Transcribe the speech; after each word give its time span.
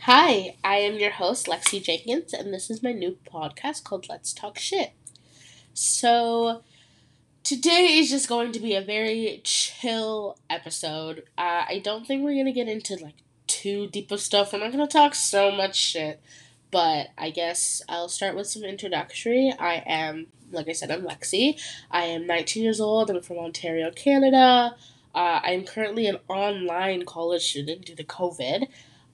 Hi, 0.00 0.56
I 0.62 0.76
am 0.76 1.00
your 1.00 1.10
host, 1.10 1.46
Lexi 1.46 1.82
Jenkins, 1.82 2.32
and 2.32 2.54
this 2.54 2.70
is 2.70 2.80
my 2.80 2.92
new 2.92 3.18
podcast 3.28 3.82
called 3.82 4.08
Let's 4.08 4.32
Talk 4.32 4.56
Shit. 4.56 4.92
So, 5.74 6.62
today 7.42 7.98
is 7.98 8.10
just 8.10 8.28
going 8.28 8.52
to 8.52 8.60
be 8.60 8.76
a 8.76 8.80
very 8.80 9.40
chill 9.42 10.38
episode. 10.48 11.24
Uh, 11.36 11.64
I 11.68 11.80
don't 11.82 12.06
think 12.06 12.22
we're 12.22 12.34
going 12.34 12.46
to 12.46 12.52
get 12.52 12.68
into 12.68 12.94
like 12.96 13.16
too 13.48 13.88
deep 13.88 14.12
of 14.12 14.20
stuff. 14.20 14.52
We're 14.52 14.60
not 14.60 14.70
going 14.70 14.86
to 14.86 14.92
talk 14.92 15.16
so 15.16 15.50
much 15.50 15.74
shit, 15.74 16.20
but 16.70 17.08
I 17.18 17.30
guess 17.30 17.82
I'll 17.88 18.08
start 18.08 18.36
with 18.36 18.46
some 18.46 18.62
introductory. 18.62 19.52
I 19.58 19.82
am, 19.86 20.28
like 20.52 20.68
I 20.68 20.72
said, 20.72 20.92
I'm 20.92 21.02
Lexi. 21.02 21.60
I 21.90 22.04
am 22.04 22.28
19 22.28 22.62
years 22.62 22.80
old. 22.80 23.10
I'm 23.10 23.22
from 23.22 23.38
Ontario, 23.38 23.90
Canada. 23.90 24.76
Uh, 25.12 25.40
I'm 25.42 25.64
currently 25.64 26.06
an 26.06 26.18
online 26.28 27.04
college 27.06 27.42
student 27.42 27.86
due 27.86 27.96
to 27.96 28.04
COVID. 28.04 28.68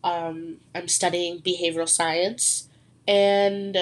Um, 0.05 0.59
I'm 0.75 0.89
studying 0.89 1.41
behavioral 1.41 1.89
science, 1.89 2.69
and 3.07 3.77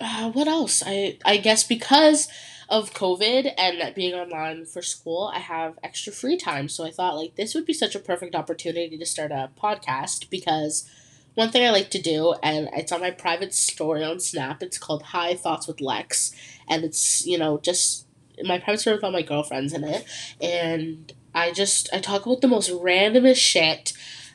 uh, 0.00 0.30
what 0.32 0.48
else? 0.48 0.82
I 0.84 1.18
I 1.24 1.36
guess 1.38 1.64
because 1.64 2.28
of 2.68 2.94
COVID 2.94 3.52
and 3.58 3.80
that 3.80 3.94
being 3.94 4.14
online 4.14 4.64
for 4.64 4.80
school, 4.80 5.30
I 5.34 5.40
have 5.40 5.78
extra 5.82 6.12
free 6.12 6.38
time. 6.38 6.68
So 6.68 6.84
I 6.84 6.90
thought 6.90 7.16
like 7.16 7.36
this 7.36 7.54
would 7.54 7.66
be 7.66 7.74
such 7.74 7.94
a 7.94 7.98
perfect 8.00 8.34
opportunity 8.34 8.96
to 8.96 9.06
start 9.06 9.30
a 9.30 9.50
podcast 9.62 10.30
because 10.30 10.88
one 11.34 11.50
thing 11.50 11.66
I 11.66 11.70
like 11.70 11.90
to 11.90 12.00
do, 12.00 12.34
and 12.42 12.68
it's 12.72 12.92
on 12.92 13.00
my 13.00 13.10
private 13.10 13.54
story 13.54 14.04
on 14.04 14.20
Snap. 14.20 14.62
It's 14.62 14.78
called 14.78 15.02
High 15.02 15.34
Thoughts 15.34 15.66
with 15.66 15.80
Lex, 15.80 16.34
and 16.68 16.84
it's 16.84 17.26
you 17.26 17.38
know 17.38 17.58
just 17.58 18.06
my 18.42 18.58
private 18.58 18.80
story 18.80 18.96
with 18.96 19.04
all 19.04 19.12
my 19.12 19.22
girlfriends 19.22 19.72
in 19.72 19.84
it, 19.84 20.04
and 20.40 21.12
I 21.34 21.52
just 21.52 21.88
I 21.92 22.00
talk 22.00 22.26
about 22.26 22.40
the 22.40 22.48
most 22.48 22.70
randomest 22.70 23.36
shit 23.36 23.92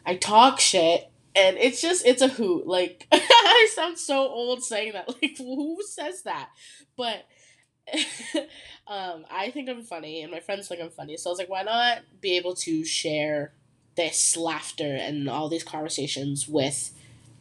I 0.08 0.16
talk 0.16 0.60
shit 0.62 1.12
and 1.38 1.58
it's 1.58 1.82
just 1.82 2.06
it's 2.06 2.22
a 2.22 2.28
hoot. 2.28 2.66
Like 2.66 3.06
I 3.12 3.70
sound 3.74 4.00
so 4.00 4.28
old 4.28 4.64
saying 4.64 4.94
that. 4.94 5.08
Like 5.22 5.38
who 5.38 5.77
says 5.88 6.24
that? 6.24 6.49
But 6.98 7.27
um, 8.88 9.26
I 9.32 9.52
think 9.52 9.70
I'm 9.70 9.84
funny, 9.84 10.22
and 10.22 10.32
my 10.32 10.40
friends 10.40 10.68
think 10.68 10.82
I'm 10.82 10.90
funny. 10.90 11.16
So 11.18 11.30
I 11.30 11.32
was 11.32 11.40
like, 11.40 11.49
why 11.49 11.64
not 11.64 11.99
be 12.22 12.36
able 12.38 12.55
to 12.55 12.84
share 12.84 13.54
this 13.96 14.36
laughter 14.36 14.96
and 14.96 15.30
all 15.30 15.49
these 15.49 15.64
conversations 15.64 16.48
with 16.48 16.92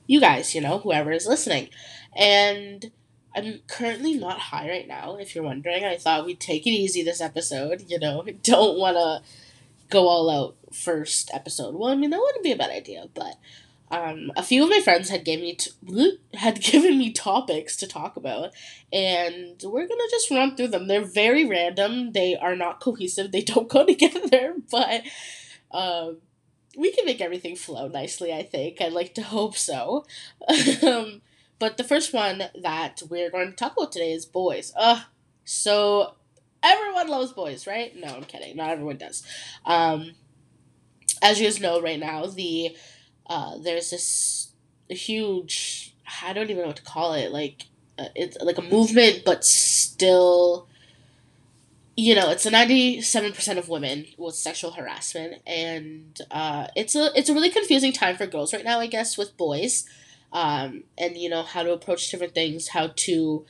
you 0.07 0.21
guys? 0.21 0.55
You 0.55 0.61
know, 0.61 0.79
whoever 0.79 1.11
is 1.13 1.27
listening, 1.27 1.71
and. 2.15 2.91
I'm 3.39 3.61
currently 3.67 4.15
not 4.15 4.39
high 4.39 4.67
right 4.67 4.89
now, 4.89 5.17
if 5.17 5.35
you're 5.35 5.45
wondering. 5.45 5.85
I 5.85 5.99
thought 5.99 6.25
we'd 6.25 6.41
take 6.41 6.67
it 6.67 6.71
easy 6.71 7.03
this 7.03 7.21
episode, 7.21 7.85
you 7.87 7.99
know. 7.99 8.25
Don't 8.43 8.79
want 8.79 8.97
to 8.97 9.21
go 9.91 10.09
all 10.09 10.31
out 10.31 10.57
first 10.73 11.31
episode. 11.33 11.75
Well, 11.75 11.91
I 11.91 11.97
mean 11.97 12.11
that 12.11 12.21
wouldn't 12.21 12.45
be 12.45 12.53
a 12.53 12.57
bad 12.57 12.71
idea, 12.71 13.07
but 13.15 13.37
um, 13.91 14.33
a 14.37 14.43
few 14.43 14.65
of 14.65 14.71
my 14.71 14.81
friends 14.81 15.11
had 15.11 15.25
given 15.25 15.45
me 15.45 15.55
t- 15.55 16.19
had 16.35 16.61
given 16.61 16.99
me 16.99 17.13
topics 17.13 17.77
to 17.77 17.87
talk 17.87 18.17
about, 18.17 18.53
and 18.93 19.63
we're 19.63 19.87
gonna 19.87 20.03
just 20.11 20.31
run 20.31 20.57
through 20.57 20.69
them. 20.69 20.89
They're 20.89 21.05
very 21.05 21.45
random. 21.45 22.13
They 22.13 22.37
are 22.37 22.57
not 22.57 22.81
cohesive. 22.81 23.33
They 23.33 23.41
don't 23.43 23.69
go 23.69 23.85
together, 23.87 24.55
but 24.71 25.03
um, 25.71 26.19
we 26.77 26.93
can 26.93 27.07
make 27.07 27.21
everything 27.21 27.57
flow 27.57 27.89
nicely. 27.89 28.33
I 28.33 28.43
think. 28.43 28.81
I'd 28.81 28.93
like 28.93 29.15
to 29.15 29.23
hope 29.23 29.57
so. 29.57 30.05
um, 30.83 31.23
but 31.59 31.77
the 31.77 31.85
first 31.85 32.13
one 32.13 32.43
that 32.61 33.03
we're 33.09 33.31
going 33.31 33.51
to 33.51 33.57
talk 33.57 33.73
about 33.77 33.93
today 33.93 34.13
is 34.13 34.27
boys. 34.27 34.73
Ugh, 34.77 35.05
so 35.45 36.16
everyone 36.67 37.09
loves 37.09 37.33
boys, 37.33 37.67
right? 37.67 37.95
No, 37.97 38.09
I'm 38.09 38.25
kidding. 38.25 38.57
Not 38.57 38.71
everyone 38.71 38.99
does. 38.99 39.23
Um, 39.65 40.13
as 41.23 41.41
you 41.41 41.47
guys 41.47 41.61
know, 41.61 41.81
right 41.81 41.99
now 41.99 42.27
the 42.27 42.77
uh, 43.27 43.59
there's 43.59 43.91
this 43.91 44.53
huge 44.89 45.95
I 46.23 46.33
don't 46.33 46.51
even 46.51 46.63
know 46.63 46.69
what 46.69 46.77
to 46.77 46.83
call 46.83 47.15
it. 47.15 47.33
Like 47.33 47.65
uh, 47.99 48.09
it's 48.15 48.37
like 48.41 48.59
a 48.59 48.63
movement, 48.63 49.23
but 49.25 49.45
still. 49.45 50.69
You 51.99 52.15
know, 52.15 52.31
it's 52.31 52.45
a 52.45 52.51
ninety-seven 52.51 53.33
percent 53.33 53.59
of 53.59 53.71
women 53.71 54.07
with 54.19 54.35
sexual 54.35 54.73
harassment, 54.73 55.41
and 55.47 56.19
uh, 56.31 56.67
it's 56.77 56.95
a 56.95 57.11
it's 57.17 57.31
a 57.31 57.35
really 57.35 57.49
confusing 57.49 57.91
time 57.91 58.17
for 58.17 58.27
girls 58.27 58.53
right 58.53 58.65
now. 58.65 58.81
I 58.81 58.87
guess 58.87 59.17
with 59.17 59.35
boys, 59.39 59.87
um, 60.31 60.85
and 60.99 61.17
you 61.17 61.31
know 61.31 61.43
how 61.43 61.63
to 61.63 61.73
approach 61.73 62.11
different 62.11 62.35
things, 62.35 62.69
how 62.69 62.89
to 62.95 63.47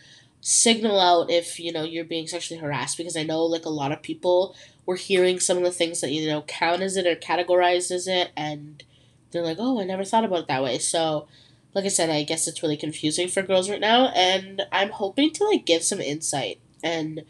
signal 0.48 1.00
out 1.00 1.28
if 1.28 1.58
you 1.58 1.72
know 1.72 1.82
you're 1.82 2.04
being 2.04 2.28
sexually 2.28 2.60
harassed 2.60 2.96
because 2.96 3.16
I 3.16 3.24
know 3.24 3.44
like 3.44 3.64
a 3.64 3.68
lot 3.68 3.90
of 3.90 4.00
people 4.00 4.54
were 4.86 4.94
hearing 4.94 5.40
some 5.40 5.56
of 5.56 5.64
the 5.64 5.72
things 5.72 6.00
that 6.00 6.12
you 6.12 6.28
know 6.28 6.42
count 6.42 6.82
as 6.82 6.96
it 6.96 7.04
or 7.04 7.16
categorized 7.16 7.90
as 7.90 8.06
it 8.06 8.30
and 8.36 8.84
they're 9.32 9.42
like, 9.42 9.56
"Oh, 9.58 9.80
I 9.80 9.84
never 9.84 10.04
thought 10.04 10.24
about 10.24 10.42
it 10.42 10.46
that 10.46 10.62
way." 10.62 10.78
So, 10.78 11.26
like 11.74 11.84
I 11.84 11.88
said, 11.88 12.10
I 12.10 12.22
guess 12.22 12.46
it's 12.46 12.62
really 12.62 12.76
confusing 12.76 13.26
for 13.26 13.42
girls 13.42 13.68
right 13.68 13.80
now 13.80 14.06
and 14.10 14.62
I'm 14.70 14.90
hoping 14.90 15.32
to 15.32 15.44
like 15.44 15.66
give 15.66 15.82
some 15.82 16.00
insight 16.00 16.60
and 16.80 17.24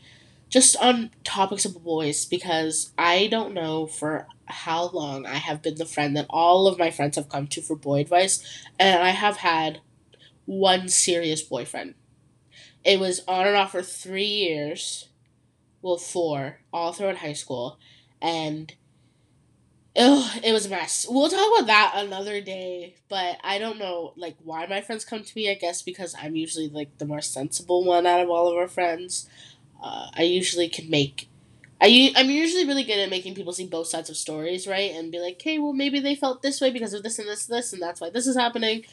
just 0.50 0.76
on 0.76 1.10
topics 1.24 1.64
of 1.64 1.82
boys 1.82 2.26
because 2.26 2.92
I 2.98 3.28
don't 3.28 3.54
know 3.54 3.86
for 3.86 4.26
how 4.44 4.90
long 4.90 5.24
I 5.24 5.36
have 5.36 5.62
been 5.62 5.76
the 5.76 5.86
friend 5.86 6.14
that 6.18 6.26
all 6.28 6.66
of 6.66 6.78
my 6.78 6.90
friends 6.90 7.16
have 7.16 7.30
come 7.30 7.46
to 7.46 7.62
for 7.62 7.76
boy 7.76 8.00
advice 8.00 8.44
and 8.78 9.02
I 9.02 9.10
have 9.10 9.38
had 9.38 9.80
one 10.44 10.90
serious 10.90 11.40
boyfriend 11.40 11.94
it 12.86 13.00
was 13.00 13.20
on 13.26 13.48
and 13.48 13.56
off 13.56 13.72
for 13.72 13.82
three 13.82 14.24
years. 14.24 15.08
Well, 15.82 15.96
four, 15.96 16.60
all 16.72 16.92
throughout 16.92 17.16
high 17.16 17.32
school. 17.32 17.78
And 18.22 18.72
ugh, 19.96 20.40
it 20.42 20.52
was 20.52 20.66
a 20.66 20.70
mess. 20.70 21.04
We'll 21.08 21.28
talk 21.28 21.58
about 21.58 21.66
that 21.66 21.94
another 21.96 22.40
day. 22.40 22.94
But 23.08 23.38
I 23.42 23.58
don't 23.58 23.78
know, 23.78 24.12
like, 24.16 24.36
why 24.42 24.66
my 24.66 24.80
friends 24.80 25.04
come 25.04 25.24
to 25.24 25.32
me. 25.36 25.50
I 25.50 25.54
guess 25.54 25.82
because 25.82 26.14
I'm 26.20 26.36
usually, 26.36 26.68
like, 26.68 26.96
the 26.98 27.04
more 27.06 27.20
sensible 27.20 27.84
one 27.84 28.06
out 28.06 28.20
of 28.20 28.30
all 28.30 28.48
of 28.48 28.56
our 28.56 28.68
friends. 28.68 29.28
Uh, 29.82 30.08
I 30.14 30.22
usually 30.22 30.68
can 30.68 30.88
make. 30.88 31.28
I, 31.80 32.12
I'm 32.16 32.30
usually 32.30 32.66
really 32.66 32.84
good 32.84 33.00
at 33.00 33.10
making 33.10 33.34
people 33.34 33.52
see 33.52 33.66
both 33.66 33.88
sides 33.88 34.08
of 34.08 34.16
stories, 34.16 34.66
right? 34.66 34.92
And 34.92 35.12
be 35.12 35.18
like, 35.18 35.42
hey, 35.42 35.58
well, 35.58 35.74
maybe 35.74 35.98
they 35.98 36.14
felt 36.14 36.40
this 36.40 36.60
way 36.60 36.70
because 36.70 36.94
of 36.94 37.02
this 37.02 37.18
and 37.18 37.28
this 37.28 37.48
and 37.48 37.58
this, 37.58 37.72
and 37.72 37.82
that's 37.82 38.00
why 38.00 38.10
this 38.10 38.26
is 38.28 38.36
happening 38.36 38.84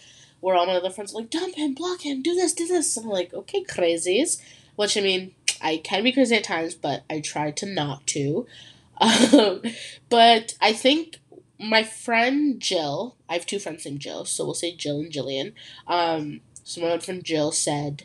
where 0.43 0.57
all 0.57 0.65
my 0.65 0.73
other 0.75 0.89
friends 0.89 1.13
are 1.13 1.21
like, 1.21 1.29
dump 1.29 1.55
him, 1.55 1.73
block 1.73 2.01
him, 2.01 2.21
do 2.21 2.35
this, 2.35 2.53
do 2.53 2.67
this. 2.67 2.97
And 2.97 3.05
I'm 3.05 3.11
like, 3.11 3.33
okay, 3.33 3.63
crazies. 3.63 4.41
Which, 4.75 4.97
I 4.97 5.01
mean, 5.01 5.33
I 5.61 5.77
can 5.77 6.03
be 6.03 6.11
crazy 6.11 6.35
at 6.35 6.43
times, 6.43 6.75
but 6.75 7.03
I 7.09 7.21
try 7.21 7.51
to 7.51 7.65
not 7.65 8.05
to. 8.07 8.45
Um, 9.01 9.63
but 10.09 10.53
I 10.61 10.71
think 10.71 11.17
my 11.59 11.83
friend 11.83 12.59
Jill, 12.59 13.15
I 13.27 13.33
have 13.33 13.45
two 13.45 13.57
friends 13.57 13.83
named 13.85 14.01
Jill, 14.01 14.23
so 14.23 14.45
we'll 14.45 14.53
say 14.53 14.75
Jill 14.75 14.99
and 14.99 15.11
Jillian. 15.11 15.53
Um, 15.87 16.41
so 16.63 16.79
my 16.79 16.99
friend 16.99 17.23
Jill 17.23 17.51
said 17.51 18.03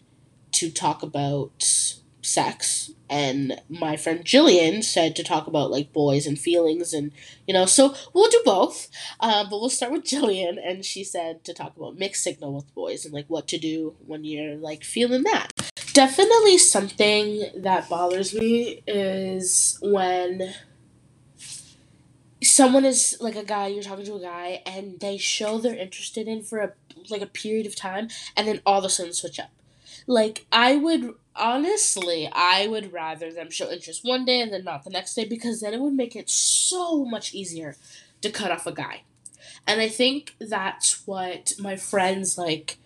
to 0.52 0.70
talk 0.70 1.02
about 1.02 1.94
sex. 2.28 2.90
And 3.10 3.60
my 3.68 3.96
friend 3.96 4.24
Jillian 4.24 4.84
said 4.84 5.16
to 5.16 5.24
talk 5.24 5.46
about 5.46 5.70
like 5.70 5.92
boys 5.92 6.26
and 6.26 6.38
feelings 6.38 6.92
and 6.92 7.10
you 7.46 7.54
know 7.54 7.64
so 7.64 7.94
we'll 8.12 8.30
do 8.30 8.42
both. 8.44 8.88
Uh, 9.18 9.44
but 9.44 9.60
we'll 9.60 9.70
start 9.70 9.92
with 9.92 10.04
Jillian 10.04 10.58
and 10.62 10.84
she 10.84 11.04
said 11.04 11.44
to 11.44 11.54
talk 11.54 11.76
about 11.76 11.98
mixed 11.98 12.22
signal 12.22 12.54
with 12.54 12.74
boys 12.74 13.04
and 13.04 13.14
like 13.14 13.26
what 13.28 13.48
to 13.48 13.58
do 13.58 13.96
when 14.06 14.24
you're 14.24 14.56
like 14.56 14.84
feeling 14.84 15.22
that. 15.24 15.52
Definitely 15.94 16.58
something 16.58 17.44
that 17.56 17.88
bothers 17.88 18.34
me 18.34 18.82
is 18.86 19.78
when 19.82 20.54
someone 22.42 22.84
is 22.84 23.16
like 23.20 23.36
a 23.36 23.44
guy 23.44 23.66
you're 23.66 23.82
talking 23.82 24.04
to 24.04 24.14
a 24.14 24.20
guy 24.20 24.62
and 24.64 25.00
they 25.00 25.16
show 25.16 25.58
they're 25.58 25.74
interested 25.74 26.28
in 26.28 26.42
for 26.42 26.58
a 26.58 26.72
like 27.10 27.22
a 27.22 27.26
period 27.26 27.66
of 27.66 27.74
time 27.74 28.08
and 28.36 28.46
then 28.46 28.60
all 28.66 28.78
of 28.78 28.84
a 28.84 28.88
sudden 28.88 29.12
switch 29.12 29.40
up. 29.40 29.50
Like 30.06 30.46
I 30.52 30.76
would 30.76 31.14
honestly, 31.38 32.28
I 32.32 32.66
would 32.66 32.92
rather 32.92 33.32
them 33.32 33.50
show 33.50 33.70
interest 33.70 34.04
one 34.04 34.24
day 34.24 34.40
and 34.40 34.52
then 34.52 34.64
not 34.64 34.84
the 34.84 34.90
next 34.90 35.14
day 35.14 35.24
because 35.24 35.60
then 35.60 35.74
it 35.74 35.80
would 35.80 35.94
make 35.94 36.16
it 36.16 36.28
so 36.28 37.04
much 37.04 37.34
easier 37.34 37.76
to 38.22 38.30
cut 38.30 38.50
off 38.50 38.66
a 38.66 38.72
guy. 38.72 39.02
And 39.66 39.80
I 39.80 39.88
think 39.88 40.34
that's 40.40 41.06
what 41.06 41.52
my 41.58 41.76
friends 41.76 42.38
like 42.38 42.78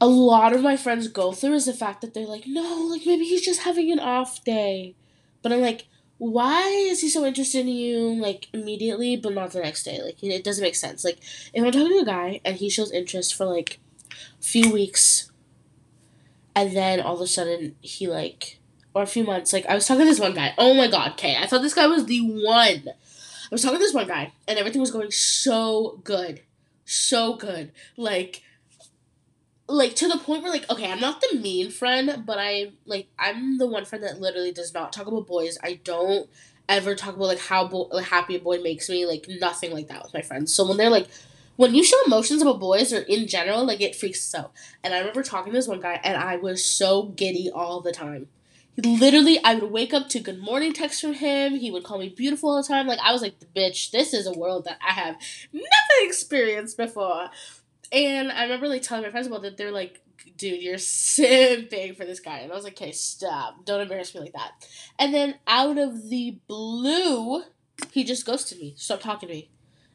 a 0.00 0.06
lot 0.06 0.54
of 0.54 0.62
my 0.62 0.76
friends 0.76 1.08
go 1.08 1.32
through 1.32 1.54
is 1.54 1.66
the 1.66 1.74
fact 1.74 2.00
that 2.00 2.14
they're 2.14 2.26
like, 2.26 2.46
no, 2.46 2.88
like 2.90 3.02
maybe 3.04 3.24
he's 3.24 3.44
just 3.44 3.62
having 3.62 3.92
an 3.92 4.00
off 4.00 4.42
day. 4.44 4.94
But 5.42 5.52
I'm 5.52 5.60
like, 5.60 5.86
why 6.16 6.68
is 6.68 7.00
he 7.00 7.08
so 7.08 7.24
interested 7.24 7.60
in 7.60 7.68
you 7.68 8.14
like 8.20 8.48
immediately 8.52 9.16
but 9.16 9.34
not 9.34 9.52
the 9.52 9.60
next 9.60 9.84
day? 9.84 10.00
Like 10.02 10.22
it 10.22 10.44
doesn't 10.44 10.62
make 10.62 10.74
sense. 10.74 11.04
Like 11.04 11.18
if 11.52 11.62
I'm 11.62 11.70
talking 11.70 11.88
to 11.88 12.02
a 12.02 12.04
guy 12.04 12.40
and 12.44 12.56
he 12.56 12.70
shows 12.70 12.92
interest 12.92 13.34
for 13.34 13.44
like 13.44 13.78
a 14.38 14.42
few 14.42 14.72
weeks 14.72 15.29
and 16.54 16.76
then 16.76 17.00
all 17.00 17.14
of 17.14 17.20
a 17.20 17.26
sudden 17.26 17.76
he 17.80 18.06
like 18.06 18.58
or 18.94 19.02
a 19.02 19.06
few 19.06 19.24
months 19.24 19.52
like 19.52 19.66
I 19.66 19.74
was 19.74 19.86
talking 19.86 20.04
to 20.04 20.10
this 20.10 20.20
one 20.20 20.34
guy. 20.34 20.54
Oh 20.58 20.74
my 20.74 20.88
god, 20.88 21.12
okay. 21.12 21.36
I 21.36 21.46
thought 21.46 21.62
this 21.62 21.74
guy 21.74 21.86
was 21.86 22.06
the 22.06 22.20
one. 22.20 22.88
I 22.88 23.48
was 23.50 23.62
talking 23.62 23.78
to 23.78 23.84
this 23.84 23.94
one 23.94 24.08
guy 24.08 24.32
and 24.48 24.58
everything 24.58 24.80
was 24.80 24.90
going 24.90 25.10
so 25.10 26.00
good. 26.04 26.42
So 26.84 27.34
good. 27.36 27.72
Like 27.96 28.42
like 29.68 29.94
to 29.96 30.08
the 30.08 30.18
point 30.18 30.42
where 30.42 30.52
like 30.52 30.68
okay, 30.70 30.90
I'm 30.90 31.00
not 31.00 31.20
the 31.20 31.38
mean 31.38 31.70
friend, 31.70 32.24
but 32.26 32.38
I 32.38 32.72
like 32.86 33.08
I'm 33.18 33.58
the 33.58 33.66
one 33.66 33.84
friend 33.84 34.04
that 34.04 34.20
literally 34.20 34.52
does 34.52 34.74
not 34.74 34.92
talk 34.92 35.06
about 35.06 35.26
boys. 35.26 35.58
I 35.62 35.80
don't 35.84 36.28
ever 36.68 36.94
talk 36.94 37.16
about 37.16 37.26
like 37.28 37.38
how 37.38 37.66
bo- 37.68 37.96
happy 37.98 38.36
a 38.36 38.40
boy 38.40 38.58
makes 38.62 38.88
me, 38.88 39.06
like 39.06 39.26
nothing 39.28 39.72
like 39.72 39.88
that 39.88 40.02
with 40.02 40.14
my 40.14 40.22
friends. 40.22 40.54
So 40.54 40.66
when 40.66 40.76
they're 40.76 40.90
like 40.90 41.08
when 41.60 41.74
you 41.74 41.84
show 41.84 41.96
emotions 42.06 42.40
about 42.40 42.58
boys 42.58 42.90
or 42.90 43.00
in 43.02 43.28
general, 43.28 43.66
like 43.66 43.82
it 43.82 43.94
freaks 43.94 44.34
us 44.34 44.40
out. 44.40 44.52
And 44.82 44.94
I 44.94 44.98
remember 45.00 45.22
talking 45.22 45.52
to 45.52 45.58
this 45.58 45.68
one 45.68 45.82
guy, 45.82 46.00
and 46.02 46.16
I 46.16 46.36
was 46.36 46.64
so 46.64 47.08
giddy 47.08 47.50
all 47.54 47.82
the 47.82 47.92
time. 47.92 48.28
He 48.74 48.96
literally, 48.96 49.38
I 49.44 49.56
would 49.56 49.70
wake 49.70 49.92
up 49.92 50.08
to 50.08 50.20
good 50.20 50.40
morning 50.40 50.72
texts 50.72 51.02
from 51.02 51.12
him. 51.12 51.56
He 51.56 51.70
would 51.70 51.84
call 51.84 51.98
me 51.98 52.08
beautiful 52.08 52.48
all 52.48 52.62
the 52.62 52.66
time. 52.66 52.86
Like 52.86 52.98
I 53.00 53.12
was 53.12 53.20
like, 53.20 53.34
bitch, 53.54 53.90
this 53.90 54.14
is 54.14 54.26
a 54.26 54.32
world 54.32 54.64
that 54.64 54.78
I 54.80 54.92
have 54.92 55.16
never 55.52 55.68
experienced 56.00 56.78
before. 56.78 57.28
And 57.92 58.32
I 58.32 58.44
remember 58.44 58.66
like 58.66 58.80
telling 58.80 59.04
my 59.04 59.10
friends 59.10 59.26
about 59.26 59.44
it. 59.44 59.58
They're 59.58 59.70
like, 59.70 60.00
dude, 60.38 60.62
you're 60.62 60.76
simping 60.76 61.94
for 61.94 62.06
this 62.06 62.20
guy. 62.20 62.38
And 62.38 62.50
I 62.50 62.54
was 62.54 62.64
like, 62.64 62.80
okay, 62.80 62.92
stop. 62.92 63.66
Don't 63.66 63.82
embarrass 63.82 64.14
me 64.14 64.22
like 64.22 64.32
that. 64.32 64.52
And 64.98 65.12
then 65.12 65.34
out 65.46 65.76
of 65.76 66.08
the 66.08 66.38
blue, 66.48 67.42
he 67.90 68.02
just 68.02 68.24
ghosted 68.24 68.60
me. 68.60 68.72
Stop 68.78 69.00
talking 69.02 69.28
to 69.28 69.34
me. 69.34 69.50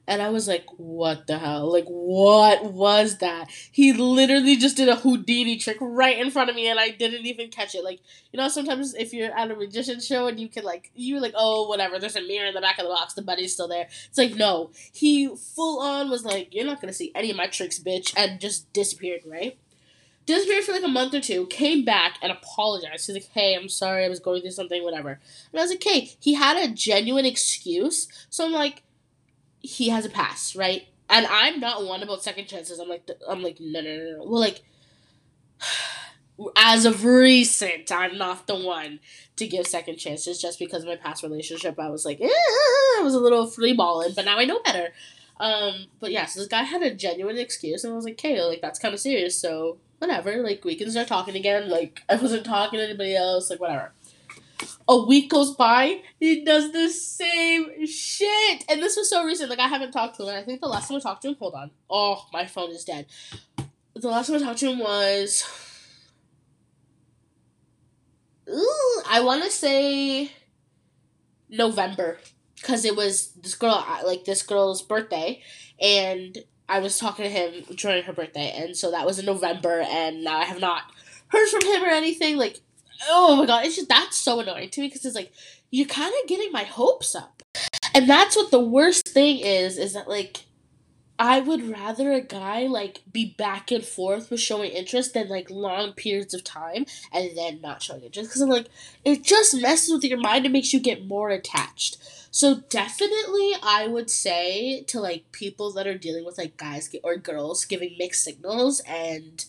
And 0.08 0.22
I 0.22 0.30
was 0.30 0.48
like, 0.48 0.66
what 0.78 1.28
the 1.28 1.40
hell? 1.40 1.72
Like, 1.72 1.86
what 1.88 2.64
was 2.72 3.18
that? 3.18 3.50
He 3.72 3.92
literally 3.94 4.56
just 4.56 4.78
did 4.78 4.88
a 4.88 4.96
Houdini 4.96 5.58
trick 5.58 5.78
right 5.82 6.18
in 6.18 6.30
front 6.30 6.50
of 6.50 6.56
me 6.56 6.68
and 6.68 6.80
I 6.80 6.90
didn't 6.90 7.26
even 7.26 7.50
catch 7.50 7.74
it. 7.74 7.84
Like, 7.84 8.02
you 8.32 8.38
know, 8.38 8.48
sometimes 8.48 8.94
if 8.94 9.14
you're 9.14 9.36
at 9.36 9.50
a 9.50 9.56
magician 9.56 10.00
show 10.00 10.28
and 10.28 10.40
you 10.40 10.48
can, 10.48 10.64
like, 10.64 10.92
you're 10.94 11.22
like, 11.22 11.34
oh, 11.36 11.68
whatever, 11.68 11.98
there's 11.98 12.16
a 12.16 12.22
mirror 12.22 12.48
in 12.48 12.54
the 12.54 12.62
back 12.62 12.78
of 12.78 12.86
the 12.86 12.94
box, 12.94 13.16
the 13.16 13.24
buddy's 13.24 13.54
still 13.54 13.68
there. 13.68 13.88
It's 14.08 14.18
like, 14.18 14.36
no. 14.36 14.72
He 14.94 15.36
full 15.36 15.82
on 15.82 16.10
was 16.10 16.24
like, 16.24 16.54
you're 16.54 16.66
not 16.66 16.82
gonna 16.82 16.94
see 16.94 17.12
any 17.16 17.32
of 17.32 17.38
my 17.38 17.48
tricks, 17.48 17.80
bitch, 17.80 18.14
and 18.16 18.40
just 18.40 18.72
disappeared, 18.74 19.22
right? 19.26 19.58
disappeared 20.26 20.64
for 20.64 20.72
like 20.72 20.84
a 20.84 20.88
month 20.88 21.14
or 21.14 21.22
two, 21.22 21.46
came 21.48 21.86
back 21.86 22.18
and 22.22 22.32
apologized. 22.32 23.06
He's 23.06 23.16
like, 23.16 23.30
hey, 23.34 23.56
I'm 23.56 23.70
sorry, 23.70 24.06
I 24.06 24.10
was 24.10 24.20
going 24.20 24.42
through 24.42 24.52
something, 24.52 24.84
whatever. 24.84 25.20
And 25.52 25.60
I 25.60 25.64
was 25.64 25.72
like, 25.72 25.84
hey, 25.84 26.12
he 26.20 26.34
had 26.34 26.58
a 26.58 26.74
genuine 26.74 27.26
excuse. 27.26 28.08
So 28.30 28.46
I'm 28.46 28.52
like, 28.52 28.84
he 29.66 29.90
has 29.90 30.06
a 30.06 30.10
pass, 30.10 30.56
right? 30.56 30.88
And 31.10 31.26
I'm 31.28 31.60
not 31.60 31.86
one 31.86 32.02
about 32.02 32.24
second 32.24 32.48
chances. 32.48 32.80
I'm 32.80 32.90
like, 32.90 33.10
I'm 33.28 33.44
like, 33.44 33.58
no, 33.60 33.82
no, 33.82 33.98
no, 33.98 34.18
no. 34.18 34.26
Well, 34.26 34.40
like, 34.40 34.64
as 36.56 36.86
of 36.86 37.06
recent, 37.06 37.92
I'm 37.92 38.18
not 38.18 38.48
the 38.48 38.56
one 38.56 39.00
to 39.38 39.48
give 39.48 39.68
second 39.68 39.98
chances 39.98 40.42
just 40.42 40.60
because 40.60 40.84
of 40.84 40.90
my 40.90 40.96
past 40.96 41.24
relationship. 41.24 41.80
I 41.80 41.90
was 41.90 42.06
like, 42.06 42.20
eh, 42.22 42.28
I 42.28 43.02
was 43.04 43.14
a 43.14 43.20
little 43.20 43.48
free 43.48 43.74
balling, 43.74 44.14
but 44.16 44.26
now 44.26 44.40
I 44.40 44.46
know 44.46 44.62
better. 44.64 44.94
Um, 45.40 45.86
but 46.00 46.12
yeah, 46.12 46.26
so 46.26 46.40
this 46.40 46.50
guy 46.50 46.64
had 46.64 46.82
a 46.82 46.94
genuine 46.94 47.38
excuse, 47.38 47.84
and 47.84 47.94
I 47.94 47.96
was 47.96 48.06
like, 48.06 48.14
okay, 48.14 48.42
like 48.42 48.62
that's 48.62 48.80
kind 48.80 48.94
of 48.94 49.00
serious. 49.00 49.38
So 49.38 49.78
whatever, 50.00 50.38
like 50.38 50.64
we 50.64 50.76
can 50.76 50.90
start 50.90 51.08
talking 51.08 51.36
again. 51.36 51.70
Like 51.70 52.02
I 52.10 52.16
wasn't 52.16 52.46
talking 52.46 52.80
to 52.80 52.86
anybody 52.86 53.16
else. 53.16 53.50
Like 53.50 53.60
whatever 53.60 53.92
a 54.88 55.06
week 55.06 55.30
goes 55.30 55.56
by, 55.56 56.02
he 56.20 56.44
does 56.44 56.72
the 56.72 56.90
same 56.90 57.86
shit. 57.86 58.66
And 58.70 58.82
this 58.82 58.96
was 58.96 59.10
so 59.10 59.24
recent. 59.24 59.50
Like 59.50 59.60
I 59.60 59.68
haven't 59.68 59.92
talked 59.92 60.18
to 60.18 60.24
him. 60.24 60.36
I 60.36 60.44
think 60.44 60.62
the 60.62 60.68
last 60.68 60.88
time 60.88 60.98
I 60.98 61.00
talked 61.00 61.22
to 61.24 61.30
him, 61.30 61.36
hold 61.40 61.56
on. 61.56 61.72
Oh, 61.90 62.26
my 62.32 62.46
phone 62.46 62.72
is 62.72 62.86
dead. 62.86 63.08
The 63.96 64.10
last 64.10 64.28
time 64.28 64.38
I 64.38 64.40
talked 64.40 64.60
to 64.60 64.72
him 64.72 64.80
was 64.80 65.44
Ooh, 68.50 69.02
I 69.10 69.22
want 69.22 69.44
to 69.44 69.50
say 69.50 70.32
November 71.50 72.20
because 72.56 72.86
it 72.86 72.96
was 72.96 73.32
this 73.34 73.56
girl 73.56 73.86
like 74.06 74.26
this 74.26 74.44
girl's 74.44 74.82
birthday 74.82 75.42
and 75.80 76.38
I 76.68 76.80
was 76.80 76.98
talking 77.00 77.26
to 77.26 77.30
him 77.30 77.64
during 77.76 78.04
her 78.04 78.14
birthday 78.14 78.52
and 78.56 78.76
so 78.76 78.92
that 78.92 79.06
was 79.06 79.20
in 79.20 79.26
November 79.26 79.82
and 79.82 80.24
now 80.24 80.38
I 80.38 80.46
have 80.46 80.60
not 80.60 80.84
heard 81.28 81.48
from 81.50 81.62
him 81.66 81.84
or 81.84 81.88
anything 81.88 82.38
like 82.38 82.62
oh 83.10 83.36
my 83.36 83.46
god, 83.46 83.66
it's 83.66 83.76
just 83.76 83.90
that's 83.90 84.18
so 84.18 84.40
annoying 84.40 84.70
to 84.70 84.82
me 84.82 84.88
because 84.88 85.06
it's 85.06 85.16
like 85.16 85.32
you're 85.72 85.88
kind 85.88 86.14
of 86.22 86.30
getting 86.30 86.52
my 86.52 86.64
hopes 86.64 87.16
up, 87.16 87.44
and 87.94 88.10
that's 88.10 88.36
what 88.36 88.52
the 88.52 88.60
worst 88.60 89.08
thing 89.08 89.40
is. 89.40 89.78
Is 89.78 89.94
that 89.94 90.08
like 90.08 90.46
I 91.18 91.40
would 91.40 91.70
rather 91.70 92.12
a 92.12 92.22
guy 92.22 92.68
like 92.68 93.02
be 93.12 93.36
back 93.38 93.72
and 93.72 93.84
forth 93.84 94.30
with 94.30 94.42
showing 94.42 94.72
interest 94.72 95.14
than 95.14 95.30
like 95.30 95.50
long 95.50 95.94
periods 95.94 96.34
of 96.34 96.44
time 96.44 96.86
and 97.14 97.38
then 97.38 97.62
not 97.62 97.82
showing 97.82 98.02
interest 98.02 98.30
because 98.30 98.42
I'm 98.42 98.50
like 98.50 98.68
it 99.06 99.24
just 99.24 99.60
messes 99.62 99.94
with 99.94 100.04
your 100.04 100.20
mind 100.20 100.46
and 100.46 100.54
makes 100.54 100.74
you 100.74 100.80
get 100.80 101.06
more 101.06 101.30
attached. 101.30 101.98
So 102.32 102.64
definitely 102.70 103.54
I 103.64 103.88
would 103.88 104.10
say 104.10 104.84
to 104.88 105.00
like 105.00 105.32
people 105.32 105.72
that 105.74 105.88
are 105.88 105.98
dealing 105.98 106.26
with 106.26 106.38
like 106.38 106.58
guys 106.58 106.94
or 107.02 107.16
girls 107.16 107.64
giving 107.64 107.96
mixed 107.98 108.24
signals 108.24 108.82
and 108.82 109.46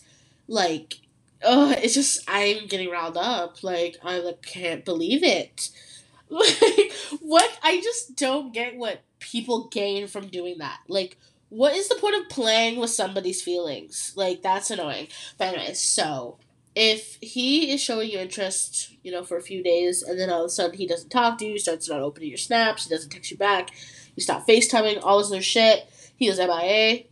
like 0.47 1.01
oh, 1.43 1.71
it's 1.71 1.93
just 1.93 2.23
I'm 2.27 2.67
getting 2.67 2.89
riled 2.89 3.17
up. 3.17 3.63
Like 3.63 3.97
I 4.03 4.19
like 4.19 4.41
can't 4.41 4.85
believe 4.85 5.23
it. 5.23 5.69
Like 6.29 6.91
what? 7.21 7.57
I 7.63 7.79
just 7.79 8.17
don't 8.17 8.53
get 8.53 8.75
what 8.75 8.99
people 9.19 9.69
gain 9.69 10.07
from 10.07 10.27
doing 10.27 10.57
that. 10.57 10.79
Like 10.89 11.17
what 11.47 11.73
is 11.73 11.87
the 11.87 11.95
point 11.95 12.15
of 12.21 12.27
playing 12.27 12.79
with 12.79 12.89
somebody's 12.89 13.41
feelings? 13.41 14.11
Like 14.15 14.41
that's 14.41 14.69
annoying. 14.69 15.07
But 15.37 15.55
anyways, 15.55 15.79
so 15.79 16.37
if 16.75 17.17
he 17.21 17.71
is 17.71 17.81
showing 17.81 18.09
you 18.11 18.19
interest, 18.19 18.93
you 19.03 19.11
know, 19.11 19.23
for 19.23 19.37
a 19.37 19.41
few 19.41 19.63
days, 19.63 20.03
and 20.03 20.19
then 20.19 20.29
all 20.29 20.41
of 20.41 20.47
a 20.47 20.49
sudden 20.49 20.77
he 20.77 20.85
doesn't 20.85 21.09
talk 21.09 21.37
to 21.39 21.45
you, 21.45 21.57
starts 21.57 21.89
not 21.89 22.01
opening 22.01 22.29
your 22.29 22.37
snaps, 22.37 22.83
he 22.83 22.93
doesn't 22.93 23.09
text 23.09 23.31
you 23.31 23.37
back, 23.37 23.71
you 24.15 24.21
stop 24.21 24.45
FaceTiming, 24.45 24.99
all 25.01 25.17
this 25.19 25.31
other 25.31 25.41
shit, 25.41 25.89
he 26.15 26.27
is 26.27 26.39
MIA. 26.39 27.05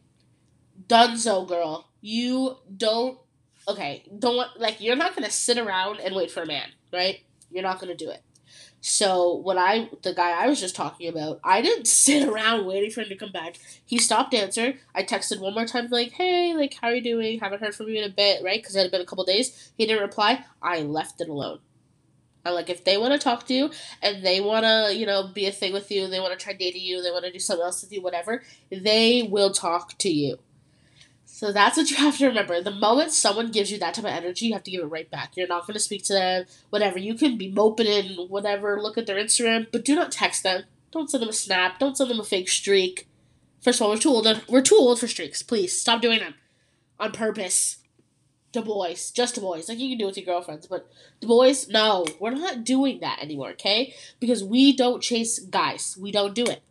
Dunzo, 0.88 1.48
girl. 1.48 1.90
You 2.02 2.58
don't 2.76 3.18
okay, 3.68 4.04
don't 4.18 4.48
like 4.58 4.82
you're 4.82 4.96
not 4.96 5.16
gonna 5.16 5.32
sit 5.32 5.58
around 5.58 6.00
and 6.00 6.16
wait 6.16 6.32
for 6.32 6.44
a 6.44 6.46
man, 6.46 6.70
right? 6.94 7.22
You're 7.52 7.64
not 7.64 7.80
gonna 7.80 7.96
do 7.96 8.10
it. 8.10 8.22
So 8.82 9.38
when 9.38 9.58
I 9.58 9.90
the 10.04 10.14
guy 10.14 10.32
I 10.32 10.48
was 10.48 10.60
just 10.60 10.76
talking 10.76 11.10
about, 11.10 11.40
I 11.44 11.62
didn't 11.62 11.88
sit 12.06 12.28
around 12.28 12.66
waiting 12.66 12.92
for 12.92 13.02
him 13.02 13.10
to 13.10 13.16
come 13.16 13.32
back. 13.32 13.58
He 13.86 13.98
stopped 13.98 14.34
answering. 14.34 14.78
I 14.94 15.04
texted 15.04 15.40
one 15.40 15.54
more 15.54 15.66
time 15.66 15.88
like, 15.90 16.12
"Hey, 16.12 16.54
like 16.56 16.76
how 16.80 16.90
are 16.90 16.96
you 16.96 17.02
doing? 17.02 17.40
Haven't 17.40 17.62
heard 17.62 17.76
from 17.76 17.88
you 17.88 17.98
in 17.98 18.10
a 18.10 18.14
bit, 18.14 18.44
right?" 18.44 18.62
Because 18.62 18.76
it 18.76 18.84
had 18.84 18.92
been 18.92 19.02
a 19.02 19.06
couple 19.06 19.26
days. 19.26 19.74
He 19.78 19.86
didn't 19.86 20.04
reply. 20.04 20.46
I 20.62 20.82
left 20.82 21.22
it 21.22 21.30
alone. 21.30 21.60
I'm 22.46 22.54
like 22.54 22.70
if 22.70 22.84
they 22.84 22.98
want 22.98 23.14
to 23.14 23.20
talk 23.20 23.48
to 23.48 23.54
you 23.54 23.72
and 24.02 24.24
they 24.24 24.40
want 24.40 24.66
to, 24.66 24.96
you 24.96 25.06
know, 25.06 25.28
be 25.34 25.48
a 25.48 25.52
thing 25.52 25.74
with 25.74 25.90
you, 25.90 26.08
they 26.08 26.20
want 26.20 26.38
to 26.38 26.44
try 26.44 26.54
dating 26.54 26.84
you, 26.84 27.02
they 27.02 27.12
want 27.12 27.26
to 27.26 27.32
do 27.32 27.40
something 27.40 27.66
else 27.66 27.82
with 27.82 27.92
you, 27.92 28.02
whatever, 28.02 28.44
they 28.70 29.24
will 29.24 29.52
talk 29.52 29.98
to 29.98 30.10
you. 30.10 30.38
So 31.36 31.52
that's 31.52 31.76
what 31.76 31.92
you 31.92 31.98
have 32.06 32.18
to 32.20 32.28
remember. 32.28 32.62
The 32.62 32.72
moment 32.72 33.12
someone 33.12 33.52
gives 33.52 33.70
you 33.70 33.78
that 33.80 33.96
type 33.96 34.06
of 34.06 34.10
energy, 34.10 34.46
you 34.46 34.54
have 34.54 34.64
to 34.64 34.72
give 34.72 34.82
it 34.82 34.86
right 34.86 35.12
back. 35.12 35.36
You're 35.36 35.50
not 35.50 35.68
going 35.68 35.74
to 35.74 35.82
speak 35.82 36.04
to 36.06 36.14
them, 36.14 36.46
whatever. 36.70 36.98
You 36.98 37.14
can 37.14 37.38
be 37.38 37.52
moping 37.52 37.88
and 37.88 38.30
whatever, 38.30 38.82
look 38.82 38.98
at 38.98 39.06
their 39.06 39.22
Instagram, 39.22 39.68
but 39.70 39.84
do 39.84 39.96
not 39.96 40.14
text 40.14 40.44
them. 40.44 40.64
Don't 40.92 41.10
send 41.10 41.22
them 41.22 41.30
a 41.30 41.34
snap. 41.34 41.78
Don't 41.78 41.98
send 41.98 42.10
them 42.10 42.22
a 42.22 42.24
fake 42.24 42.48
streak. 42.48 43.10
First 43.60 43.82
of 43.82 43.84
all, 43.84 43.90
we're 43.90 43.98
too 43.98 44.12
old. 44.12 44.44
We're 44.48 44.62
too 44.62 44.78
old 44.78 44.98
for 44.98 45.10
streaks. 45.10 45.44
Please 45.44 45.78
stop 45.78 46.02
doing 46.02 46.20
them 46.20 46.36
on 47.02 47.12
purpose. 47.12 47.80
The 48.54 48.62
boys, 48.62 49.12
just 49.12 49.36
the 49.36 49.42
boys. 49.42 49.68
Like 49.68 49.80
you 49.80 49.90
can 49.90 49.98
do 49.98 50.06
it 50.06 50.08
with 50.08 50.18
your 50.18 50.26
girlfriends, 50.28 50.68
but 50.68 50.90
the 51.20 51.28
boys, 51.28 51.68
no, 51.68 52.06
we're 52.18 52.32
not 52.32 52.64
doing 52.64 53.02
that 53.02 53.20
anymore. 53.22 53.50
Okay? 53.50 53.94
Because 54.22 54.42
we 54.42 54.74
don't 54.74 55.04
chase 55.04 55.40
guys. 55.40 55.98
We 56.00 56.14
don't 56.14 56.34
do 56.34 56.46
it. 56.46 56.62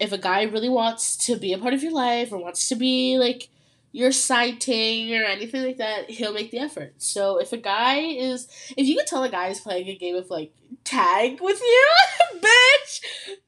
If 0.00 0.12
a 0.12 0.18
guy 0.18 0.42
really 0.44 0.68
wants 0.68 1.16
to 1.26 1.36
be 1.36 1.52
a 1.52 1.58
part 1.58 1.74
of 1.74 1.82
your 1.82 1.90
life 1.90 2.32
or 2.32 2.38
wants 2.38 2.68
to 2.68 2.76
be 2.76 3.18
like 3.18 3.48
your 3.92 4.10
sighting 4.10 5.14
or 5.14 5.22
anything 5.22 5.62
like 5.62 5.76
that, 5.76 6.10
he'll 6.10 6.32
make 6.32 6.50
the 6.50 6.58
effort. 6.58 6.94
So 6.96 7.38
if 7.38 7.52
a 7.52 7.58
guy 7.58 7.98
is, 7.98 8.48
if 8.76 8.86
you 8.86 8.96
can 8.96 9.04
tell 9.04 9.22
a 9.22 9.28
guy 9.28 9.48
is 9.48 9.60
playing 9.60 9.88
a 9.88 9.94
game 9.94 10.16
of 10.16 10.30
like 10.30 10.52
tag 10.82 11.40
with 11.40 11.60
you, 11.60 11.88
bitch, 12.40 13.00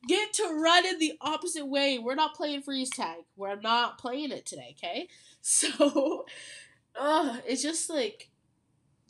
get 0.07 0.35
to 0.35 0.45
run 0.45 0.85
in 0.87 0.99
the 0.99 1.15
opposite 1.23 1.67
way. 1.67 1.99
We're 1.99 2.15
not 2.15 2.35
playing 2.35 2.63
freeze 2.63 2.91
tag. 2.91 3.25
We're 3.37 3.61
not 3.61 3.99
playing 3.99 4.31
it 4.31 4.47
today, 4.47 4.77
okay? 4.79 5.09
So, 5.47 6.25
uh, 6.99 7.37
it's 7.47 7.63
just 7.63 7.91
like 7.91 8.31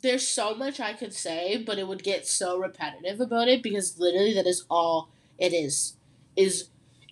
there's 0.01 0.27
so 0.27 0.53
much 0.53 0.81
I 0.81 0.91
could 0.91 1.13
say, 1.13 1.63
but 1.65 1.79
it 1.79 1.87
would 1.87 2.03
get 2.03 2.27
so 2.27 2.59
repetitive 2.59 3.21
about 3.21 3.47
it 3.47 3.63
because 3.63 3.97
literally 3.97 4.33
that 4.33 4.45
is 4.45 4.65
all 4.69 5.11
it 5.37 5.53
is. 5.53 5.95
Is 6.35 6.67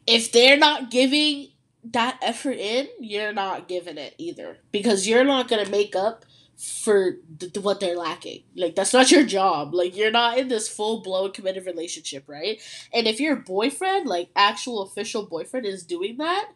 if 0.05 0.33
they're 0.33 0.57
not 0.57 0.91
giving 0.91 1.52
that 1.91 2.19
effort 2.21 2.57
in, 2.57 2.87
you're 2.99 3.33
not 3.33 3.67
giving 3.67 3.97
it 3.97 4.15
either 4.17 4.57
because 4.71 5.07
you're 5.07 5.23
not 5.23 5.47
gonna 5.47 5.69
make 5.69 5.95
up 5.95 6.25
for 6.57 7.17
th- 7.39 7.57
what 7.57 7.79
they're 7.79 7.97
lacking. 7.97 8.43
Like 8.55 8.75
that's 8.75 8.93
not 8.93 9.11
your 9.11 9.25
job. 9.25 9.73
Like 9.73 9.95
you're 9.95 10.11
not 10.11 10.37
in 10.37 10.47
this 10.47 10.69
full 10.69 11.01
blown 11.01 11.31
committed 11.31 11.65
relationship, 11.65 12.23
right? 12.27 12.61
And 12.93 13.07
if 13.07 13.19
your 13.19 13.35
boyfriend, 13.35 14.07
like 14.07 14.29
actual 14.35 14.81
official 14.83 15.25
boyfriend, 15.25 15.65
is 15.65 15.83
doing 15.83 16.17
that, 16.17 16.51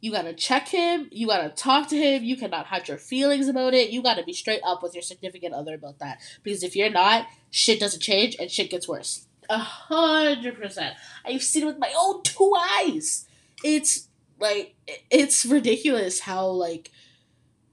you 0.00 0.10
gotta 0.10 0.34
check 0.34 0.68
him. 0.68 1.08
You 1.12 1.28
gotta 1.28 1.48
talk 1.50 1.88
to 1.88 1.96
him. 1.96 2.24
You 2.24 2.36
cannot 2.36 2.66
hide 2.66 2.88
your 2.88 2.98
feelings 2.98 3.48
about 3.48 3.72
it. 3.72 3.90
You 3.90 4.02
gotta 4.02 4.24
be 4.24 4.32
straight 4.32 4.60
up 4.64 4.82
with 4.82 4.94
your 4.94 5.02
significant 5.02 5.54
other 5.54 5.74
about 5.74 6.00
that. 6.00 6.20
Because 6.42 6.62
if 6.62 6.76
you're 6.76 6.90
not, 6.90 7.26
shit 7.50 7.80
doesn't 7.80 8.02
change 8.02 8.36
and 8.38 8.50
shit 8.50 8.70
gets 8.70 8.88
worse. 8.88 9.26
A 9.48 9.58
hundred 9.58 10.60
percent. 10.60 10.96
I've 11.24 11.42
seen 11.42 11.62
it 11.62 11.66
with 11.66 11.78
my 11.78 11.92
own 11.96 12.22
two 12.22 12.52
eyes. 12.56 13.26
It's 13.64 14.08
like 14.42 14.74
it's 15.10 15.46
ridiculous 15.46 16.20
how 16.20 16.46
like 16.46 16.90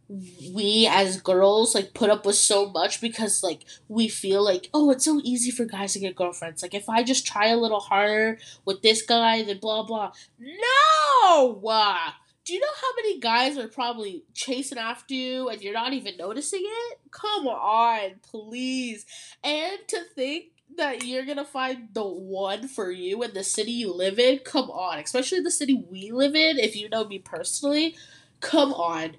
we 0.08 0.88
as 0.90 1.22
girls 1.22 1.76
like 1.76 1.94
put 1.94 2.10
up 2.10 2.26
with 2.26 2.36
so 2.36 2.70
much 2.70 3.00
because 3.00 3.44
like 3.44 3.64
we 3.88 4.08
feel 4.08 4.44
like 4.44 4.70
oh 4.74 4.90
it's 4.90 5.06
so 5.06 5.20
easy 5.24 5.52
for 5.52 5.66
guys 5.66 5.94
to 5.94 6.00
get 6.00 6.16
girlfriends 6.16 6.64
like 6.64 6.74
if 6.74 6.90
i 6.90 7.04
just 7.04 7.28
try 7.28 7.48
a 7.48 7.58
little 7.58 7.80
harder 7.80 8.40
with 8.66 8.82
this 8.82 9.04
guy 9.04 9.44
then 9.44 9.60
blah 9.60 9.84
blah 9.84 10.12
no 10.40 11.62
uh, 11.68 12.12
Do 12.46 12.54
you 12.56 12.60
know 12.60 12.68
how 12.82 12.88
many 12.96 13.20
guys 13.20 13.58
are 13.60 13.68
probably 13.68 14.24
chasing 14.34 14.80
after 14.80 15.14
you 15.14 15.50
and 15.50 15.62
you're 15.62 15.74
not 15.74 15.94
even 15.94 16.18
noticing 16.18 16.64
it? 16.64 17.00
Come 17.12 17.48
on, 17.48 18.16
please. 18.24 19.06
And 19.44 19.78
to 19.90 20.00
think 20.16 20.46
that 20.80 21.06
you're 21.06 21.26
gonna 21.26 21.46
find 21.46 21.90
the 21.94 22.04
one 22.04 22.68
for 22.68 22.90
you 22.92 23.22
in 23.24 23.34
the 23.34 23.44
city 23.44 23.72
you 23.72 23.94
live 23.94 24.18
in, 24.18 24.40
come 24.40 24.72
on. 24.72 24.98
Especially 24.98 25.40
the 25.40 25.52
city 25.52 25.86
we 25.90 26.12
live 26.12 26.36
in, 26.36 26.58
if 26.58 26.76
you 26.76 26.90
know 26.90 27.06
me 27.06 27.20
personally, 27.20 27.96
come 28.40 28.74
on. 28.74 29.18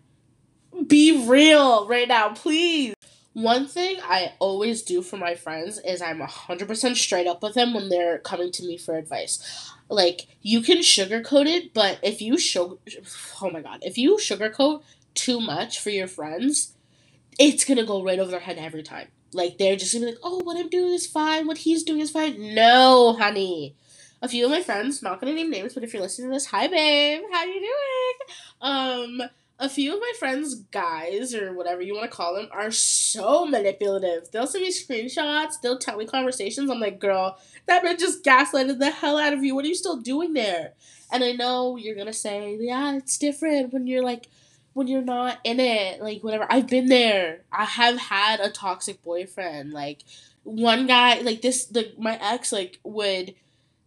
Be 0.86 1.26
real 1.26 1.86
right 1.86 2.08
now, 2.08 2.30
please. 2.30 2.94
One 3.32 3.68
thing 3.68 3.98
I 4.02 4.32
always 4.40 4.82
do 4.82 5.02
for 5.02 5.16
my 5.16 5.34
friends 5.36 5.78
is 5.84 6.02
I'm 6.02 6.18
100% 6.20 6.96
straight 6.96 7.28
up 7.28 7.42
with 7.42 7.54
them 7.54 7.74
when 7.74 7.88
they're 7.88 8.18
coming 8.18 8.50
to 8.52 8.66
me 8.66 8.76
for 8.76 8.96
advice. 8.96 9.72
Like, 9.88 10.26
you 10.42 10.62
can 10.62 10.78
sugarcoat 10.78 11.46
it, 11.46 11.72
but 11.72 12.00
if 12.02 12.20
you 12.20 12.38
sugar. 12.38 12.76
Oh 13.40 13.50
my 13.50 13.60
god. 13.60 13.80
If 13.82 13.98
you 13.98 14.16
sugarcoat 14.16 14.82
too 15.14 15.40
much 15.40 15.78
for 15.78 15.90
your 15.90 16.08
friends, 16.08 16.74
it's 17.38 17.64
gonna 17.64 17.84
go 17.84 18.02
right 18.02 18.18
over 18.18 18.30
their 18.30 18.40
head 18.40 18.58
every 18.58 18.82
time. 18.82 19.08
Like, 19.32 19.58
they're 19.58 19.76
just 19.76 19.92
gonna 19.92 20.06
be 20.06 20.12
like, 20.12 20.20
oh, 20.22 20.42
what 20.42 20.56
I'm 20.56 20.68
doing 20.68 20.92
is 20.92 21.06
fine, 21.06 21.46
what 21.46 21.58
he's 21.58 21.82
doing 21.82 22.00
is 22.00 22.10
fine. 22.10 22.54
No, 22.54 23.14
honey. 23.18 23.74
A 24.22 24.28
few 24.28 24.44
of 24.44 24.50
my 24.50 24.62
friends, 24.62 25.02
not 25.02 25.20
gonna 25.20 25.32
name 25.32 25.50
names, 25.50 25.74
but 25.74 25.82
if 25.82 25.92
you're 25.92 26.02
listening 26.02 26.28
to 26.28 26.34
this, 26.34 26.46
hi 26.46 26.66
babe, 26.66 27.22
how 27.32 27.44
you 27.44 27.60
doing? 27.60 28.36
Um, 28.60 29.22
a 29.58 29.68
few 29.68 29.94
of 29.94 30.00
my 30.00 30.12
friends, 30.18 30.54
guys, 30.54 31.34
or 31.34 31.52
whatever 31.52 31.82
you 31.82 31.94
want 31.94 32.10
to 32.10 32.16
call 32.16 32.34
them, 32.34 32.48
are 32.50 32.70
so 32.70 33.46
manipulative. 33.46 34.30
They'll 34.30 34.46
send 34.46 34.64
me 34.64 34.72
screenshots, 34.72 35.60
they'll 35.62 35.78
tell 35.78 35.98
me 35.98 36.06
conversations. 36.06 36.70
I'm 36.70 36.80
like, 36.80 36.98
girl, 36.98 37.38
that 37.66 37.84
bitch 37.84 37.98
just 37.98 38.24
gaslighted 38.24 38.78
the 38.78 38.90
hell 38.90 39.18
out 39.18 39.34
of 39.34 39.44
you. 39.44 39.54
What 39.54 39.64
are 39.64 39.68
you 39.68 39.74
still 39.74 39.98
doing 39.98 40.32
there? 40.32 40.72
And 41.12 41.22
I 41.22 41.32
know 41.32 41.76
you're 41.76 41.96
gonna 41.96 42.12
say, 42.12 42.56
yeah, 42.60 42.96
it's 42.96 43.18
different 43.18 43.72
when 43.72 43.86
you're 43.86 44.04
like, 44.04 44.28
when 44.72 44.86
you're 44.86 45.02
not 45.02 45.38
in 45.44 45.60
it. 45.60 46.00
Like, 46.00 46.22
whatever. 46.22 46.46
I've 46.48 46.68
been 46.68 46.86
there. 46.86 47.42
I 47.52 47.64
have 47.64 47.98
had 47.98 48.40
a 48.40 48.50
toxic 48.50 49.02
boyfriend. 49.02 49.72
Like, 49.72 50.04
one 50.44 50.86
guy, 50.86 51.20
like, 51.20 51.42
this, 51.42 51.66
the, 51.66 51.92
my 51.98 52.18
ex, 52.20 52.52
like, 52.52 52.78
would 52.84 53.34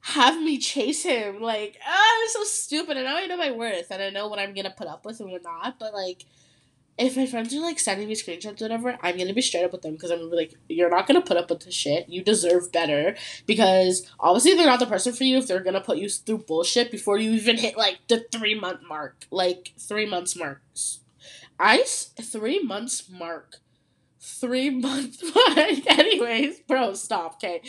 have 0.01 0.41
me 0.41 0.57
chase 0.57 1.03
him. 1.03 1.41
Like, 1.41 1.77
ah, 1.87 2.21
I'm 2.21 2.29
so 2.29 2.43
stupid. 2.43 2.97
And 2.97 3.05
now 3.05 3.17
I 3.17 3.25
know 3.25 3.37
my 3.37 3.51
worth 3.51 3.89
and 3.89 4.01
I 4.01 4.09
know 4.09 4.27
what 4.27 4.39
I'm 4.39 4.53
gonna 4.53 4.73
put 4.75 4.87
up 4.87 5.05
with 5.05 5.21
and 5.21 5.31
what 5.31 5.43
not. 5.43 5.79
But 5.79 5.93
like, 5.93 6.25
if 6.97 7.17
my 7.17 7.25
friends 7.25 7.53
are 7.53 7.59
like 7.59 7.79
sending 7.79 8.07
me 8.07 8.15
screenshots 8.15 8.61
or 8.61 8.65
whatever, 8.65 8.97
I'm 9.01 9.17
gonna 9.17 9.33
be 9.33 9.41
straight 9.41 9.63
up 9.63 9.71
with 9.71 9.81
them 9.81 9.93
because 9.93 10.11
I'm 10.11 10.19
gonna 10.19 10.29
be 10.29 10.37
like, 10.37 10.53
you're 10.69 10.89
not 10.89 11.07
gonna 11.07 11.21
put 11.21 11.37
up 11.37 11.49
with 11.49 11.61
this 11.61 11.73
shit. 11.73 12.07
You 12.09 12.23
deserve 12.23 12.71
better 12.71 13.15
because 13.45 14.07
obviously 14.19 14.53
they're 14.55 14.67
not 14.67 14.79
the 14.79 14.85
person 14.85 15.13
for 15.13 15.23
you 15.23 15.37
if 15.37 15.47
they're 15.47 15.63
gonna 15.63 15.81
put 15.81 15.97
you 15.97 16.09
through 16.09 16.39
bullshit 16.39 16.91
before 16.91 17.17
you 17.17 17.31
even 17.31 17.57
hit 17.57 17.77
like 17.77 17.99
the 18.07 18.25
three 18.31 18.59
month 18.59 18.81
mark, 18.87 19.25
like 19.31 19.73
three 19.79 20.05
months 20.05 20.35
marks. 20.35 20.99
I 21.59 21.83
three 21.85 22.61
months 22.61 23.09
mark 23.09 23.57
three 24.23 24.69
months 24.81 25.23
mark. 25.23 25.87
Anyways, 25.87 26.59
bro, 26.61 26.93
stop, 26.93 27.35
okay? 27.35 27.61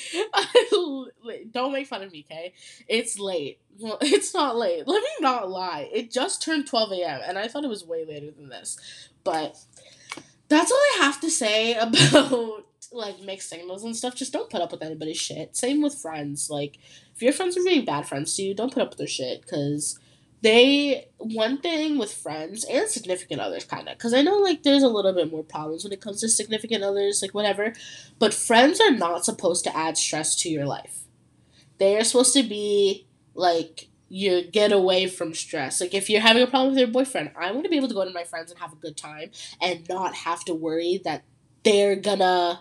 Don't 1.50 1.72
make 1.72 1.86
fun 1.86 2.02
of 2.02 2.12
me, 2.12 2.24
okay? 2.30 2.54
It's 2.88 3.18
late. 3.18 3.58
Well, 3.78 3.98
it's 4.02 4.32
not 4.32 4.56
late. 4.56 4.86
Let 4.86 5.02
me 5.02 5.08
not 5.20 5.50
lie. 5.50 5.88
It 5.92 6.10
just 6.10 6.42
turned 6.42 6.66
12 6.66 6.92
a.m., 6.92 7.20
and 7.26 7.38
I 7.38 7.48
thought 7.48 7.64
it 7.64 7.70
was 7.70 7.84
way 7.84 8.04
later 8.06 8.30
than 8.30 8.48
this. 8.48 8.78
But 9.24 9.58
that's 10.48 10.70
all 10.70 10.78
I 10.78 10.98
have 11.00 11.20
to 11.20 11.30
say 11.30 11.74
about 11.78 12.66
like 12.92 13.20
mixed 13.22 13.48
signals 13.48 13.82
and 13.84 13.96
stuff. 13.96 14.14
Just 14.14 14.32
don't 14.32 14.50
put 14.50 14.60
up 14.60 14.72
with 14.72 14.82
anybody's 14.82 15.20
shit. 15.20 15.56
Same 15.56 15.82
with 15.82 15.94
friends. 15.94 16.48
Like, 16.50 16.78
if 17.14 17.22
your 17.22 17.32
friends 17.32 17.56
are 17.56 17.64
being 17.64 17.84
bad 17.84 18.06
friends 18.06 18.36
to 18.36 18.42
you, 18.42 18.54
don't 18.54 18.72
put 18.72 18.82
up 18.82 18.90
with 18.90 18.98
their 18.98 19.06
shit, 19.06 19.42
because 19.42 19.98
they 20.44 21.08
one 21.16 21.58
thing 21.58 21.96
with 21.96 22.12
friends 22.12 22.64
and 22.64 22.86
significant 22.86 23.40
others 23.40 23.64
kind 23.64 23.88
of 23.88 23.96
because 23.96 24.12
i 24.12 24.20
know 24.20 24.36
like 24.36 24.62
there's 24.62 24.82
a 24.82 24.88
little 24.88 25.14
bit 25.14 25.30
more 25.32 25.42
problems 25.42 25.82
when 25.82 25.92
it 25.92 26.02
comes 26.02 26.20
to 26.20 26.28
significant 26.28 26.84
others 26.84 27.22
like 27.22 27.32
whatever 27.32 27.72
but 28.18 28.34
friends 28.34 28.78
are 28.78 28.90
not 28.90 29.24
supposed 29.24 29.64
to 29.64 29.74
add 29.74 29.96
stress 29.96 30.36
to 30.36 30.50
your 30.50 30.66
life 30.66 31.04
they 31.78 31.96
are 31.96 32.04
supposed 32.04 32.34
to 32.34 32.42
be 32.42 33.06
like 33.34 33.88
you 34.14 34.42
get 34.50 34.70
away 34.70 35.06
from 35.06 35.34
stress 35.34 35.80
like 35.80 35.92
if 35.92 36.08
you're 36.08 36.20
having 36.20 36.42
a 36.42 36.46
problem 36.46 36.70
with 36.70 36.78
your 36.78 36.88
boyfriend 36.88 37.30
i 37.36 37.50
want 37.50 37.64
to 37.64 37.70
be 37.70 37.76
able 37.76 37.88
to 37.88 37.94
go 37.94 38.04
to 38.04 38.12
my 38.12 38.24
friends 38.24 38.50
and 38.50 38.60
have 38.60 38.72
a 38.72 38.76
good 38.76 38.96
time 38.96 39.30
and 39.60 39.88
not 39.88 40.14
have 40.14 40.44
to 40.44 40.54
worry 40.54 41.00
that 41.04 41.24
they're 41.64 41.96
gonna 41.96 42.60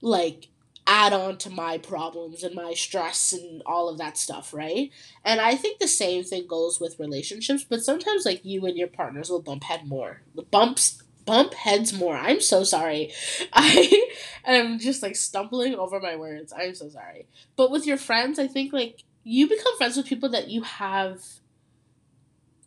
like 0.00 0.48
add 0.86 1.12
on 1.12 1.38
to 1.38 1.50
my 1.50 1.78
problems 1.78 2.42
and 2.42 2.54
my 2.54 2.74
stress 2.74 3.32
and 3.32 3.62
all 3.66 3.88
of 3.88 3.98
that 3.98 4.18
stuff, 4.18 4.52
right? 4.52 4.90
And 5.24 5.40
I 5.40 5.54
think 5.54 5.78
the 5.78 5.88
same 5.88 6.24
thing 6.24 6.46
goes 6.46 6.80
with 6.80 6.98
relationships, 6.98 7.64
but 7.64 7.84
sometimes 7.84 8.24
like 8.24 8.44
you 8.44 8.66
and 8.66 8.76
your 8.76 8.88
partners 8.88 9.30
will 9.30 9.42
bump 9.42 9.64
head 9.64 9.86
more. 9.86 10.22
Bumps 10.50 11.02
bump 11.24 11.54
heads 11.54 11.92
more. 11.92 12.16
I'm 12.16 12.40
so 12.40 12.64
sorry. 12.64 13.12
I 13.52 14.08
am 14.44 14.80
just 14.80 15.02
like 15.02 15.14
stumbling 15.14 15.74
over 15.76 16.00
my 16.00 16.16
words. 16.16 16.52
I'm 16.52 16.74
so 16.74 16.88
sorry. 16.88 17.26
But 17.56 17.70
with 17.70 17.86
your 17.86 17.96
friends, 17.96 18.40
I 18.40 18.48
think 18.48 18.72
like 18.72 19.04
you 19.24 19.48
become 19.48 19.76
friends 19.76 19.96
with 19.96 20.06
people 20.06 20.28
that 20.30 20.48
you 20.48 20.62
have 20.62 21.20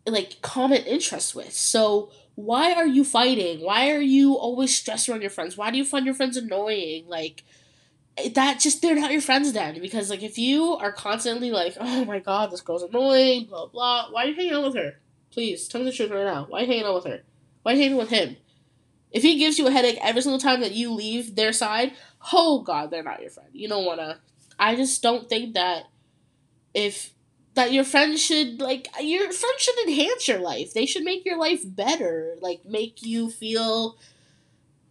like 0.06 0.42
common 0.42 0.84
interests 0.84 1.34
with. 1.34 1.54
So 1.54 2.12
why 2.36 2.74
are 2.74 2.88
you 2.88 3.04
fighting? 3.04 3.62
Why 3.62 3.92
are 3.92 4.02
you 4.02 4.34
always 4.34 4.76
stressed 4.76 5.10
around 5.10 5.22
your 5.22 5.30
friends? 5.30 5.58
Why 5.58 5.72
do 5.72 5.78
you 5.78 5.86
find 5.86 6.06
your 6.06 6.16
friends 6.16 6.38
annoying? 6.38 7.06
Like 7.08 7.44
eh, 8.18 8.30
that 8.36 8.60
just 8.60 8.82
they're 8.82 8.96
not 8.96 9.12
your 9.12 9.22
friends 9.22 9.54
then 9.54 9.80
because 9.82 10.10
like 10.10 10.24
if 10.24 10.38
you 10.38 10.74
are 10.74 10.92
constantly 10.92 11.52
like 11.52 11.76
oh 11.80 12.06
my 12.06 12.20
god 12.20 12.52
this 12.52 12.62
girl's 12.62 12.84
annoying 12.84 13.46
blah 13.46 13.68
blah 13.68 14.08
why 14.12 14.24
are 14.24 14.28
you 14.28 14.36
hanging 14.36 14.54
out 14.54 14.64
with 14.64 14.76
her 14.76 15.00
please 15.32 15.68
tell 15.68 15.82
me 15.82 15.86
the 15.86 15.96
truth 15.96 16.12
right 16.12 16.24
now 16.24 16.46
why 16.50 16.60
are 16.60 16.62
you 16.62 16.68
hanging 16.68 16.86
out 16.86 16.96
with 16.96 17.06
her 17.06 17.24
why 17.64 17.72
are 17.72 17.76
you 17.76 17.82
hanging 17.82 17.98
with 17.98 18.10
him 18.10 18.38
if 19.12 19.24
he 19.24 19.38
gives 19.38 19.58
you 19.58 19.68
a 19.68 19.72
headache 19.72 19.98
every 20.02 20.22
single 20.22 20.40
time 20.40 20.62
that 20.62 20.74
you 20.74 20.92
leave 20.92 21.36
their 21.36 21.52
side 21.52 21.92
oh 22.32 22.62
god 22.62 22.90
they're 22.90 23.04
not 23.04 23.22
your 23.22 23.30
friend 23.30 23.50
you 23.52 23.68
don't 23.68 23.86
want 23.86 24.00
to 24.00 24.18
i 24.58 24.76
just 24.76 25.02
don't 25.02 25.28
think 25.28 25.54
that 25.54 25.84
if 26.76 27.12
that 27.56 27.72
your 27.72 27.84
friends 27.84 28.22
should 28.22 28.62
like 28.62 28.88
your 29.02 29.32
friends 29.32 29.60
should 29.60 29.88
enhance 29.88 30.28
your 30.28 30.40
life 30.40 30.74
they 30.74 30.86
should 30.86 31.04
make 31.04 31.26
your 31.26 31.38
life 31.38 31.62
better 31.66 32.36
like 32.42 32.66
make 32.66 33.02
you 33.02 33.30
feel 33.30 33.98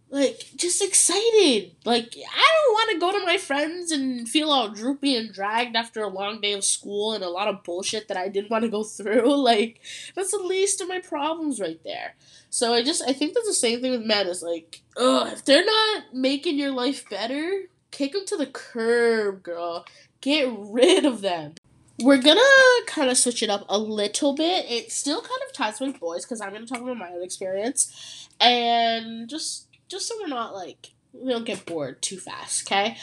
like 0.09 0.45
just 0.55 0.81
excited. 0.81 1.75
Like 1.83 2.15
I 2.15 2.49
don't 2.65 2.73
want 2.73 2.91
to 2.91 2.99
go 2.99 3.11
to 3.11 3.25
my 3.25 3.37
friends 3.37 3.91
and 3.91 4.27
feel 4.27 4.49
all 4.49 4.69
droopy 4.69 5.15
and 5.15 5.33
dragged 5.33 5.75
after 5.75 6.01
a 6.01 6.07
long 6.07 6.41
day 6.41 6.53
of 6.53 6.63
school 6.63 7.13
and 7.13 7.23
a 7.23 7.29
lot 7.29 7.47
of 7.47 7.63
bullshit 7.63 8.07
that 8.07 8.17
I 8.17 8.29
didn't 8.29 8.49
want 8.49 8.63
to 8.63 8.69
go 8.69 8.83
through. 8.83 9.35
Like 9.45 9.81
that's 10.15 10.31
the 10.31 10.39
least 10.39 10.81
of 10.81 10.87
my 10.87 10.99
problems 10.99 11.59
right 11.59 11.79
there. 11.83 12.15
So 12.49 12.73
I 12.73 12.81
just 12.81 13.03
I 13.07 13.13
think 13.13 13.33
that's 13.33 13.47
the 13.47 13.53
same 13.53 13.81
thing 13.81 13.91
with 13.91 14.05
men. 14.05 14.27
Is 14.27 14.41
like, 14.41 14.81
ugh, 14.97 15.27
if 15.31 15.45
they're 15.45 15.65
not 15.65 16.13
making 16.13 16.57
your 16.57 16.71
life 16.71 17.07
better, 17.09 17.63
kick 17.91 18.13
them 18.13 18.25
to 18.27 18.37
the 18.37 18.47
curb, 18.47 19.43
girl. 19.43 19.85
Get 20.21 20.51
rid 20.57 21.05
of 21.05 21.21
them. 21.21 21.53
We're 21.99 22.21
gonna 22.21 22.41
kind 22.87 23.09
of 23.09 23.17
switch 23.17 23.41
it 23.41 23.49
up 23.49 23.65
a 23.69 23.77
little 23.77 24.33
bit. 24.35 24.65
It 24.69 24.91
still 24.91 25.21
kind 25.21 25.41
of 25.47 25.53
ties 25.53 25.79
with 25.79 25.99
boys 25.99 26.25
because 26.25 26.41
I'm 26.41 26.51
gonna 26.51 26.65
talk 26.65 26.81
about 26.81 26.97
my 26.97 27.09
own 27.09 27.23
experience 27.23 28.27
and 28.39 29.29
just 29.29 29.67
just 29.87 30.07
so 30.07 30.15
we're 30.19 30.27
not 30.27 30.53
like 30.53 30.91
we 31.13 31.31
don't 31.31 31.45
get 31.45 31.65
bored 31.65 32.01
too 32.01 32.17
fast, 32.17 32.67
okay? 32.69 32.97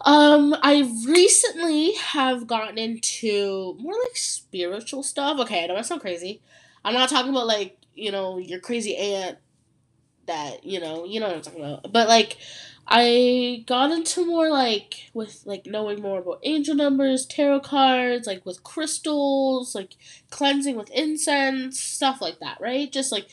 Um, 0.00 0.56
I 0.62 0.80
recently 1.06 1.92
have 1.94 2.46
gotten 2.48 2.78
into 2.78 3.76
more 3.78 3.94
like 3.94 4.16
spiritual 4.16 5.02
stuff. 5.04 5.38
Okay, 5.40 5.64
I 5.64 5.66
know 5.68 5.76
I 5.76 5.82
sound 5.82 6.00
crazy. 6.00 6.40
I'm 6.84 6.94
not 6.94 7.08
talking 7.08 7.30
about 7.30 7.46
like, 7.46 7.78
you 7.94 8.10
know, 8.10 8.38
your 8.38 8.60
crazy 8.60 8.96
aunt 8.96 9.38
that, 10.26 10.64
you 10.64 10.80
know, 10.80 11.04
you 11.04 11.20
know 11.20 11.28
what 11.28 11.36
I'm 11.36 11.42
talking 11.42 11.64
about. 11.64 11.92
But 11.92 12.08
like 12.08 12.38
I 12.86 13.64
got 13.66 13.92
into 13.92 14.26
more 14.26 14.50
like 14.50 15.10
with 15.14 15.42
like 15.46 15.66
knowing 15.66 16.02
more 16.02 16.20
about 16.20 16.40
angel 16.42 16.74
numbers, 16.74 17.26
tarot 17.26 17.60
cards, 17.60 18.26
like 18.26 18.44
with 18.44 18.62
crystals, 18.62 19.74
like 19.74 19.96
cleansing 20.30 20.76
with 20.76 20.90
incense, 20.90 21.80
stuff 21.80 22.20
like 22.20 22.40
that, 22.40 22.60
right? 22.60 22.90
Just 22.92 23.10
like 23.10 23.26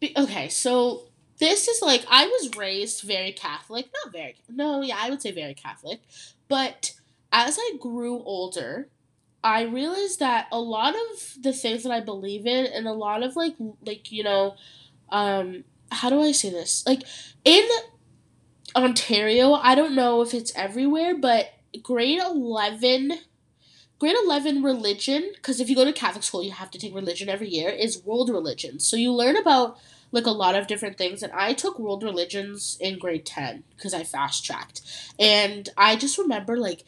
be, 0.00 0.12
okay, 0.16 0.48
so 0.48 1.04
this 1.38 1.68
is 1.68 1.82
like 1.82 2.04
I 2.10 2.26
was 2.26 2.56
raised 2.56 3.02
very 3.02 3.32
Catholic, 3.32 3.88
not 4.04 4.12
very 4.12 4.36
no, 4.48 4.82
yeah, 4.82 4.96
I 5.00 5.10
would 5.10 5.22
say 5.22 5.32
very 5.32 5.54
Catholic, 5.54 6.00
but 6.48 6.92
as 7.32 7.58
I 7.58 7.72
grew 7.80 8.22
older, 8.22 8.88
I 9.42 9.62
realized 9.62 10.20
that 10.20 10.48
a 10.52 10.60
lot 10.60 10.94
of 10.94 11.42
the 11.42 11.52
things 11.52 11.82
that 11.82 11.92
I 11.92 12.00
believe 12.00 12.46
in 12.46 12.66
and 12.66 12.86
a 12.86 12.92
lot 12.92 13.22
of 13.22 13.36
like 13.36 13.54
like 13.84 14.10
you 14.12 14.24
know, 14.24 14.56
um, 15.10 15.64
how 15.90 16.10
do 16.10 16.20
I 16.22 16.32
say 16.32 16.50
this? 16.50 16.84
Like 16.86 17.02
in 17.44 17.66
Ontario, 18.76 19.52
I 19.54 19.74
don't 19.74 19.94
know 19.94 20.22
if 20.22 20.34
it's 20.34 20.52
everywhere, 20.56 21.16
but 21.16 21.52
grade 21.82 22.20
eleven 22.20 23.18
grade 23.98 24.16
11 24.24 24.62
religion 24.62 25.30
because 25.34 25.60
if 25.60 25.68
you 25.68 25.74
go 25.74 25.84
to 25.84 25.92
catholic 25.92 26.22
school 26.22 26.42
you 26.42 26.52
have 26.52 26.70
to 26.70 26.78
take 26.78 26.94
religion 26.94 27.28
every 27.28 27.48
year 27.48 27.68
is 27.68 28.04
world 28.04 28.28
religion 28.28 28.78
so 28.78 28.96
you 28.96 29.12
learn 29.12 29.36
about 29.36 29.76
like 30.14 30.26
a 30.26 30.30
lot 30.30 30.54
of 30.54 30.68
different 30.68 30.96
things. 30.96 31.22
And 31.22 31.32
I 31.32 31.52
took 31.52 31.78
world 31.78 32.04
religions 32.04 32.78
in 32.80 32.98
grade 32.98 33.26
10 33.26 33.64
because 33.76 33.92
I 33.92 34.04
fast 34.04 34.44
tracked. 34.44 34.80
And 35.18 35.68
I 35.76 35.96
just 35.96 36.16
remember 36.18 36.56
like 36.56 36.84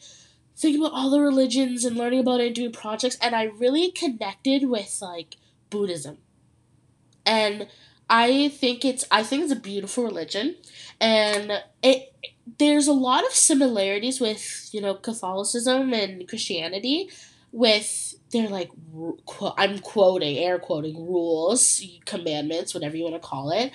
thinking 0.55 0.81
about 0.81 0.95
all 0.95 1.09
the 1.09 1.19
religions 1.19 1.83
and 1.83 1.97
learning 1.97 2.21
about 2.21 2.39
it 2.39 2.47
and 2.47 2.55
doing 2.55 2.71
projects. 2.71 3.17
And 3.21 3.35
I 3.35 3.43
really 3.43 3.91
connected 3.91 4.69
with 4.69 4.97
like 5.01 5.35
Buddhism. 5.69 6.19
And 7.25 7.67
I 8.09 8.49
think 8.49 8.85
it's 8.85 9.05
I 9.11 9.23
think 9.23 9.43
it's 9.43 9.51
a 9.51 9.55
beautiful 9.55 10.05
religion 10.05 10.55
and 10.99 11.51
it 11.83 12.13
there's 12.59 12.87
a 12.87 12.93
lot 12.93 13.25
of 13.25 13.31
similarities 13.33 14.21
with, 14.21 14.69
you 14.71 14.79
know, 14.81 14.93
Catholicism 14.95 15.93
and 15.93 16.27
Christianity 16.27 17.09
with 17.51 18.15
they're 18.31 18.49
like 18.49 18.69
I'm 19.57 19.79
quoting 19.79 20.37
air 20.37 20.59
quoting 20.59 20.95
rules, 20.95 21.83
commandments, 22.05 22.73
whatever 22.73 22.95
you 22.95 23.03
want 23.03 23.15
to 23.15 23.19
call 23.27 23.51
it. 23.51 23.71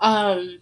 Um 0.00 0.58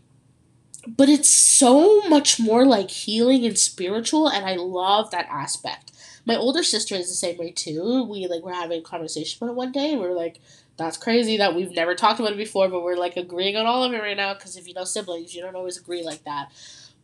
but 0.86 1.08
it's 1.08 1.30
so 1.30 2.02
much 2.08 2.38
more 2.38 2.66
like 2.66 2.90
healing 2.90 3.44
and 3.46 3.58
spiritual 3.58 4.28
and 4.28 4.44
I 4.44 4.56
love 4.56 5.10
that 5.10 5.26
aspect. 5.30 5.92
My 6.26 6.36
older 6.36 6.62
sister 6.62 6.94
is 6.94 7.08
the 7.08 7.14
same 7.14 7.38
way 7.38 7.50
too. 7.52 8.04
We 8.04 8.26
like 8.26 8.42
were 8.42 8.52
having 8.52 8.80
a 8.80 8.82
conversation 8.82 9.38
about 9.42 9.52
it 9.52 9.56
one 9.56 9.72
day 9.72 9.92
and 9.92 10.00
we 10.00 10.06
are 10.06 10.12
like 10.14 10.40
that's 10.76 10.96
crazy 10.96 11.36
that 11.36 11.54
we've 11.54 11.70
never 11.70 11.94
talked 11.94 12.20
about 12.20 12.32
it 12.32 12.38
before, 12.38 12.68
but 12.68 12.82
we're 12.82 12.96
like 12.96 13.16
agreeing 13.16 13.56
on 13.56 13.66
all 13.66 13.84
of 13.84 13.92
it 13.92 14.00
right 14.00 14.16
now 14.16 14.34
because 14.34 14.56
if 14.56 14.66
you 14.66 14.74
know 14.74 14.84
siblings, 14.84 15.34
you 15.34 15.42
don't 15.42 15.56
always 15.56 15.78
agree 15.78 16.02
like 16.02 16.24
that. 16.24 16.50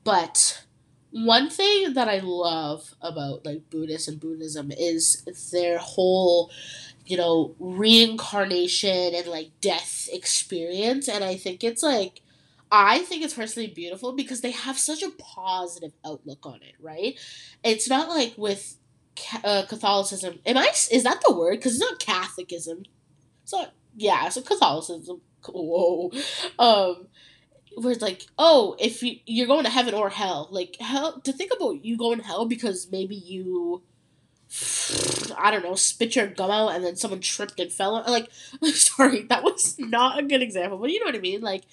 But 0.03 0.65
one 1.11 1.51
thing 1.51 1.95
that 1.95 2.09
I 2.09 2.21
love 2.23 2.95
about 3.01 3.45
like 3.45 3.69
Buddhists 3.71 4.09
and 4.09 4.21
Buddhism 4.21 4.73
is 4.77 5.25
their 5.53 5.79
whole, 5.79 6.51
you 7.07 7.17
know, 7.17 7.55
reincarnation 7.59 9.15
and 9.15 9.27
like 9.27 9.51
death 9.61 10.09
experience. 10.13 11.09
And 11.09 11.25
I 11.25 11.37
think 11.37 11.65
it's 11.65 11.83
like, 11.83 12.23
I 12.73 13.01
think 13.01 13.23
it's 13.25 13.35
personally 13.35 13.69
beautiful 13.69 14.13
because 14.13 14.41
they 14.41 14.53
have 14.53 14.79
such 14.79 15.03
a 15.03 15.11
positive 15.11 15.93
outlook 16.05 16.47
on 16.47 16.61
it, 16.63 16.75
right? 16.81 17.19
It's 17.65 17.89
not 17.89 18.09
like 18.09 18.35
with 18.37 18.77
uh, 19.45 19.65
Catholicism. 19.69 20.39
Am 20.47 20.57
I? 20.57 20.71
Is 20.91 21.03
that 21.03 21.21
the 21.27 21.35
word? 21.35 21.59
Because 21.59 21.81
it's 21.81 21.81
not 21.81 21.99
Catholicism. 21.99 22.85
So 23.51 23.67
yeah, 23.97 24.29
so 24.29 24.43
Catholicism. 24.43 25.21
Whoa, 25.49 26.13
um, 26.59 27.09
where 27.75 27.93
it's 27.93 28.03
like, 28.03 28.27
oh, 28.39 28.77
if 28.79 29.03
you, 29.03 29.17
you're 29.27 29.49
going 29.49 29.65
to 29.65 29.71
heaven 29.71 29.93
or 29.95 30.09
hell, 30.09 30.47
like 30.53 30.77
hell, 30.79 31.21
to 31.23 31.33
think 31.33 31.51
about 31.53 31.85
you 31.85 31.97
going 31.97 32.19
to 32.19 32.25
hell 32.25 32.47
because 32.47 32.89
maybe 32.93 33.17
you, 33.17 33.83
I 35.37 35.51
don't 35.51 35.65
know, 35.65 35.75
spit 35.75 36.15
your 36.15 36.29
gum 36.29 36.53
out 36.53 36.75
and 36.75 36.85
then 36.85 36.95
someone 36.95 37.21
tripped 37.21 37.59
and 37.59 37.73
fell. 37.73 38.05
Like, 38.07 38.29
sorry, 38.75 39.23
that 39.25 39.43
was 39.43 39.77
not 39.81 40.21
a 40.21 40.23
good 40.23 40.43
example, 40.43 40.79
but 40.79 40.91
you 40.91 41.01
know 41.01 41.07
what 41.07 41.17
I 41.17 41.21
mean. 41.21 41.41
Like, 41.41 41.65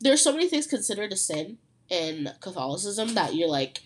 there's 0.00 0.22
so 0.22 0.32
many 0.32 0.48
things 0.48 0.66
considered 0.66 1.12
a 1.12 1.16
sin 1.16 1.58
in 1.90 2.30
Catholicism 2.40 3.12
that 3.14 3.34
you're 3.34 3.48
like, 3.48 3.80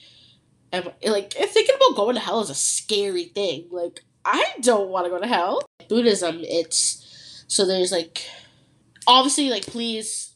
like 0.72 1.32
thinking 1.32 1.74
about 1.74 1.96
going 1.96 2.14
to 2.14 2.20
hell 2.20 2.42
is 2.42 2.50
a 2.50 2.54
scary 2.54 3.24
thing. 3.24 3.66
Like, 3.72 4.04
I 4.24 4.44
don't 4.60 4.90
want 4.90 5.06
to 5.06 5.10
go 5.10 5.18
to 5.18 5.26
hell. 5.26 5.62
Buddhism, 5.88 6.40
it's 6.42 7.03
so 7.46 7.66
there's 7.66 7.92
like, 7.92 8.26
obviously, 9.06 9.50
like, 9.50 9.66
please 9.66 10.32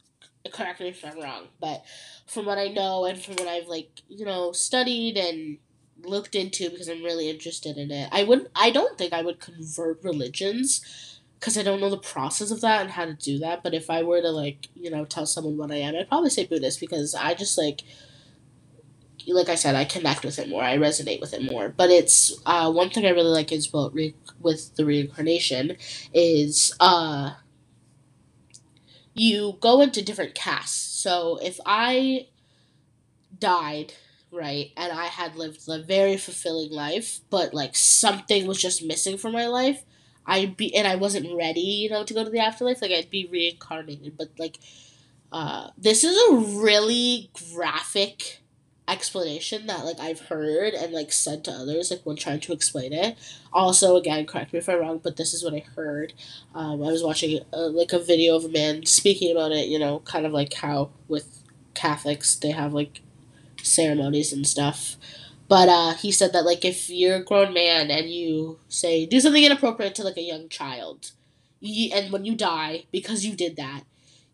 correct 0.52 0.80
me 0.80 0.88
if 0.88 1.04
I'm 1.04 1.20
wrong, 1.20 1.48
but 1.60 1.84
from 2.26 2.46
what 2.46 2.58
I 2.58 2.68
know 2.68 3.04
and 3.04 3.20
from 3.20 3.34
what 3.36 3.48
I've, 3.48 3.66
like, 3.66 3.90
you 4.08 4.24
know, 4.24 4.52
studied 4.52 5.16
and 5.16 5.58
looked 6.04 6.34
into 6.34 6.70
because 6.70 6.88
I'm 6.88 7.02
really 7.02 7.28
interested 7.28 7.76
in 7.76 7.90
it, 7.90 8.08
I 8.12 8.24
wouldn't 8.24 8.48
I 8.54 8.70
don't 8.70 8.96
think 8.96 9.12
I 9.12 9.22
would 9.22 9.40
convert 9.40 10.02
religions 10.04 11.18
because 11.38 11.56
I 11.56 11.62
don't 11.62 11.80
know 11.80 11.90
the 11.90 11.98
process 11.98 12.50
of 12.50 12.60
that 12.62 12.82
and 12.82 12.90
how 12.90 13.04
to 13.04 13.14
do 13.14 13.38
that. 13.38 13.62
But 13.62 13.74
if 13.74 13.90
I 13.90 14.02
were 14.02 14.20
to, 14.20 14.30
like, 14.30 14.68
you 14.74 14.90
know, 14.90 15.04
tell 15.04 15.26
someone 15.26 15.56
what 15.56 15.70
I 15.70 15.76
am, 15.76 15.94
I'd 15.94 16.08
probably 16.08 16.30
say 16.30 16.46
Buddhist 16.46 16.80
because 16.80 17.14
I 17.14 17.34
just, 17.34 17.56
like, 17.56 17.82
like 19.26 19.48
I 19.48 19.54
said, 19.56 19.74
I 19.74 19.84
connect 19.84 20.24
with 20.24 20.38
it 20.38 20.48
more. 20.48 20.62
I 20.62 20.76
resonate 20.78 21.20
with 21.20 21.34
it 21.34 21.42
more. 21.50 21.68
But 21.70 21.90
it's 21.90 22.32
uh, 22.46 22.70
one 22.72 22.90
thing 22.90 23.06
I 23.06 23.10
really 23.10 23.30
like 23.30 23.52
is 23.52 23.68
about 23.68 23.94
re- 23.94 24.14
with 24.40 24.74
the 24.76 24.84
reincarnation 24.84 25.76
is 26.14 26.74
uh, 26.80 27.32
you 29.14 29.58
go 29.60 29.80
into 29.82 30.02
different 30.04 30.34
castes. 30.34 30.80
So 31.02 31.38
if 31.42 31.60
I 31.66 32.28
died, 33.38 33.94
right, 34.32 34.72
and 34.76 34.92
I 34.92 35.06
had 35.06 35.36
lived 35.36 35.62
a 35.68 35.82
very 35.82 36.16
fulfilling 36.16 36.72
life, 36.72 37.20
but 37.30 37.54
like 37.54 37.76
something 37.76 38.46
was 38.46 38.60
just 38.60 38.84
missing 38.84 39.18
from 39.18 39.32
my 39.32 39.46
life, 39.48 39.84
I'd 40.26 40.56
be 40.56 40.74
and 40.76 40.88
I 40.88 40.96
wasn't 40.96 41.36
ready, 41.36 41.60
you 41.60 41.90
know, 41.90 42.04
to 42.04 42.14
go 42.14 42.24
to 42.24 42.30
the 42.30 42.40
afterlife. 42.40 42.82
Like 42.82 42.92
I'd 42.92 43.10
be 43.10 43.26
reincarnated, 43.30 44.16
but 44.18 44.30
like. 44.38 44.58
Uh, 45.32 45.70
this 45.76 46.04
is 46.04 46.16
a 46.30 46.34
really 46.62 47.30
graphic 47.54 48.40
explanation 48.88 49.66
that 49.66 49.84
like 49.84 50.00
I've 50.00 50.20
heard 50.20 50.74
and 50.74 50.92
like 50.92 51.12
said 51.12 51.44
to 51.44 51.52
others 51.52 51.90
like 51.90 52.00
when 52.04 52.16
trying 52.16 52.40
to 52.40 52.52
explain 52.52 52.92
it. 52.92 53.16
Also, 53.52 53.96
again, 53.96 54.26
correct 54.26 54.52
me 54.52 54.58
if 54.58 54.68
I'm 54.68 54.80
wrong, 54.80 55.00
but 55.02 55.16
this 55.16 55.34
is 55.34 55.44
what 55.44 55.54
I 55.54 55.64
heard. 55.76 56.14
Um, 56.54 56.82
I 56.82 56.90
was 56.90 57.04
watching 57.04 57.40
uh, 57.52 57.68
like 57.68 57.92
a 57.92 57.98
video 57.98 58.36
of 58.36 58.44
a 58.44 58.48
man 58.48 58.86
speaking 58.86 59.30
about 59.30 59.52
it. 59.52 59.68
You 59.68 59.78
know, 59.78 60.00
kind 60.00 60.26
of 60.26 60.32
like 60.32 60.54
how 60.54 60.90
with 61.06 61.42
Catholics 61.74 62.34
they 62.36 62.50
have 62.50 62.72
like 62.72 63.02
ceremonies 63.62 64.32
and 64.32 64.46
stuff. 64.46 64.96
But 65.48 65.68
uh, 65.68 65.94
he 65.94 66.12
said 66.12 66.32
that 66.32 66.44
like 66.44 66.64
if 66.64 66.90
you're 66.90 67.16
a 67.16 67.24
grown 67.24 67.54
man 67.54 67.90
and 67.90 68.10
you 68.10 68.58
say 68.68 69.06
do 69.06 69.20
something 69.20 69.44
inappropriate 69.44 69.94
to 69.96 70.04
like 70.04 70.18
a 70.18 70.22
young 70.22 70.48
child, 70.48 71.12
you, 71.60 71.90
and 71.94 72.12
when 72.12 72.24
you 72.24 72.34
die 72.34 72.84
because 72.92 73.24
you 73.24 73.34
did 73.34 73.56
that, 73.56 73.84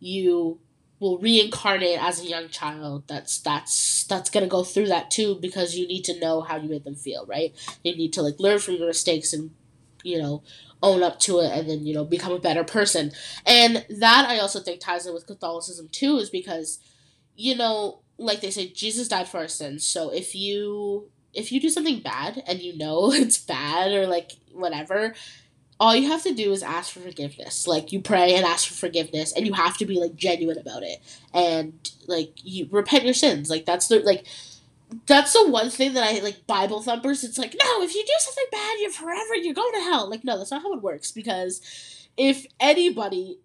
you 0.00 0.58
will 1.00 1.18
reincarnate 1.18 2.02
as 2.02 2.20
a 2.20 2.26
young 2.26 2.48
child 2.48 3.04
that's 3.09 3.38
that's 3.40 4.04
that's 4.04 4.30
gonna 4.30 4.46
go 4.46 4.62
through 4.62 4.87
that 4.87 5.11
too 5.11 5.37
because 5.40 5.76
you 5.76 5.87
need 5.87 6.04
to 6.04 6.18
know 6.20 6.40
how 6.40 6.57
you 6.57 6.68
made 6.68 6.85
them 6.85 6.94
feel 6.94 7.26
right? 7.26 7.54
You 7.83 7.96
need 7.96 8.12
to 8.14 8.22
like 8.22 8.38
learn 8.38 8.59
from 8.59 8.74
your 8.74 8.87
mistakes 8.87 9.33
and 9.33 9.50
you 10.02 10.18
know 10.18 10.42
own 10.83 11.02
up 11.02 11.18
to 11.18 11.40
it 11.40 11.50
and 11.50 11.68
then 11.68 11.87
you 11.87 11.94
know 11.94 12.04
become 12.04 12.33
a 12.33 12.38
better 12.38 12.64
person. 12.64 13.12
And 13.46 13.85
that 13.88 14.26
i 14.28 14.38
also 14.38 14.61
think 14.61 14.80
ties 14.80 15.07
in 15.07 15.14
with 15.14 15.26
catholicism 15.26 15.88
too 15.88 16.16
is 16.18 16.30
because 16.30 16.78
you 17.37 17.57
know 17.57 18.00
like 18.16 18.40
they 18.40 18.50
say 18.50 18.68
jesus 18.68 19.09
died 19.09 19.28
for 19.28 19.38
our 19.38 19.48
sins. 19.48 19.87
So 19.87 20.11
if 20.11 20.35
you 20.35 21.11
if 21.33 21.50
you 21.50 21.61
do 21.61 21.68
something 21.68 22.00
bad 22.00 22.42
and 22.46 22.61
you 22.61 22.76
know 22.76 23.12
it's 23.12 23.38
bad 23.38 23.92
or 23.92 24.07
like 24.07 24.33
whatever 24.52 25.14
all 25.80 25.94
you 25.94 26.08
have 26.08 26.22
to 26.22 26.34
do 26.34 26.52
is 26.52 26.62
ask 26.62 26.92
for 26.92 27.00
forgiveness. 27.00 27.66
Like 27.66 27.92
you 27.92 28.00
pray 28.00 28.34
and 28.34 28.44
ask 28.44 28.68
for 28.68 28.74
forgiveness, 28.74 29.32
and 29.32 29.46
you 29.46 29.52
have 29.54 29.76
to 29.78 29.87
be 29.87 29.98
like 29.98 30.16
genuine 30.16 30.58
about 30.58 30.82
it, 30.82 31.00
and 31.32 31.90
like 32.06 32.32
you 32.42 32.68
repent 32.70 33.04
your 33.04 33.14
sins. 33.14 33.50
Like 33.50 33.66
that's 33.66 33.88
the 33.88 34.00
like 34.00 34.24
that's 35.06 35.32
the 35.32 35.48
one 35.48 35.70
thing 35.70 35.94
that 35.94 36.04
I 36.04 36.20
like 36.20 36.46
Bible 36.46 36.82
thumpers. 36.82 37.24
It's 37.24 37.38
like 37.38 37.56
no, 37.60 37.82
if 37.82 37.94
you 37.94 38.02
do 38.04 38.12
something 38.18 38.44
bad, 38.52 38.76
you're 38.80 38.90
forever 38.90 39.34
you're 39.34 39.54
going 39.54 39.74
to 39.74 39.80
hell. 39.80 40.08
Like 40.08 40.24
no, 40.24 40.38
that's 40.38 40.50
not 40.50 40.62
how 40.62 40.74
it 40.74 40.82
works 40.82 41.10
because 41.10 41.60
if 42.16 42.46
anybody 42.60 43.38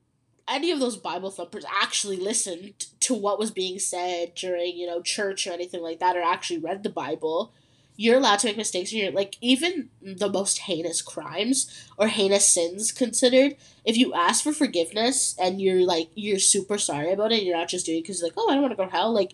any 0.50 0.72
of 0.72 0.80
those 0.80 0.98
Bible 0.98 1.30
thumpers 1.30 1.66
actually 1.82 2.18
listened 2.18 2.88
to 3.02 3.14
what 3.14 3.40
was 3.40 3.52
being 3.52 3.78
said 3.78 4.34
during, 4.34 4.76
you 4.76 4.88
know, 4.88 5.02
church 5.02 5.46
or 5.46 5.52
anything 5.52 5.82
like 5.82 6.00
that, 6.00 6.18
or 6.18 6.22
actually 6.22 6.58
read 6.58 6.82
the 6.84 6.90
Bible, 6.90 7.54
you're 8.02 8.18
allowed 8.18 8.40
to 8.40 8.48
make 8.48 8.56
mistakes 8.56 8.94
and 8.94 9.02
you're 9.02 9.12
like 9.12 9.36
even 9.42 9.90
the 10.02 10.30
most 10.30 10.60
heinous 10.60 11.02
crimes 11.02 11.86
or 11.98 12.08
heinous 12.08 12.48
sins 12.48 12.94
considered 12.94 13.58
if 13.84 13.98
you 13.98 14.14
ask 14.14 14.42
for 14.44 14.54
forgiveness 14.54 15.36
and 15.38 15.62
you're 15.62 15.86
like 15.86 16.10
you're 16.16 16.40
super 16.40 16.78
sorry 16.78 17.12
about 17.12 17.34
it 17.34 17.44
you're 17.44 17.58
not 17.58 17.68
just 17.68 17.86
doing 17.86 17.98
it 17.98 18.04
because 18.04 18.24
like 18.24 18.34
oh 18.38 18.50
i 18.50 18.54
don't 18.54 18.62
want 18.62 18.72
to 18.72 18.78
go 18.78 18.86
to 18.86 18.92
hell 18.92 19.12
like 19.12 19.34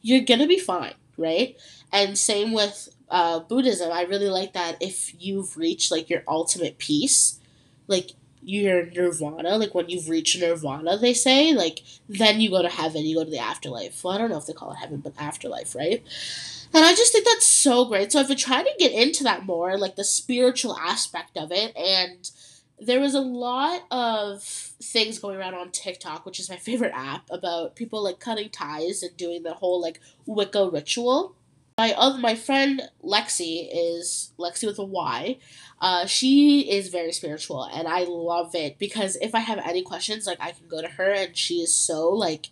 you're 0.00 0.24
gonna 0.24 0.46
be 0.46 0.58
fine 0.58 0.94
right? 1.16 1.56
And 1.92 2.18
same 2.18 2.52
with 2.52 2.88
uh, 3.08 3.40
buddhism. 3.40 3.92
I 3.92 4.02
really 4.02 4.28
like 4.28 4.52
that 4.54 4.76
if 4.80 5.14
you've 5.22 5.56
reached 5.56 5.90
like 5.90 6.10
your 6.10 6.22
ultimate 6.26 6.78
peace 6.78 7.40
like 7.88 8.10
your 8.48 8.86
nirvana 8.86 9.58
like 9.58 9.74
when 9.74 9.88
you've 9.88 10.08
reached 10.08 10.38
nirvana 10.38 10.96
they 10.96 11.12
say 11.12 11.52
like 11.52 11.82
then 12.08 12.40
you 12.40 12.48
go 12.48 12.62
to 12.62 12.68
heaven 12.68 13.04
you 13.04 13.16
go 13.16 13.24
to 13.24 13.30
the 13.30 13.38
afterlife 13.38 14.04
well 14.04 14.14
i 14.14 14.18
don't 14.18 14.30
know 14.30 14.38
if 14.38 14.46
they 14.46 14.52
call 14.52 14.70
it 14.72 14.76
heaven 14.76 14.98
but 14.98 15.12
afterlife 15.18 15.74
right 15.74 16.04
and 16.74 16.84
I 16.84 16.94
just 16.94 17.12
think 17.12 17.24
that's 17.24 17.46
so 17.46 17.84
great. 17.84 18.12
So 18.12 18.20
I've 18.20 18.28
been 18.28 18.36
trying 18.36 18.64
to 18.64 18.74
get 18.78 18.92
into 18.92 19.24
that 19.24 19.46
more, 19.46 19.78
like 19.78 19.96
the 19.96 20.04
spiritual 20.04 20.76
aspect 20.76 21.36
of 21.36 21.52
it. 21.52 21.76
And 21.76 22.30
there 22.78 23.00
was 23.00 23.14
a 23.14 23.20
lot 23.20 23.82
of 23.90 24.42
things 24.42 25.18
going 25.18 25.38
around 25.38 25.54
on 25.54 25.70
TikTok, 25.70 26.26
which 26.26 26.38
is 26.38 26.50
my 26.50 26.56
favorite 26.56 26.92
app, 26.94 27.24
about 27.30 27.76
people 27.76 28.02
like 28.02 28.20
cutting 28.20 28.50
ties 28.50 29.02
and 29.02 29.16
doing 29.16 29.42
the 29.42 29.54
whole 29.54 29.80
like 29.80 30.00
Wicca 30.26 30.68
ritual. 30.70 31.34
My 31.78 31.92
other 31.92 32.18
my 32.18 32.34
friend 32.34 32.88
Lexi 33.04 33.68
is 33.70 34.32
Lexi 34.38 34.66
with 34.66 34.78
a 34.78 34.84
Y. 34.84 35.36
Uh, 35.78 36.06
she 36.06 36.70
is 36.70 36.88
very 36.88 37.12
spiritual, 37.12 37.64
and 37.64 37.86
I 37.86 38.04
love 38.04 38.54
it 38.54 38.78
because 38.78 39.16
if 39.16 39.34
I 39.34 39.40
have 39.40 39.58
any 39.58 39.82
questions, 39.82 40.26
like 40.26 40.40
I 40.40 40.52
can 40.52 40.68
go 40.68 40.80
to 40.80 40.88
her, 40.88 41.12
and 41.12 41.36
she 41.36 41.56
is 41.56 41.74
so 41.74 42.08
like 42.08 42.48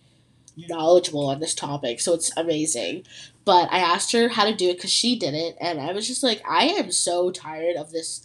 knowledgeable 0.58 1.26
on 1.26 1.40
this 1.40 1.54
topic, 1.54 2.00
so 2.00 2.12
it's 2.12 2.37
amazing. 2.37 3.04
But 3.46 3.72
I 3.72 3.78
asked 3.78 4.12
her 4.12 4.28
how 4.28 4.44
to 4.44 4.54
do 4.54 4.68
it 4.68 4.76
because 4.76 4.92
she 4.92 5.18
did 5.18 5.32
it, 5.32 5.56
and 5.58 5.80
I 5.80 5.94
was 5.94 6.06
just 6.06 6.22
like, 6.22 6.42
I 6.46 6.66
am 6.66 6.92
so 6.92 7.30
tired 7.30 7.76
of 7.76 7.92
this 7.92 8.20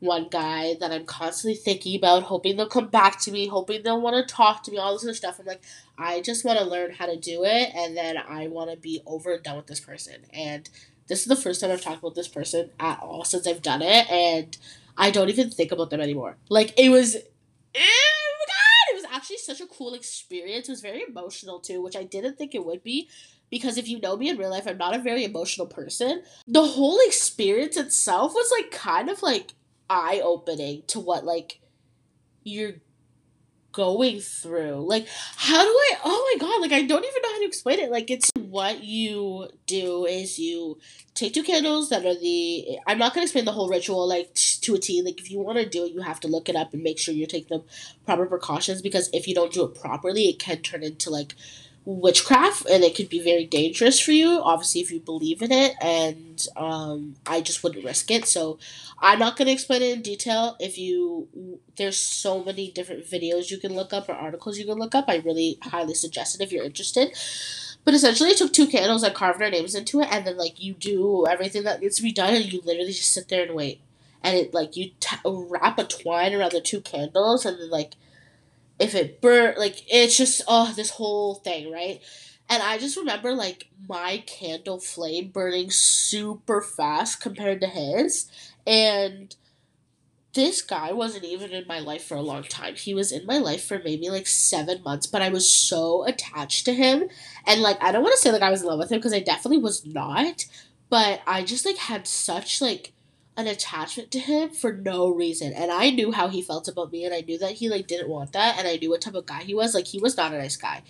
one 0.00 0.28
guy 0.30 0.74
that 0.80 0.90
I'm 0.90 1.06
constantly 1.06 1.56
thinking 1.56 1.96
about, 1.96 2.24
hoping 2.24 2.56
they'll 2.56 2.68
come 2.68 2.88
back 2.88 3.20
to 3.20 3.30
me, 3.30 3.46
hoping 3.46 3.82
they'll 3.82 4.00
want 4.00 4.16
to 4.16 4.34
talk 4.34 4.62
to 4.64 4.70
me, 4.70 4.78
all 4.78 4.92
this 4.92 5.04
other 5.04 5.14
stuff. 5.14 5.38
I'm 5.38 5.46
like, 5.46 5.62
I 5.96 6.20
just 6.20 6.44
want 6.44 6.58
to 6.58 6.64
learn 6.64 6.92
how 6.92 7.06
to 7.06 7.16
do 7.16 7.44
it, 7.44 7.70
and 7.74 7.96
then 7.96 8.16
I 8.18 8.48
want 8.48 8.70
to 8.70 8.76
be 8.76 9.00
over 9.06 9.34
and 9.34 9.42
done 9.42 9.56
with 9.56 9.66
this 9.66 9.80
person. 9.80 10.26
And 10.32 10.68
this 11.06 11.20
is 11.20 11.26
the 11.26 11.36
first 11.36 11.60
time 11.60 11.70
I've 11.70 11.80
talked 11.80 11.98
about 11.98 12.14
this 12.14 12.28
person 12.28 12.70
at 12.78 13.00
all 13.00 13.24
since 13.24 13.46
I've 13.46 13.62
done 13.62 13.82
it, 13.82 14.10
and 14.10 14.56
I 14.96 15.10
don't 15.10 15.28
even 15.28 15.50
think 15.50 15.72
about 15.72 15.90
them 15.90 16.00
anymore. 16.00 16.36
Like, 16.48 16.78
it 16.78 16.90
was. 16.90 17.16
Oh 17.16 17.20
my 17.78 18.46
God. 18.46 18.92
It 18.92 18.96
was 18.96 19.04
actually 19.12 19.38
such 19.38 19.60
a 19.60 19.66
cool 19.66 19.94
experience. 19.94 20.68
It 20.68 20.72
was 20.72 20.80
very 20.80 21.02
emotional 21.08 21.58
too, 21.58 21.82
which 21.82 21.96
I 21.96 22.04
didn't 22.04 22.36
think 22.36 22.54
it 22.54 22.64
would 22.64 22.82
be 22.82 23.08
because 23.50 23.78
if 23.78 23.88
you 23.88 24.00
know 24.00 24.16
me 24.16 24.28
in 24.28 24.36
real 24.36 24.50
life, 24.50 24.66
I'm 24.66 24.78
not 24.78 24.94
a 24.94 25.00
very 25.00 25.24
emotional 25.24 25.66
person. 25.66 26.22
The 26.46 26.64
whole 26.64 26.98
experience 27.06 27.76
itself 27.76 28.34
was 28.34 28.52
like 28.56 28.70
kind 28.70 29.08
of 29.08 29.22
like 29.22 29.54
eye 29.88 30.20
opening 30.22 30.82
to 30.88 31.00
what 31.00 31.24
like 31.24 31.60
you're 32.42 32.74
going 33.74 34.20
through. 34.20 34.86
Like, 34.88 35.06
how 35.36 35.62
do 35.62 35.68
I? 35.68 35.92
Oh 36.04 36.32
my 36.32 36.40
god! 36.40 36.62
Like, 36.62 36.72
I 36.72 36.82
don't 36.82 37.04
even 37.04 37.22
know 37.22 37.32
how 37.32 37.38
to 37.40 37.46
explain 37.46 37.80
it. 37.80 37.90
Like, 37.90 38.10
it's 38.10 38.30
what 38.38 38.82
you 38.82 39.48
do 39.66 40.06
is 40.06 40.38
you 40.38 40.78
take 41.14 41.34
two 41.34 41.42
candles 41.42 41.90
that 41.90 42.06
are 42.06 42.18
the. 42.18 42.78
I'm 42.86 42.98
not 42.98 43.12
gonna 43.12 43.24
explain 43.24 43.44
the 43.44 43.52
whole 43.52 43.68
ritual 43.68 44.08
like 44.08 44.32
to 44.34 44.74
a 44.74 44.78
T. 44.78 45.02
Like, 45.02 45.20
if 45.20 45.30
you 45.30 45.40
want 45.40 45.58
to 45.58 45.68
do 45.68 45.84
it, 45.84 45.92
you 45.92 46.00
have 46.00 46.20
to 46.20 46.28
look 46.28 46.48
it 46.48 46.56
up 46.56 46.72
and 46.72 46.82
make 46.82 46.98
sure 46.98 47.12
you 47.12 47.26
take 47.26 47.48
the 47.48 47.62
proper 48.06 48.24
precautions 48.24 48.80
because 48.80 49.10
if 49.12 49.28
you 49.28 49.34
don't 49.34 49.52
do 49.52 49.64
it 49.64 49.74
properly, 49.74 50.28
it 50.28 50.38
can 50.38 50.58
turn 50.62 50.82
into 50.82 51.10
like 51.10 51.34
witchcraft 51.86 52.66
and 52.66 52.82
it 52.82 52.96
could 52.96 53.10
be 53.10 53.22
very 53.22 53.44
dangerous 53.44 54.00
for 54.00 54.12
you 54.12 54.40
obviously 54.42 54.80
if 54.80 54.90
you 54.90 54.98
believe 55.00 55.42
in 55.42 55.52
it 55.52 55.74
and 55.82 56.46
um, 56.56 57.14
i 57.26 57.40
just 57.40 57.62
wouldn't 57.62 57.84
risk 57.84 58.10
it. 58.10 58.26
So 58.26 58.58
i'm 59.00 59.18
not 59.18 59.36
going 59.36 59.46
to 59.46 59.52
explain 59.52 59.82
it 59.82 59.92
in 59.92 60.02
detail. 60.02 60.56
If 60.58 60.78
you 60.78 61.28
there's 61.76 61.98
so 61.98 62.42
many 62.42 62.70
different 62.70 63.04
videos 63.04 63.50
you 63.50 63.58
can 63.58 63.74
look 63.74 63.92
up 63.92 64.08
or 64.08 64.12
articles 64.12 64.58
you 64.58 64.64
can 64.64 64.78
look 64.78 64.94
up 64.94 65.06
i 65.08 65.16
really 65.16 65.58
highly 65.62 65.94
suggest 65.94 66.34
it 66.34 66.44
if 66.44 66.52
you're 66.52 66.64
interested. 66.64 67.16
But 67.84 67.92
essentially 67.92 68.30
i 68.30 68.34
took 68.34 68.52
two 68.52 68.66
candles 68.66 69.04
i 69.04 69.10
carved 69.10 69.42
our 69.42 69.50
names 69.50 69.74
into 69.74 70.00
it 70.00 70.08
and 70.10 70.26
then 70.26 70.38
like 70.38 70.62
you 70.62 70.72
do 70.72 71.26
everything 71.26 71.64
that 71.64 71.80
needs 71.80 71.96
to 71.96 72.02
be 72.02 72.12
done 72.12 72.34
and 72.34 72.50
you 72.50 72.62
literally 72.64 72.92
just 72.92 73.12
sit 73.12 73.28
there 73.28 73.44
and 73.44 73.54
wait. 73.54 73.80
And 74.22 74.38
it 74.38 74.54
like 74.54 74.74
you 74.74 74.92
t- 75.00 75.16
wrap 75.26 75.78
a 75.78 75.84
twine 75.84 76.32
around 76.32 76.52
the 76.52 76.62
two 76.62 76.80
candles 76.80 77.44
and 77.44 77.58
then 77.58 77.68
like 77.68 77.92
if 78.78 78.94
it 78.94 79.20
burnt 79.20 79.58
like 79.58 79.82
it's 79.88 80.16
just 80.16 80.42
oh 80.48 80.72
this 80.74 80.90
whole 80.90 81.36
thing 81.36 81.70
right? 81.72 82.00
And 82.48 82.62
i 82.62 82.76
just 82.78 82.96
remember 82.96 83.32
like 83.32 83.68
my 83.88 84.22
candle 84.26 84.78
flame 84.78 85.28
burning 85.28 85.70
super 85.70 86.60
fast 86.60 87.20
compared 87.20 87.60
to 87.62 87.66
his 87.66 88.30
and 88.66 89.34
this 90.34 90.62
guy 90.62 90.92
wasn't 90.92 91.24
even 91.24 91.52
in 91.52 91.64
my 91.68 91.78
life 91.78 92.04
for 92.04 92.16
a 92.16 92.22
long 92.22 92.42
time. 92.42 92.74
He 92.74 92.92
was 92.92 93.12
in 93.12 93.24
my 93.24 93.38
life 93.38 93.64
for 93.64 93.80
maybe 93.84 94.10
like 94.10 94.26
seven 94.26 94.82
months 94.82 95.06
but 95.06 95.22
i 95.22 95.28
was 95.28 95.48
so 95.48 96.04
attached 96.06 96.64
to 96.64 96.74
him 96.74 97.08
and 97.46 97.62
like 97.62 97.82
i 97.82 97.92
don't 97.92 98.02
want 98.02 98.14
to 98.14 98.20
say 98.20 98.32
like 98.32 98.42
i 98.42 98.50
was 98.50 98.62
in 98.62 98.68
love 98.68 98.78
with 98.78 98.90
him 98.90 98.98
because 98.98 99.12
i 99.14 99.20
definitely 99.20 99.58
was 99.58 99.86
not 99.86 100.44
but 100.90 101.20
i 101.26 101.42
just 101.42 101.64
like 101.64 101.76
had 101.76 102.06
such 102.06 102.60
like 102.60 102.92
an 103.36 103.46
attachment 103.46 104.10
to 104.12 104.18
him 104.18 104.50
for 104.50 104.72
no 104.72 105.08
reason. 105.08 105.52
And 105.52 105.70
I 105.70 105.90
knew 105.90 106.12
how 106.12 106.28
he 106.28 106.42
felt 106.42 106.68
about 106.68 106.92
me 106.92 107.04
and 107.04 107.14
I 107.14 107.20
knew 107.20 107.38
that 107.38 107.52
he 107.52 107.68
like 107.68 107.86
didn't 107.86 108.08
want 108.08 108.32
that 108.32 108.58
and 108.58 108.68
I 108.68 108.76
knew 108.76 108.90
what 108.90 109.00
type 109.00 109.14
of 109.14 109.26
guy 109.26 109.42
he 109.42 109.54
was. 109.54 109.74
Like 109.74 109.86
he 109.86 109.98
was 109.98 110.16
not 110.16 110.32
a 110.32 110.38
nice 110.38 110.56
guy. 110.56 110.82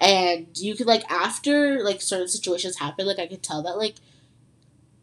And 0.00 0.46
you 0.54 0.76
could 0.76 0.86
like 0.86 1.10
after 1.10 1.82
like 1.82 2.00
certain 2.00 2.28
situations 2.28 2.78
happen, 2.78 3.06
like 3.06 3.18
I 3.18 3.26
could 3.26 3.42
tell 3.42 3.62
that 3.64 3.78
like 3.78 3.96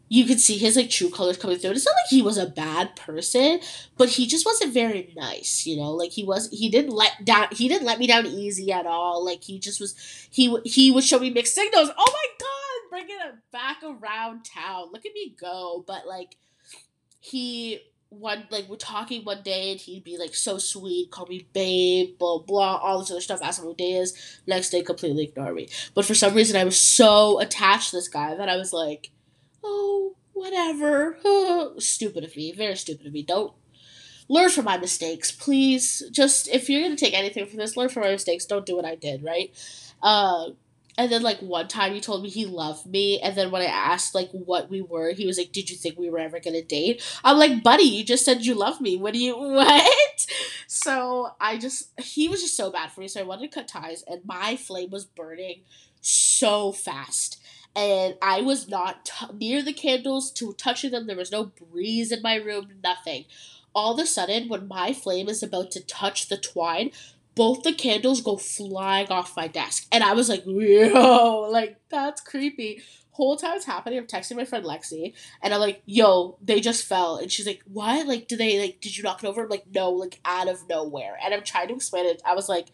you 0.08 0.24
could 0.24 0.40
see 0.40 0.56
his 0.56 0.76
like 0.76 0.90
true 0.90 1.10
colors 1.10 1.36
coming 1.36 1.58
through. 1.58 1.70
And 1.70 1.76
it's 1.76 1.86
not 1.86 1.92
like 1.92 2.10
he 2.10 2.22
was 2.22 2.38
a 2.38 2.46
bad 2.46 2.94
person, 2.96 3.60
but 3.96 4.10
he 4.10 4.26
just 4.26 4.46
wasn't 4.46 4.72
very 4.72 5.12
nice, 5.16 5.66
you 5.66 5.76
know. 5.76 5.90
Like 5.90 6.12
he 6.12 6.24
was, 6.24 6.48
he 6.50 6.68
didn't 6.68 6.92
let 6.92 7.24
down, 7.24 7.48
he 7.52 7.68
didn't 7.68 7.86
let 7.86 7.98
me 7.98 8.06
down 8.06 8.26
easy 8.26 8.72
at 8.72 8.86
all. 8.86 9.24
Like 9.24 9.42
he 9.42 9.58
just 9.58 9.80
was, 9.80 9.94
he 10.30 10.56
he 10.64 10.90
would 10.90 11.04
show 11.04 11.18
me 11.18 11.30
mixed 11.30 11.54
signals. 11.54 11.90
Oh 11.96 12.12
my 12.12 12.26
god, 12.38 12.90
bringing 12.90 13.16
it 13.16 13.34
back 13.50 13.78
around 13.82 14.44
town. 14.44 14.90
Look 14.92 15.04
at 15.04 15.14
me 15.14 15.34
go. 15.38 15.84
But 15.86 16.06
like, 16.06 16.36
he 17.20 17.80
one 18.08 18.46
like 18.50 18.68
we're 18.68 18.76
talking 18.76 19.24
one 19.24 19.42
day 19.42 19.72
and 19.72 19.80
he'd 19.80 20.04
be 20.04 20.16
like 20.16 20.34
so 20.34 20.58
sweet, 20.58 21.10
call 21.10 21.26
me 21.26 21.46
babe, 21.52 22.18
blah 22.18 22.38
blah, 22.38 22.76
all 22.76 23.00
this 23.00 23.10
other 23.10 23.20
stuff, 23.20 23.40
ask 23.42 23.60
him 23.60 23.66
who 23.66 23.74
day 23.74 23.92
is. 23.92 24.40
Next 24.46 24.70
day 24.70 24.82
completely 24.82 25.24
ignore 25.24 25.52
me. 25.52 25.68
But 25.94 26.04
for 26.04 26.14
some 26.14 26.34
reason 26.34 26.56
I 26.56 26.64
was 26.64 26.78
so 26.78 27.40
attached 27.40 27.90
to 27.90 27.96
this 27.96 28.08
guy 28.08 28.34
that 28.34 28.48
I 28.48 28.56
was 28.56 28.72
like, 28.72 29.10
Oh, 29.62 30.14
whatever. 30.32 31.18
stupid 31.78 32.24
of 32.24 32.36
me, 32.36 32.52
very 32.52 32.76
stupid 32.76 33.06
of 33.06 33.12
me. 33.12 33.22
Don't 33.22 33.52
learn 34.28 34.50
from 34.50 34.64
my 34.64 34.76
mistakes, 34.78 35.32
please. 35.32 36.02
Just 36.10 36.48
if 36.48 36.68
you're 36.70 36.82
gonna 36.82 36.96
take 36.96 37.14
anything 37.14 37.46
from 37.46 37.58
this, 37.58 37.76
learn 37.76 37.88
from 37.88 38.02
my 38.04 38.10
mistakes. 38.10 38.46
Don't 38.46 38.66
do 38.66 38.76
what 38.76 38.84
I 38.84 38.94
did, 38.94 39.24
right? 39.24 39.52
Uh 40.02 40.50
and 40.98 41.10
then 41.12 41.22
like 41.22 41.38
one 41.40 41.68
time 41.68 41.92
he 41.92 42.00
told 42.00 42.22
me 42.22 42.30
he 42.30 42.46
loved 42.46 42.86
me, 42.86 43.20
and 43.20 43.36
then 43.36 43.50
when 43.50 43.62
I 43.62 43.66
asked 43.66 44.14
like 44.14 44.30
what 44.32 44.70
we 44.70 44.80
were, 44.80 45.12
he 45.12 45.26
was 45.26 45.38
like, 45.38 45.52
"Did 45.52 45.70
you 45.70 45.76
think 45.76 45.98
we 45.98 46.10
were 46.10 46.18
ever 46.18 46.40
gonna 46.40 46.62
date?" 46.62 47.02
I'm 47.24 47.38
like, 47.38 47.62
"Buddy, 47.62 47.84
you 47.84 48.04
just 48.04 48.24
said 48.24 48.44
you 48.46 48.54
love 48.54 48.80
me. 48.80 48.96
What 48.96 49.12
do 49.14 49.20
you 49.20 49.36
what?" 49.38 50.26
So 50.66 51.30
I 51.40 51.58
just 51.58 51.90
he 52.00 52.28
was 52.28 52.42
just 52.42 52.56
so 52.56 52.70
bad 52.70 52.90
for 52.92 53.00
me, 53.00 53.08
so 53.08 53.20
I 53.20 53.24
wanted 53.24 53.50
to 53.50 53.54
cut 53.54 53.68
ties, 53.68 54.02
and 54.06 54.20
my 54.24 54.56
flame 54.56 54.90
was 54.90 55.04
burning 55.04 55.62
so 56.00 56.72
fast. 56.72 57.40
And 57.74 58.14
I 58.22 58.40
was 58.40 58.68
not 58.68 59.04
t- 59.04 59.26
near 59.34 59.62
the 59.62 59.72
candles 59.74 60.30
to 60.32 60.54
touching 60.54 60.92
them. 60.92 61.06
There 61.06 61.16
was 61.16 61.30
no 61.30 61.44
breeze 61.70 62.10
in 62.10 62.22
my 62.22 62.36
room, 62.36 62.68
nothing. 62.82 63.26
All 63.74 63.92
of 63.92 64.00
a 64.00 64.06
sudden, 64.06 64.48
when 64.48 64.66
my 64.66 64.94
flame 64.94 65.28
is 65.28 65.42
about 65.42 65.70
to 65.72 65.84
touch 65.84 66.28
the 66.28 66.38
twine, 66.38 66.90
both 67.36 67.62
the 67.62 67.72
candles 67.72 68.22
go 68.22 68.36
flying 68.36 69.08
off 69.08 69.36
my 69.36 69.46
desk. 69.46 69.86
And 69.92 70.02
I 70.02 70.14
was 70.14 70.28
like, 70.28 70.42
yo, 70.46 71.48
like, 71.52 71.78
that's 71.90 72.20
creepy. 72.22 72.82
Whole 73.12 73.36
time 73.36 73.56
it's 73.56 73.64
happening, 73.64 73.98
I'm 73.98 74.06
texting 74.06 74.36
my 74.36 74.44
friend 74.44 74.64
Lexi, 74.64 75.14
and 75.42 75.54
I'm 75.54 75.60
like, 75.60 75.82
yo, 75.86 76.36
they 76.42 76.60
just 76.60 76.84
fell. 76.84 77.16
And 77.16 77.30
she's 77.30 77.46
like, 77.46 77.62
what? 77.64 78.06
Like, 78.06 78.26
did 78.26 78.38
they, 78.38 78.58
like, 78.58 78.80
did 78.80 78.96
you 78.96 79.02
knock 79.02 79.22
it 79.22 79.26
over? 79.26 79.44
I'm 79.44 79.48
like, 79.48 79.66
no, 79.72 79.90
like, 79.90 80.18
out 80.24 80.48
of 80.48 80.68
nowhere. 80.68 81.16
And 81.22 81.32
I'm 81.32 81.42
trying 81.42 81.68
to 81.68 81.74
explain 81.74 82.06
it. 82.06 82.20
I 82.26 82.34
was 82.34 82.48
like, 82.48 82.66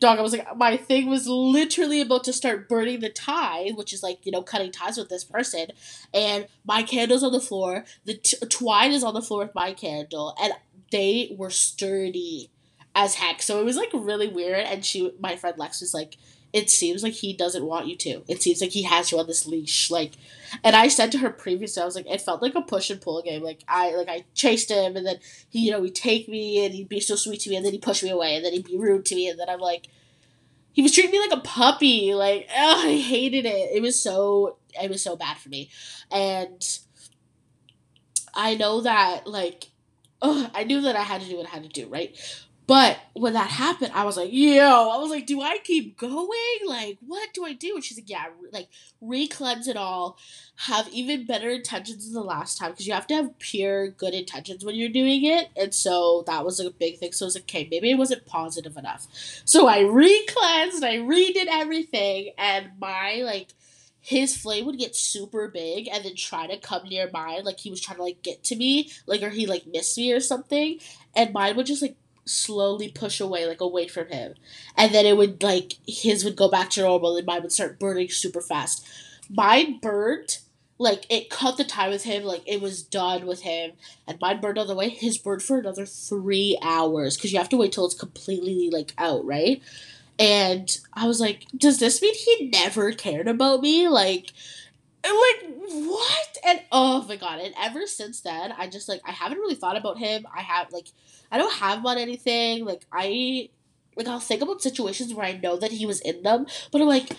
dog, 0.00 0.18
I 0.18 0.22
was 0.22 0.32
like, 0.32 0.56
my 0.56 0.76
thing 0.76 1.08
was 1.08 1.26
literally 1.28 2.00
about 2.00 2.24
to 2.24 2.32
start 2.32 2.68
burning 2.68 3.00
the 3.00 3.08
tie, 3.08 3.70
which 3.74 3.92
is 3.92 4.02
like, 4.02 4.24
you 4.24 4.32
know, 4.32 4.42
cutting 4.42 4.72
ties 4.72 4.96
with 4.96 5.08
this 5.08 5.24
person. 5.24 5.66
And 6.14 6.46
my 6.64 6.82
candle's 6.82 7.24
on 7.24 7.32
the 7.32 7.40
floor. 7.40 7.84
The 8.04 8.14
t- 8.14 8.36
twine 8.48 8.92
is 8.92 9.04
on 9.04 9.14
the 9.14 9.22
floor 9.22 9.44
with 9.44 9.54
my 9.54 9.72
candle. 9.74 10.36
And 10.40 10.52
they 10.90 11.34
were 11.36 11.50
sturdy 11.50 12.50
as 12.98 13.14
heck. 13.14 13.40
So 13.42 13.60
it 13.60 13.64
was 13.64 13.76
like 13.76 13.90
really 13.94 14.26
weird. 14.26 14.66
And 14.66 14.84
she, 14.84 15.12
my 15.20 15.36
friend 15.36 15.56
Lex, 15.56 15.80
was 15.80 15.94
like, 15.94 16.16
"It 16.52 16.68
seems 16.68 17.02
like 17.02 17.12
he 17.12 17.32
doesn't 17.32 17.64
want 17.64 17.86
you 17.86 17.96
to. 17.96 18.22
It 18.26 18.42
seems 18.42 18.60
like 18.60 18.70
he 18.70 18.82
has 18.82 19.12
you 19.12 19.18
on 19.18 19.28
this 19.28 19.46
leash." 19.46 19.90
Like, 19.90 20.14
and 20.64 20.74
I 20.74 20.88
said 20.88 21.12
to 21.12 21.18
her 21.18 21.30
previously, 21.30 21.80
I 21.80 21.86
was 21.86 21.94
like, 21.94 22.10
it 22.10 22.20
felt 22.20 22.42
like 22.42 22.56
a 22.56 22.60
push 22.60 22.90
and 22.90 23.00
pull 23.00 23.22
game. 23.22 23.42
Like 23.42 23.60
I, 23.68 23.94
like 23.94 24.08
I 24.08 24.24
chased 24.34 24.70
him, 24.70 24.96
and 24.96 25.06
then 25.06 25.18
he, 25.48 25.60
you 25.66 25.70
know, 25.70 25.82
he'd 25.82 25.94
take 25.94 26.28
me, 26.28 26.66
and 26.66 26.74
he'd 26.74 26.88
be 26.88 27.00
so 27.00 27.14
sweet 27.14 27.40
to 27.40 27.50
me, 27.50 27.56
and 27.56 27.64
then 27.64 27.72
he'd 27.72 27.82
push 27.82 28.02
me 28.02 28.10
away, 28.10 28.34
and 28.34 28.44
then 28.44 28.52
he'd 28.52 28.66
be 28.66 28.76
rude 28.76 29.06
to 29.06 29.14
me, 29.14 29.28
and 29.28 29.38
then 29.38 29.48
I'm 29.48 29.60
like. 29.60 29.88
He 30.70 30.82
was 30.82 30.92
treating 30.92 31.10
me 31.10 31.18
like 31.18 31.36
a 31.36 31.40
puppy. 31.42 32.14
Like, 32.14 32.46
ugh, 32.56 32.86
I 32.86 32.98
hated 32.98 33.44
it. 33.46 33.70
It 33.74 33.82
was 33.82 34.00
so, 34.00 34.58
it 34.80 34.88
was 34.88 35.02
so 35.02 35.16
bad 35.16 35.36
for 35.36 35.48
me. 35.48 35.70
And 36.08 36.62
I 38.32 38.54
know 38.54 38.82
that, 38.82 39.26
like, 39.26 39.70
ugh, 40.22 40.48
I 40.54 40.62
knew 40.62 40.82
that 40.82 40.94
I 40.94 41.02
had 41.02 41.20
to 41.22 41.26
do 41.26 41.36
what 41.36 41.46
I 41.46 41.50
had 41.50 41.64
to 41.64 41.68
do, 41.68 41.88
right? 41.88 42.16
But 42.68 42.98
when 43.14 43.32
that 43.32 43.48
happened, 43.48 43.92
I 43.94 44.04
was 44.04 44.18
like, 44.18 44.28
yo, 44.30 44.90
I 44.90 44.98
was 44.98 45.08
like, 45.08 45.26
do 45.26 45.40
I 45.40 45.56
keep 45.64 45.96
going? 45.96 46.58
Like, 46.66 46.98
what 47.00 47.32
do 47.32 47.46
I 47.46 47.54
do? 47.54 47.76
And 47.76 47.82
she's 47.82 47.96
like, 47.96 48.10
yeah, 48.10 48.26
like, 48.52 48.68
re 49.00 49.26
cleanse 49.26 49.66
it 49.68 49.76
all. 49.78 50.18
Have 50.56 50.86
even 50.90 51.24
better 51.24 51.48
intentions 51.48 52.04
than 52.04 52.12
the 52.12 52.20
last 52.20 52.58
time 52.58 52.72
because 52.72 52.86
you 52.86 52.92
have 52.92 53.06
to 53.06 53.14
have 53.14 53.38
pure 53.38 53.88
good 53.88 54.12
intentions 54.12 54.66
when 54.66 54.74
you're 54.74 54.90
doing 54.90 55.24
it. 55.24 55.48
And 55.56 55.72
so 55.72 56.24
that 56.26 56.44
was 56.44 56.58
like 56.58 56.68
a 56.68 56.76
big 56.76 56.98
thing. 56.98 57.12
So 57.12 57.24
I 57.24 57.28
was 57.28 57.36
like, 57.36 57.44
okay, 57.44 57.66
maybe 57.70 57.90
it 57.90 57.96
wasn't 57.96 58.26
positive 58.26 58.76
enough. 58.76 59.06
So 59.46 59.66
I 59.66 59.80
re 59.80 60.26
cleansed, 60.28 60.84
I 60.84 60.96
redid 60.96 61.46
everything, 61.50 62.32
and 62.36 62.72
my, 62.78 63.22
like, 63.24 63.48
his 64.00 64.36
flame 64.36 64.66
would 64.66 64.78
get 64.78 64.94
super 64.94 65.48
big 65.48 65.88
and 65.88 66.04
then 66.04 66.14
try 66.16 66.46
to 66.46 66.58
come 66.58 66.86
near 66.88 67.10
mine 67.12 67.44
like 67.44 67.58
he 67.58 67.68
was 67.68 67.80
trying 67.80 67.96
to 67.96 68.02
like 68.02 68.22
get 68.22 68.42
to 68.44 68.56
me 68.56 68.90
like 69.06 69.22
or 69.22 69.28
he 69.28 69.44
like 69.44 69.66
missed 69.66 69.98
me 69.98 70.12
or 70.12 70.20
something 70.20 70.78
and 71.16 71.32
mine 71.34 71.56
would 71.56 71.66
just 71.66 71.82
like 71.82 71.96
slowly 72.28 72.88
push 72.88 73.20
away, 73.20 73.46
like 73.46 73.60
away 73.60 73.88
from 73.88 74.08
him. 74.08 74.34
And 74.76 74.94
then 74.94 75.06
it 75.06 75.16
would 75.16 75.42
like 75.42 75.74
his 75.86 76.24
would 76.24 76.36
go 76.36 76.50
back 76.50 76.70
to 76.70 76.82
normal 76.82 77.16
and 77.16 77.26
mine 77.26 77.42
would 77.42 77.52
start 77.52 77.78
burning 77.78 78.08
super 78.08 78.40
fast. 78.40 78.86
Mine 79.30 79.78
burned 79.80 80.38
like 80.78 81.06
it 81.10 81.28
cut 81.28 81.56
the 81.56 81.64
tie 81.64 81.88
with 81.88 82.04
him, 82.04 82.22
like 82.22 82.42
it 82.46 82.60
was 82.60 82.82
done 82.82 83.26
with 83.26 83.42
him, 83.42 83.72
and 84.06 84.20
mine 84.20 84.40
burned 84.40 84.58
all 84.58 84.66
the 84.66 84.74
way. 84.74 84.88
His 84.88 85.18
burned 85.18 85.42
for 85.42 85.58
another 85.58 85.86
three 85.86 86.56
hours 86.62 87.16
because 87.16 87.32
you 87.32 87.38
have 87.38 87.48
to 87.50 87.56
wait 87.56 87.72
till 87.72 87.84
it's 87.84 87.94
completely 87.94 88.70
like 88.70 88.94
out, 88.96 89.24
right? 89.24 89.60
And 90.18 90.76
I 90.94 91.06
was 91.06 91.20
like, 91.20 91.46
does 91.56 91.78
this 91.78 92.02
mean 92.02 92.14
he 92.14 92.50
never 92.50 92.92
cared 92.92 93.28
about 93.28 93.60
me? 93.60 93.86
Like, 93.88 94.32
like 95.04 95.54
what? 95.68 96.38
And 96.44 96.60
oh 96.72 97.04
my 97.08 97.16
god! 97.16 97.40
And 97.40 97.54
ever 97.60 97.86
since 97.86 98.20
then, 98.20 98.52
I 98.56 98.68
just 98.68 98.88
like 98.88 99.00
I 99.04 99.12
haven't 99.12 99.38
really 99.38 99.54
thought 99.54 99.76
about 99.76 99.98
him. 99.98 100.26
I 100.34 100.42
have 100.42 100.72
like 100.72 100.88
I 101.30 101.38
don't 101.38 101.54
have 101.54 101.84
on 101.84 101.98
anything. 101.98 102.64
Like 102.64 102.84
I 102.92 103.50
like 103.96 104.08
I'll 104.08 104.20
think 104.20 104.42
about 104.42 104.62
situations 104.62 105.14
where 105.14 105.26
I 105.26 105.32
know 105.32 105.56
that 105.56 105.72
he 105.72 105.86
was 105.86 106.00
in 106.00 106.22
them, 106.22 106.46
but 106.72 106.80
I'm 106.80 106.88
like, 106.88 107.10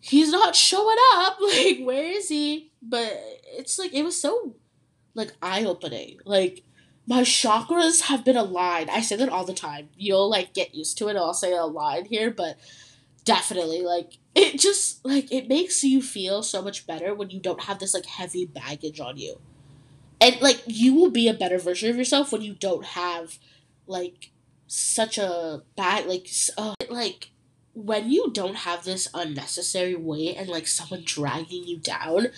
he's 0.00 0.30
not 0.30 0.54
showing 0.56 0.96
up. 1.16 1.38
Like, 1.40 1.80
where 1.80 2.04
is 2.04 2.28
he? 2.28 2.72
But 2.82 3.12
it's 3.46 3.78
like 3.78 3.94
it 3.94 4.02
was 4.02 4.20
so 4.20 4.54
like 5.14 5.32
eye 5.42 5.64
opening. 5.64 6.18
Like 6.24 6.62
my 7.06 7.20
chakras 7.22 8.02
have 8.02 8.24
been 8.24 8.36
aligned. 8.36 8.90
I 8.90 9.00
say 9.00 9.16
that 9.16 9.28
all 9.28 9.44
the 9.44 9.54
time. 9.54 9.88
You'll 9.96 10.30
like 10.30 10.54
get 10.54 10.74
used 10.74 10.98
to 10.98 11.08
it. 11.08 11.16
I'll 11.16 11.34
say 11.34 11.52
a 11.52 12.04
here, 12.06 12.30
but 12.30 12.58
definitely 13.24 13.82
like 13.82 14.18
it 14.34 14.58
just 14.58 15.04
like 15.04 15.30
it 15.32 15.48
makes 15.48 15.84
you 15.84 16.02
feel 16.02 16.42
so 16.42 16.62
much 16.62 16.86
better 16.86 17.14
when 17.14 17.30
you 17.30 17.40
don't 17.40 17.64
have 17.64 17.78
this 17.78 17.94
like 17.94 18.06
heavy 18.06 18.44
baggage 18.44 19.00
on 19.00 19.16
you. 19.16 19.40
And 20.20 20.40
like 20.40 20.62
you 20.66 20.94
will 20.94 21.10
be 21.10 21.28
a 21.28 21.34
better 21.34 21.58
version 21.58 21.90
of 21.90 21.96
yourself 21.96 22.32
when 22.32 22.42
you 22.42 22.54
don't 22.54 22.84
have 22.84 23.38
like 23.86 24.30
such 24.66 25.18
a 25.18 25.62
bad 25.76 26.06
like 26.06 26.28
uh, 26.56 26.74
like 26.88 27.30
when 27.74 28.10
you 28.10 28.30
don't 28.32 28.56
have 28.56 28.84
this 28.84 29.08
unnecessary 29.14 29.94
weight 29.94 30.36
and 30.36 30.48
like 30.48 30.66
someone 30.66 31.02
dragging 31.04 31.66
you 31.66 31.78
down, 31.78 32.28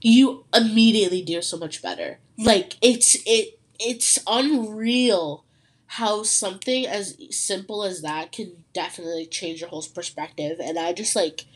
you 0.00 0.44
immediately 0.54 1.22
do 1.22 1.40
so 1.42 1.56
much 1.56 1.82
better. 1.82 2.18
Like 2.38 2.76
it's 2.82 3.16
it 3.26 3.58
it's 3.78 4.18
unreal 4.26 5.44
how 5.94 6.22
something 6.22 6.86
as 6.86 7.16
simple 7.30 7.82
as 7.82 8.00
that 8.02 8.30
can 8.30 8.52
definitely 8.72 9.26
change 9.26 9.60
your 9.60 9.68
whole 9.68 9.84
perspective 9.92 10.60
and 10.60 10.78
I 10.78 10.92
just 10.92 11.16
like 11.16 11.46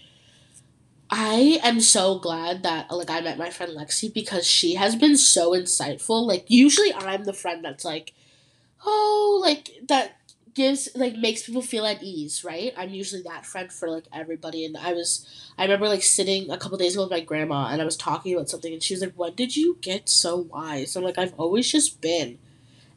I 1.09 1.61
am 1.63 1.79
so 1.81 2.19
glad 2.19 2.65
that 2.65 2.91
like 2.91 3.11
I 3.11 3.21
met 3.21 3.39
my 3.39 3.51
friend 3.51 3.77
Lexi 3.77 4.13
because 4.13 4.45
she 4.45 4.75
has 4.75 4.97
been 4.97 5.17
so 5.17 5.53
insightful. 5.53 6.27
Like 6.27 6.47
usually 6.49 6.93
I'm 6.93 7.23
the 7.23 7.33
friend 7.33 7.65
that's 7.65 7.85
like, 7.85 8.13
oh, 8.85 9.41
like 9.41 9.71
that 9.87 10.17
gives 10.55 10.89
like 10.97 11.15
makes 11.15 11.45
people 11.45 11.63
feel 11.63 11.87
at 11.87 12.03
ease, 12.03 12.43
right? 12.43 12.73
I'm 12.77 12.91
usually 12.91 13.23
that 13.23 13.47
friend 13.47 13.73
for 13.73 13.89
like 13.89 14.07
everybody. 14.13 14.65
And 14.65 14.77
I 14.77 14.95
was 14.95 15.25
I 15.57 15.63
remember 15.63 15.87
like 15.87 16.03
sitting 16.03 16.51
a 16.51 16.59
couple 16.59 16.79
days 16.79 16.95
ago 16.95 17.05
with 17.05 17.13
my 17.13 17.21
grandma 17.21 17.69
and 17.69 17.81
I 17.81 17.85
was 17.85 17.97
talking 17.97 18.35
about 18.35 18.49
something 18.49 18.73
and 18.73 18.83
she 18.83 18.95
was 18.95 19.03
like, 19.03 19.15
When 19.15 19.35
did 19.35 19.57
you 19.57 19.79
get 19.81 20.09
so 20.09 20.39
wise? 20.39 20.97
I'm 20.97 21.05
like, 21.05 21.19
I've 21.19 21.35
always 21.39 21.71
just 21.71 22.01
been. 22.01 22.39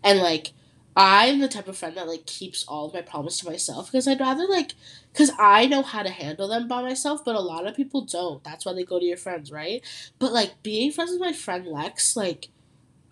And 0.04 0.18
like 0.18 0.54
I'm 1.00 1.40
the 1.40 1.48
type 1.48 1.68
of 1.68 1.78
friend 1.78 1.96
that 1.96 2.08
like 2.08 2.26
keeps 2.26 2.66
all 2.68 2.88
of 2.88 2.94
my 2.96 3.02
problems 3.04 3.40
to 3.40 3.46
myself 3.50 3.92
because 3.92 4.08
I'd 4.08 4.20
rather 4.20 4.48
like 4.48 4.74
because 5.14 5.32
I 5.40 5.68
know 5.68 5.84
how 5.84 6.04
to 6.04 6.10
handle 6.10 6.48
them 6.48 6.68
by 6.68 6.82
myself, 6.82 7.24
but 7.24 7.36
a 7.36 7.40
lot 7.40 7.68
of 7.68 7.76
people 7.76 8.02
don't. 8.02 8.44
That's 8.44 8.66
why 8.66 8.74
they 8.74 8.84
go 8.84 9.00
to 9.00 9.06
your 9.06 9.18
friends, 9.18 9.52
right? 9.52 9.84
But 10.20 10.34
like 10.34 10.64
being 10.64 10.92
friends 10.92 11.12
with 11.12 11.22
my 11.22 11.34
friend 11.34 11.68
Lex, 11.68 12.16
like 12.18 12.50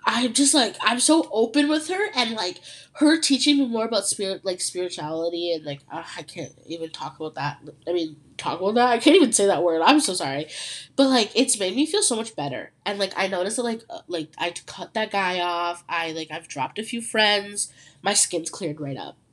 I'm 0.06 0.34
just 0.34 0.54
like 0.54 0.76
I'm 0.82 1.00
so 1.00 1.30
open 1.32 1.70
with 1.70 1.88
her 1.90 2.10
and 2.16 2.32
like 2.32 2.60
her 2.96 3.20
teaching 3.20 3.58
me 3.60 3.68
more 3.68 3.86
about 3.86 4.08
spirit 4.08 4.46
like 4.46 4.62
spirituality 4.62 5.54
and 5.54 5.66
like 5.66 5.82
uh, 5.92 6.04
I 6.18 6.24
can't 6.24 6.54
even 6.68 6.92
talk 6.92 7.18
about 7.20 7.36
that. 7.36 7.60
I 7.88 7.94
mean, 7.94 8.18
about 8.40 8.76
that. 8.76 8.90
I 8.90 8.98
can't 8.98 9.16
even 9.16 9.34
say 9.34 9.46
that 9.48 9.64
word. 9.64 9.82
I'm 9.82 10.00
so 10.00 10.14
sorry. 10.14 10.48
But 10.96 11.10
like 11.10 11.32
it's 11.36 11.60
made 11.60 11.76
me 11.76 11.86
feel 11.86 12.02
so 12.04 12.16
much 12.16 12.36
better. 12.36 12.72
And 12.86 13.00
like 13.00 13.14
I 13.16 13.28
noticed 13.28 13.58
that 13.58 13.64
like 13.64 13.84
uh, 13.90 14.02
like 14.08 14.30
I 14.38 14.54
cut 14.66 14.94
that 14.94 15.12
guy 15.12 15.40
off. 15.40 15.84
I 15.90 16.12
like 16.12 16.30
I've 16.32 16.48
dropped 16.48 16.80
a 16.80 16.84
few 16.84 17.02
friends. 17.02 17.72
My 18.02 18.14
skin's 18.14 18.50
cleared 18.50 18.82
right 18.82 18.98
up. 18.98 19.18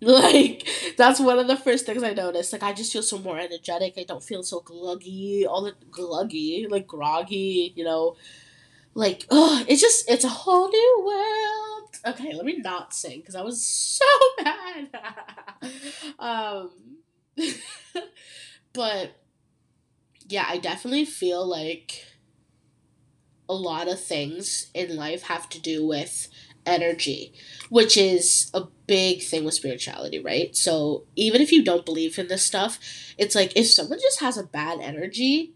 Like 0.00 0.68
that's 0.98 1.18
one 1.18 1.38
of 1.38 1.46
the 1.46 1.56
first 1.56 1.86
things 1.86 2.02
I 2.02 2.12
noticed. 2.12 2.52
Like 2.52 2.62
I 2.62 2.74
just 2.74 2.92
feel 2.92 3.02
so 3.02 3.18
more 3.18 3.38
energetic. 3.38 3.94
I 3.96 4.04
don't 4.04 4.22
feel 4.22 4.42
so 4.42 4.60
gluggy, 4.60 5.46
all 5.46 5.62
the 5.62 5.72
gluggy, 5.90 6.68
like 6.70 6.86
groggy, 6.86 7.72
you 7.74 7.84
know 7.84 8.16
like 8.94 9.26
oh 9.30 9.64
it's 9.68 9.80
just 9.80 10.08
it's 10.08 10.24
a 10.24 10.28
whole 10.28 10.68
new 10.68 11.02
world 11.04 11.90
okay 12.06 12.32
let 12.34 12.44
me 12.44 12.56
not 12.58 12.94
sing 12.94 13.18
because 13.18 13.34
i 13.34 13.42
was 13.42 13.64
so 14.00 14.04
bad 14.42 14.88
um 16.18 16.70
but 18.72 19.12
yeah 20.28 20.46
i 20.48 20.58
definitely 20.58 21.04
feel 21.04 21.46
like 21.46 22.04
a 23.48 23.54
lot 23.54 23.88
of 23.88 24.00
things 24.00 24.70
in 24.74 24.96
life 24.96 25.24
have 25.24 25.48
to 25.48 25.60
do 25.60 25.86
with 25.86 26.28
energy 26.66 27.32
which 27.68 27.96
is 27.96 28.50
a 28.54 28.62
big 28.86 29.22
thing 29.22 29.44
with 29.44 29.52
spirituality 29.52 30.18
right 30.18 30.56
so 30.56 31.04
even 31.14 31.42
if 31.42 31.52
you 31.52 31.62
don't 31.62 31.84
believe 31.84 32.18
in 32.18 32.28
this 32.28 32.42
stuff 32.42 32.78
it's 33.18 33.34
like 33.34 33.52
if 33.54 33.66
someone 33.66 33.98
just 34.00 34.20
has 34.20 34.38
a 34.38 34.44
bad 34.44 34.80
energy 34.80 35.52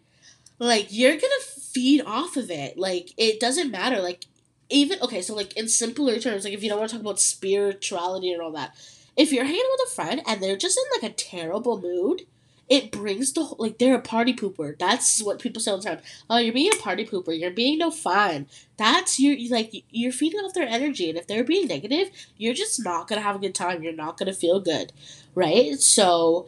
like 0.58 0.88
you're 0.90 1.16
gonna 1.16 1.42
feed 1.78 2.02
off 2.04 2.36
of 2.36 2.50
it. 2.50 2.78
Like 2.78 3.10
it 3.16 3.40
doesn't 3.40 3.70
matter. 3.70 4.00
Like 4.00 4.24
even 4.68 5.00
okay, 5.02 5.22
so 5.22 5.34
like 5.34 5.56
in 5.56 5.68
simpler 5.68 6.18
terms, 6.18 6.44
like 6.44 6.52
if 6.52 6.62
you 6.62 6.68
don't 6.68 6.78
want 6.78 6.90
to 6.90 6.96
talk 6.96 7.02
about 7.02 7.20
spirituality 7.20 8.32
and 8.32 8.42
all 8.42 8.52
that, 8.52 8.74
if 9.18 9.32
you're 9.32 9.44
hanging 9.44 9.68
with 9.72 9.88
a 9.88 9.94
friend 9.94 10.22
and 10.26 10.40
they're 10.40 10.56
just 10.56 10.78
in 10.78 11.02
like 11.02 11.12
a 11.12 11.14
terrible 11.14 11.78
mood, 11.78 12.22
it 12.68 12.92
brings 12.92 13.32
the 13.32 13.40
like 13.58 13.78
they're 13.78 13.96
a 13.96 14.00
party 14.00 14.32
pooper. 14.32 14.78
That's 14.78 15.22
what 15.22 15.40
people 15.40 15.60
say 15.60 15.72
all 15.72 15.78
the 15.78 15.82
time. 15.82 16.00
Oh, 16.30 16.38
you're 16.38 16.54
being 16.54 16.72
a 16.72 16.82
party 16.82 17.04
pooper. 17.04 17.38
You're 17.38 17.50
being 17.50 17.78
no 17.78 17.90
fun. 17.90 18.46
That's 18.76 19.18
your 19.18 19.36
like 19.50 19.72
you're 19.90 20.12
feeding 20.12 20.40
off 20.40 20.54
their 20.54 20.68
energy, 20.68 21.08
and 21.08 21.18
if 21.18 21.26
they're 21.26 21.44
being 21.44 21.66
negative, 21.66 22.10
you're 22.36 22.54
just 22.54 22.84
not 22.84 23.08
gonna 23.08 23.22
have 23.22 23.36
a 23.36 23.40
good 23.40 23.54
time. 23.54 23.82
You're 23.82 23.92
not 23.92 24.18
gonna 24.18 24.32
feel 24.32 24.60
good, 24.60 24.92
right? 25.34 25.80
So 25.80 26.46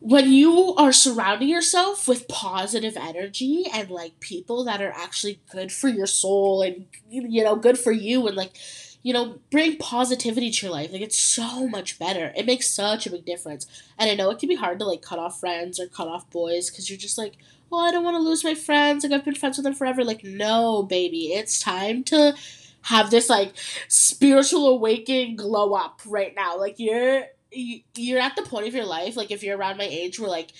when 0.00 0.32
you 0.32 0.74
are 0.76 0.92
surrounding 0.92 1.48
yourself 1.48 2.08
with 2.08 2.26
positive 2.26 2.96
energy 2.96 3.66
and 3.72 3.90
like 3.90 4.18
people 4.20 4.64
that 4.64 4.80
are 4.80 4.92
actually 4.96 5.40
good 5.52 5.70
for 5.70 5.88
your 5.88 6.06
soul 6.06 6.62
and 6.62 6.86
you 7.10 7.44
know 7.44 7.54
good 7.54 7.78
for 7.78 7.92
you 7.92 8.26
and 8.26 8.34
like 8.36 8.52
you 9.02 9.12
know 9.12 9.38
bring 9.50 9.76
positivity 9.76 10.50
to 10.50 10.66
your 10.66 10.74
life. 10.74 10.92
Like 10.92 11.02
it's 11.02 11.18
so 11.18 11.66
much 11.68 11.98
better. 11.98 12.32
It 12.36 12.46
makes 12.46 12.70
such 12.70 13.06
a 13.06 13.10
big 13.10 13.24
difference. 13.24 13.66
And 13.98 14.10
i 14.10 14.14
know 14.14 14.30
it 14.30 14.38
can 14.38 14.48
be 14.48 14.56
hard 14.56 14.78
to 14.78 14.84
like 14.84 15.02
cut 15.02 15.18
off 15.18 15.40
friends 15.40 15.80
or 15.80 15.86
cut 15.86 16.08
off 16.08 16.30
boys 16.30 16.70
because 16.70 16.90
you're 16.90 16.98
just 16.98 17.18
like 17.18 17.36
well 17.70 17.82
i 17.82 17.90
don't 17.90 18.04
want 18.04 18.16
to 18.16 18.22
lose 18.22 18.44
my 18.44 18.54
friends. 18.54 19.04
Like 19.04 19.12
i've 19.12 19.24
been 19.24 19.34
friends 19.34 19.56
with 19.56 19.64
them 19.64 19.74
forever. 19.74 20.04
Like 20.04 20.24
no 20.24 20.82
baby. 20.82 21.32
It's 21.32 21.60
time 21.60 22.04
to 22.04 22.34
have 22.82 23.10
this 23.10 23.28
like 23.28 23.52
spiritual 23.88 24.66
awakening 24.68 25.36
glow 25.36 25.74
up 25.74 26.00
right 26.06 26.34
now. 26.34 26.58
Like 26.58 26.78
you're 26.78 27.24
you're 27.52 28.20
at 28.20 28.36
the 28.36 28.42
point 28.42 28.68
of 28.68 28.74
your 28.74 28.84
life, 28.84 29.16
like 29.16 29.30
if 29.30 29.42
you're 29.42 29.56
around 29.56 29.76
my 29.76 29.84
age, 29.84 30.20
where 30.20 30.30
like 30.30 30.52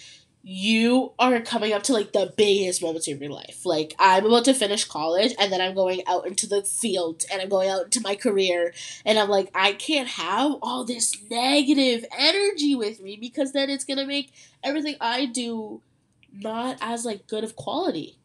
you 0.42 1.12
are 1.18 1.40
coming 1.40 1.72
up 1.72 1.83
to 1.83 1.92
like 1.92 2.12
the 2.12 2.33
biggest 2.37 2.83
moments 2.83 3.07
of 3.09 3.20
your 3.20 3.31
life. 3.31 3.66
Like 3.66 3.94
I'm 3.98 4.24
about 4.24 4.46
to 4.46 4.55
finish 4.55 4.85
college 4.85 5.35
and 5.38 5.53
then 5.53 5.61
I'm 5.61 5.74
going 5.74 6.03
out 6.07 6.26
into 6.26 6.46
the 6.46 6.62
field 6.62 7.24
and 7.31 7.42
I'm 7.42 7.48
going 7.48 7.68
out 7.68 7.85
into 7.85 8.00
my 8.00 8.14
career 8.14 8.72
and 9.05 9.18
I'm 9.18 9.29
like 9.29 9.50
I 9.55 9.72
can't 9.72 10.09
have 10.09 10.57
all 10.62 10.85
this 10.85 11.14
negative 11.31 12.07
energy 12.16 12.74
with 12.74 13.03
me 13.03 13.16
because 13.20 13.53
then 13.53 13.68
it's 13.68 13.85
going 13.85 13.98
to 13.98 14.07
make 14.07 14.33
everything 14.64 14.96
I 15.00 15.26
do 15.26 15.83
not 16.33 16.79
as 16.81 17.05
like 17.05 17.26
good 17.26 17.44
of 17.44 17.57
quality. 17.57 18.16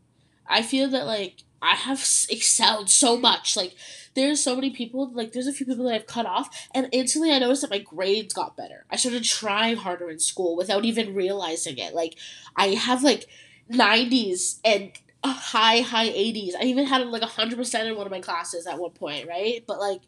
I 0.48 0.62
feel 0.62 0.90
that 0.90 1.06
like 1.06 1.44
I 1.66 1.76
have 1.76 2.00
excelled 2.30 2.90
so 2.90 3.14
mm-hmm. 3.14 3.24
much. 3.24 3.56
Like 3.56 3.76
there's 4.14 4.42
so 4.42 4.56
many 4.56 4.70
people. 4.70 5.12
Like 5.14 5.32
there's 5.32 5.48
a 5.48 5.54
few 5.54 5.66
people 5.66 5.86
that 5.86 5.96
I've 5.96 6.08
cut 6.08 6.26
off, 6.26 6.68
and 6.74 6.90
instantly 6.92 7.32
I 7.32 7.40
noticed 7.40 7.62
that 7.62 7.72
my 7.72 7.80
grades 7.80 8.34
got 8.34 8.58
better. 8.58 8.86
I 8.90 8.96
started 8.96 9.24
trying 9.24 9.78
harder 9.78 10.10
in 10.10 10.20
school 10.20 10.56
without 10.56 10.86
even 10.86 11.16
realizing 11.16 11.78
it. 11.78 11.94
Like 11.94 12.16
I 12.56 12.68
have 12.68 13.04
like 13.04 13.28
90s 13.72 14.60
and 14.64 14.92
high 15.24 15.82
high 15.82 16.10
80s. 16.10 16.54
I 16.60 16.66
even 16.66 16.86
had 16.86 17.06
like 17.08 17.24
100% 17.24 17.86
in 17.86 17.96
one 17.96 18.06
of 18.06 18.12
my 18.12 18.22
classes 18.22 18.68
at 18.68 18.80
one 18.80 18.92
point, 18.92 19.28
right? 19.28 19.64
But 19.66 19.80
like 19.80 20.02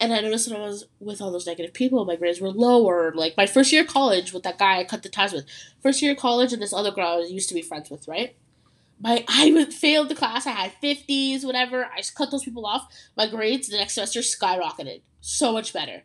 and 0.00 0.12
I 0.12 0.20
noticed 0.20 0.50
when 0.50 0.60
I 0.60 0.64
was 0.64 0.84
with 1.00 1.20
all 1.20 1.32
those 1.32 1.46
negative 1.46 1.74
people, 1.74 2.04
my 2.04 2.16
grades 2.16 2.40
were 2.40 2.50
lower. 2.50 3.12
Like 3.14 3.36
my 3.36 3.46
first 3.46 3.72
year 3.72 3.82
of 3.82 3.88
college 3.88 4.32
with 4.32 4.44
that 4.44 4.58
guy 4.58 4.78
I 4.78 4.84
cut 4.84 5.02
the 5.02 5.08
ties 5.08 5.32
with. 5.32 5.46
First 5.82 6.02
year 6.02 6.12
of 6.12 6.18
college 6.18 6.52
and 6.52 6.62
this 6.62 6.72
other 6.72 6.92
girl 6.92 7.22
I 7.22 7.26
used 7.28 7.48
to 7.48 7.54
be 7.54 7.62
friends 7.62 7.90
with, 7.90 8.06
right? 8.06 8.36
My 9.00 9.24
I 9.28 9.64
failed 9.66 10.08
the 10.08 10.14
class. 10.14 10.46
I 10.46 10.50
had 10.50 10.72
fifties, 10.80 11.44
whatever. 11.44 11.86
I 11.86 11.98
just 11.98 12.14
cut 12.14 12.30
those 12.30 12.44
people 12.44 12.66
off. 12.66 12.88
My 13.16 13.28
grades 13.28 13.68
the 13.68 13.76
next 13.76 13.94
semester 13.94 14.20
skyrocketed, 14.20 15.02
so 15.20 15.52
much 15.52 15.72
better. 15.72 16.02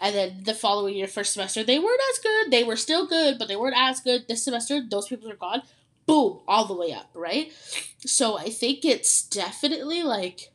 And 0.00 0.14
then 0.14 0.42
the 0.44 0.54
following 0.54 0.94
year, 0.94 1.06
first 1.06 1.32
semester, 1.32 1.64
they 1.64 1.78
weren't 1.78 2.00
as 2.12 2.18
good. 2.18 2.50
They 2.50 2.64
were 2.64 2.76
still 2.76 3.06
good, 3.06 3.38
but 3.38 3.48
they 3.48 3.56
weren't 3.56 3.76
as 3.78 4.00
good. 4.00 4.28
This 4.28 4.44
semester, 4.44 4.80
those 4.86 5.08
people 5.08 5.30
are 5.30 5.36
gone. 5.36 5.62
Boom, 6.04 6.40
all 6.46 6.66
the 6.66 6.74
way 6.76 6.92
up, 6.92 7.10
right? 7.14 7.50
So 8.00 8.38
I 8.38 8.50
think 8.50 8.84
it's 8.84 9.22
definitely 9.22 10.02
like 10.02 10.52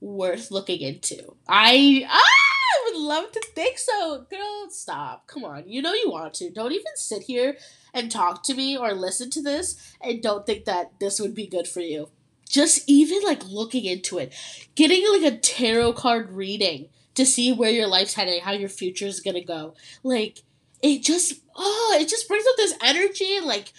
worth 0.00 0.50
looking 0.50 0.80
into. 0.80 1.34
I 1.48 2.06
ah, 2.08 2.22
I 2.68 2.90
would 2.90 3.00
love 3.00 3.32
to 3.32 3.46
think 3.54 3.78
so. 3.78 4.26
Girl, 4.30 4.68
stop. 4.70 5.26
Come 5.26 5.44
on. 5.44 5.64
You 5.66 5.82
know 5.82 5.94
you 5.94 6.10
want 6.10 6.34
to. 6.34 6.50
Don't 6.50 6.72
even 6.72 6.92
sit 6.94 7.22
here 7.22 7.56
and 7.92 8.10
talk 8.10 8.42
to 8.44 8.54
me 8.54 8.76
or 8.76 8.92
listen 8.92 9.30
to 9.30 9.42
this 9.42 9.94
and 10.00 10.22
don't 10.22 10.46
think 10.46 10.64
that 10.64 10.98
this 11.00 11.20
would 11.20 11.34
be 11.34 11.46
good 11.46 11.66
for 11.66 11.80
you. 11.80 12.10
Just 12.48 12.88
even 12.88 13.22
like 13.22 13.44
looking 13.46 13.84
into 13.84 14.18
it, 14.18 14.32
getting 14.74 15.04
like 15.12 15.32
a 15.32 15.36
tarot 15.36 15.94
card 15.94 16.32
reading 16.32 16.88
to 17.14 17.26
see 17.26 17.52
where 17.52 17.70
your 17.70 17.86
life's 17.86 18.14
heading, 18.14 18.40
how 18.40 18.52
your 18.52 18.68
future 18.68 19.06
is 19.06 19.20
gonna 19.20 19.44
go. 19.44 19.74
Like 20.02 20.42
it 20.82 21.02
just 21.02 21.40
oh, 21.54 21.96
it 22.00 22.08
just 22.08 22.28
brings 22.28 22.46
up 22.46 22.56
this 22.56 22.74
energy 22.82 23.40
like 23.42 23.72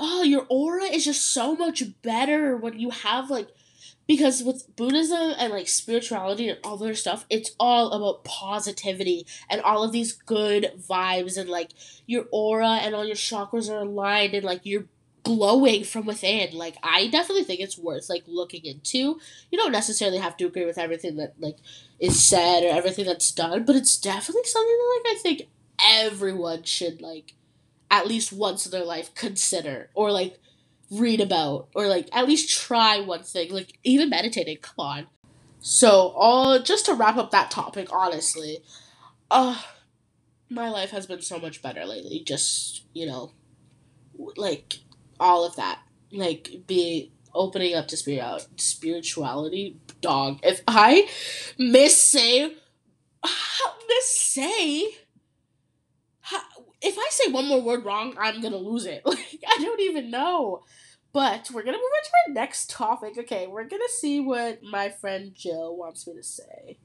oh, 0.00 0.22
your 0.22 0.46
aura 0.48 0.84
is 0.84 1.04
just 1.04 1.32
so 1.32 1.54
much 1.54 1.82
better 2.02 2.56
when 2.56 2.78
you 2.78 2.90
have 2.90 3.30
like 3.30 3.48
because 4.10 4.42
with 4.42 4.74
Buddhism 4.74 5.34
and 5.38 5.52
like 5.52 5.68
spirituality 5.68 6.48
and 6.48 6.58
all 6.64 6.76
their 6.76 6.96
stuff, 6.96 7.24
it's 7.30 7.52
all 7.60 7.92
about 7.92 8.24
positivity 8.24 9.24
and 9.48 9.60
all 9.60 9.84
of 9.84 9.92
these 9.92 10.10
good 10.10 10.72
vibes 10.76 11.38
and 11.38 11.48
like 11.48 11.70
your 12.08 12.24
aura 12.32 12.80
and 12.82 12.92
all 12.92 13.04
your 13.04 13.14
chakras 13.14 13.70
are 13.70 13.82
aligned 13.82 14.34
and 14.34 14.42
like 14.44 14.62
you're 14.64 14.86
glowing 15.22 15.84
from 15.84 16.06
within. 16.06 16.52
Like 16.52 16.76
I 16.82 17.06
definitely 17.06 17.44
think 17.44 17.60
it's 17.60 17.78
worth 17.78 18.10
like 18.10 18.24
looking 18.26 18.64
into. 18.64 19.20
You 19.52 19.58
don't 19.58 19.70
necessarily 19.70 20.18
have 20.18 20.36
to 20.38 20.46
agree 20.46 20.66
with 20.66 20.76
everything 20.76 21.14
that 21.18 21.34
like 21.38 21.58
is 22.00 22.20
said 22.20 22.64
or 22.64 22.76
everything 22.76 23.06
that's 23.06 23.30
done, 23.30 23.64
but 23.64 23.76
it's 23.76 23.96
definitely 23.96 24.42
something 24.42 24.76
that 24.76 25.02
like 25.04 25.16
I 25.16 25.20
think 25.20 25.42
everyone 25.88 26.64
should 26.64 27.00
like 27.00 27.34
at 27.92 28.08
least 28.08 28.32
once 28.32 28.66
in 28.66 28.72
their 28.72 28.84
life 28.84 29.14
consider 29.14 29.88
or 29.94 30.10
like 30.10 30.40
read 30.90 31.20
about 31.20 31.68
or 31.74 31.86
like 31.86 32.08
at 32.12 32.26
least 32.26 32.50
try 32.50 33.00
one 33.00 33.22
thing. 33.22 33.52
Like 33.52 33.78
even 33.84 34.10
meditating, 34.10 34.58
come 34.58 34.74
on. 34.78 35.06
So 35.60 36.12
all 36.16 36.60
just 36.60 36.86
to 36.86 36.94
wrap 36.94 37.16
up 37.16 37.30
that 37.30 37.50
topic, 37.50 37.88
honestly, 37.92 38.58
uh 39.30 39.60
my 40.48 40.68
life 40.68 40.90
has 40.90 41.06
been 41.06 41.22
so 41.22 41.38
much 41.38 41.62
better 41.62 41.84
lately. 41.84 42.22
Just, 42.24 42.84
you 42.92 43.06
know, 43.06 43.32
like 44.36 44.78
all 45.18 45.46
of 45.46 45.56
that. 45.56 45.80
Like 46.12 46.62
be 46.66 47.12
opening 47.32 47.74
up 47.74 47.86
to 47.88 47.96
spirit 47.96 48.46
spirituality 48.56 49.76
dog. 50.00 50.40
If 50.42 50.62
I 50.66 51.08
miss 51.56 52.02
say 52.02 52.52
miss 53.88 54.16
say 54.20 54.94
if 56.82 56.96
I 56.98 57.08
say 57.10 57.30
one 57.30 57.46
more 57.46 57.60
word 57.60 57.84
wrong, 57.84 58.16
I'm 58.18 58.40
gonna 58.40 58.56
lose 58.56 58.86
it. 58.86 59.02
Like 59.10 59.42
I 59.46 59.62
don't 59.62 59.80
even 59.80 60.10
know. 60.10 60.62
But 61.12 61.50
we're 61.50 61.62
gonna 61.62 61.76
move 61.76 61.82
on 61.82 62.04
to 62.04 62.10
our 62.28 62.34
next 62.34 62.70
topic. 62.70 63.18
Okay, 63.18 63.46
we're 63.46 63.68
gonna 63.68 63.88
see 63.88 64.20
what 64.20 64.62
my 64.62 64.88
friend 64.88 65.34
Jill 65.34 65.76
wants 65.76 66.06
me 66.06 66.14
to 66.14 66.22
say. 66.22 66.78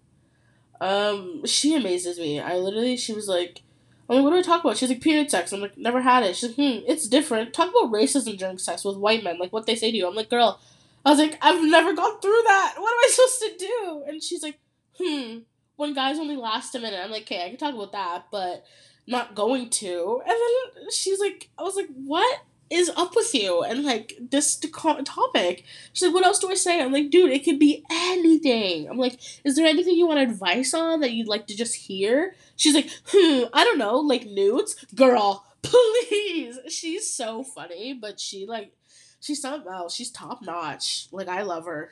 Um, 0.81 1.45
she 1.45 1.75
amazes 1.75 2.19
me. 2.19 2.39
I 2.39 2.55
literally, 2.55 2.97
she 2.97 3.13
was 3.13 3.27
like, 3.27 3.61
I'm 4.09 4.17
like, 4.17 4.23
what 4.23 4.31
do 4.31 4.35
we 4.37 4.43
talk 4.43 4.63
about? 4.63 4.77
She's 4.77 4.89
like, 4.89 5.01
period 5.01 5.31
sex. 5.31 5.51
I'm 5.51 5.61
like, 5.61 5.77
never 5.77 6.01
had 6.01 6.23
it. 6.23 6.35
She's 6.35 6.49
like, 6.49 6.55
hmm, 6.55 6.85
it's 6.87 7.07
different. 7.07 7.53
Talk 7.53 7.69
about 7.69 7.91
racism 7.91 8.37
during 8.37 8.57
sex 8.57 8.83
with 8.83 8.97
white 8.97 9.23
men, 9.23 9.39
like 9.39 9.53
what 9.53 9.65
they 9.65 9.75
say 9.75 9.91
to 9.91 9.97
you. 9.97 10.07
I'm 10.07 10.15
like, 10.15 10.29
girl, 10.29 10.59
I 11.05 11.11
was 11.11 11.19
like, 11.19 11.37
I've 11.41 11.63
never 11.63 11.93
gone 11.93 12.19
through 12.19 12.41
that. 12.45 12.75
What 12.77 12.91
am 12.91 12.99
I 12.99 13.09
supposed 13.09 13.39
to 13.41 13.65
do? 13.65 14.03
And 14.07 14.23
she's 14.23 14.43
like, 14.43 14.59
hmm, 14.99 15.39
when 15.75 15.93
guys 15.93 16.19
only 16.19 16.35
last 16.35 16.75
a 16.75 16.79
minute. 16.79 16.99
I'm 17.03 17.11
like, 17.11 17.23
okay, 17.23 17.45
I 17.45 17.49
can 17.49 17.57
talk 17.57 17.73
about 17.73 17.91
that, 17.93 18.25
but 18.31 18.65
not 19.07 19.35
going 19.35 19.69
to. 19.69 20.21
And 20.25 20.33
then 20.33 20.91
she's 20.91 21.19
like, 21.19 21.49
I 21.57 21.63
was 21.63 21.75
like, 21.75 21.89
what? 21.93 22.41
Is 22.69 22.89
up 22.95 23.15
with 23.15 23.33
you 23.33 23.61
and 23.63 23.83
like 23.83 24.17
this 24.31 24.57
topic. 24.57 25.63
She's 25.93 26.07
like 26.07 26.13
what 26.13 26.25
else 26.25 26.39
do 26.39 26.49
i 26.49 26.55
say? 26.55 26.81
I'm 26.81 26.91
like 26.91 27.09
dude 27.09 27.31
it 27.31 27.43
could 27.43 27.59
be 27.59 27.83
anything. 27.91 28.89
I'm 28.89 28.97
like 28.97 29.19
is 29.43 29.55
there 29.55 29.67
anything 29.67 29.95
you 29.95 30.07
want 30.07 30.19
advice 30.19 30.73
on 30.73 31.01
that 31.01 31.11
you'd 31.11 31.27
like 31.27 31.47
to 31.47 31.55
just 31.55 31.75
hear? 31.75 32.35
She's 32.55 32.73
like 32.75 32.89
hmm 33.07 33.43
i 33.53 33.63
don't 33.63 33.77
know 33.77 33.97
like 33.97 34.25
nudes? 34.25 34.75
Girl 34.95 35.45
please. 35.61 36.59
She's 36.69 37.09
so 37.09 37.43
funny 37.43 37.93
but 37.93 38.19
she 38.19 38.45
like 38.45 38.73
she's 39.19 39.41
something 39.41 39.71
else 39.71 39.93
she's 39.93 40.11
top 40.11 40.41
notch. 40.41 41.07
Like 41.11 41.27
i 41.27 41.43
love 41.43 41.65
her. 41.65 41.91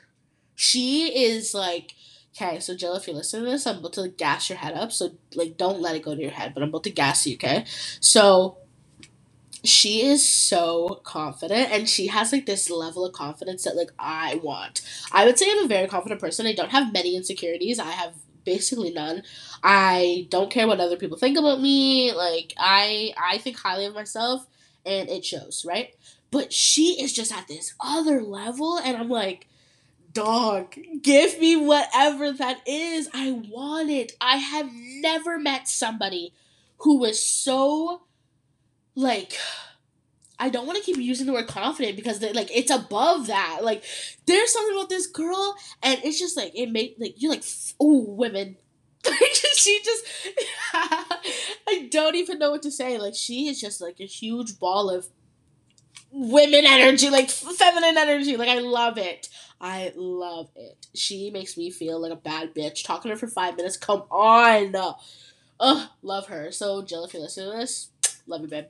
She 0.56 1.26
is 1.26 1.54
like 1.54 1.94
okay 2.36 2.60
so 2.60 2.76
jill 2.76 2.96
if 2.96 3.08
you 3.08 3.14
listen 3.14 3.44
to 3.44 3.50
this 3.52 3.68
i'm 3.68 3.78
about 3.78 3.94
to 3.94 4.02
like, 4.02 4.18
gas 4.18 4.50
your 4.50 4.58
head 4.58 4.74
up. 4.74 4.92
So 4.92 5.12
like 5.36 5.56
don't 5.56 5.82
let 5.82 5.96
it 5.96 6.04
go 6.04 6.16
to 6.16 6.22
your 6.22 6.32
head 6.32 6.56
but 6.56 6.64
i'm 6.64 6.70
about 6.70 6.84
to 6.86 6.90
gas 6.90 7.28
you 7.28 7.36
okay? 7.36 7.66
So 8.00 8.58
she 9.64 10.02
is 10.02 10.28
so 10.28 11.02
confident 11.04 11.72
and 11.72 11.88
she 11.88 12.08
has 12.08 12.32
like 12.34 12.46
this 12.46 12.70
level 12.70 13.06
of 13.06 13.14
confidence 13.14 13.64
that 13.64 13.78
like 13.78 13.92
I 13.98 14.36
want. 14.44 14.82
I 15.12 15.26
would 15.26 15.40
say 15.40 15.48
I'm 15.50 15.66
a 15.66 15.68
very 15.68 15.88
confident 15.88 16.20
person. 16.20 16.46
I 16.46 16.54
don't 16.54 16.72
have 16.72 16.92
many 16.92 17.16
insecurities. 17.16 17.80
I 17.80 17.92
have 17.92 18.14
basically 18.44 18.92
none. 18.92 19.24
I 19.64 20.28
don't 20.30 20.52
care 20.52 20.68
what 20.68 20.82
other 20.82 20.98
people 20.98 21.18
think 21.18 21.38
about 21.38 21.62
me. 21.62 22.12
Like 22.12 22.54
I 22.58 23.14
I 23.18 23.38
think 23.38 23.58
highly 23.58 23.86
of 23.86 23.94
myself 23.94 24.46
and 24.86 25.10
it 25.10 25.24
shows, 25.24 25.66
right? 25.66 25.96
But 26.30 26.52
she 26.52 27.02
is 27.02 27.14
just 27.14 27.32
at 27.32 27.48
this 27.48 27.74
other 27.80 28.22
level 28.22 28.78
and 28.78 28.98
I'm 28.98 29.10
like 29.10 29.48
dog, 30.12 30.76
give 31.02 31.40
me 31.40 31.56
whatever 31.56 32.32
that 32.32 32.62
is. 32.68 33.10
I 33.14 33.32
want 33.32 33.90
it. 33.90 34.12
I 34.22 34.38
have 34.38 34.70
never 34.74 35.40
met 35.40 35.68
somebody 35.68 36.34
who 36.80 37.00
was 37.00 37.26
so 37.26 38.04
like 38.96 39.38
I 40.40 40.50
don't 40.50 40.66
want 40.66 40.78
to 40.78 40.84
keep 40.84 40.98
using 40.98 41.26
the 41.26 41.34
word 41.34 41.48
confident 41.48 41.96
because 41.96 42.22
like 42.22 42.56
it's 42.56 42.72
above 42.72 43.28
that. 43.28 43.60
Like 43.62 43.84
there's 44.26 44.52
something 44.52 44.76
about 44.76 44.90
this 44.90 45.08
girl, 45.08 45.56
and 45.82 46.00
it's 46.04 46.20
just 46.20 46.36
like 46.36 46.52
it 46.54 46.72
made 46.72 46.96
like 47.00 47.22
you're 47.22 47.32
like 47.32 47.46
oh 47.80 48.06
women. 48.08 48.58
she 49.56 49.82
just 49.84 50.06
I 50.74 51.88
don't 51.92 52.16
even 52.16 52.40
know 52.40 52.52
what 52.52 52.62
to 52.64 52.72
say. 52.72 52.98
Like 52.98 53.16
she 53.16 53.48
is 53.48 53.60
just 53.62 53.82
like 53.82 54.00
a 54.00 54.06
huge 54.06 54.60
ball 54.60 54.90
of 54.90 55.08
women 56.12 56.66
energy, 56.66 57.10
like 57.10 57.30
feminine 57.30 57.98
energy. 57.98 58.36
Like 58.38 58.50
I 58.50 58.60
love 58.60 58.98
it. 58.98 59.30
I 59.62 59.94
love 59.96 60.50
it. 60.56 60.88
She 60.94 61.32
makes 61.32 61.58
me 61.58 61.72
feel 61.72 62.02
like 62.02 62.12
a 62.12 62.18
bad 62.18 62.54
bitch. 62.54 62.84
Talking 62.84 63.10
to 63.10 63.16
her 63.16 63.20
for 63.20 63.28
five 63.28 63.56
minutes. 63.56 63.78
Come 63.78 64.04
on. 64.12 64.76
Ugh, 65.60 65.90
love 66.02 66.28
her. 66.28 66.52
So 66.52 66.82
Jill, 66.82 67.06
if 67.06 67.14
you're 67.14 67.24
listening 67.24 67.52
to 67.52 67.58
this, 67.58 67.90
love 68.28 68.42
you, 68.42 68.48
babe. 68.48 68.66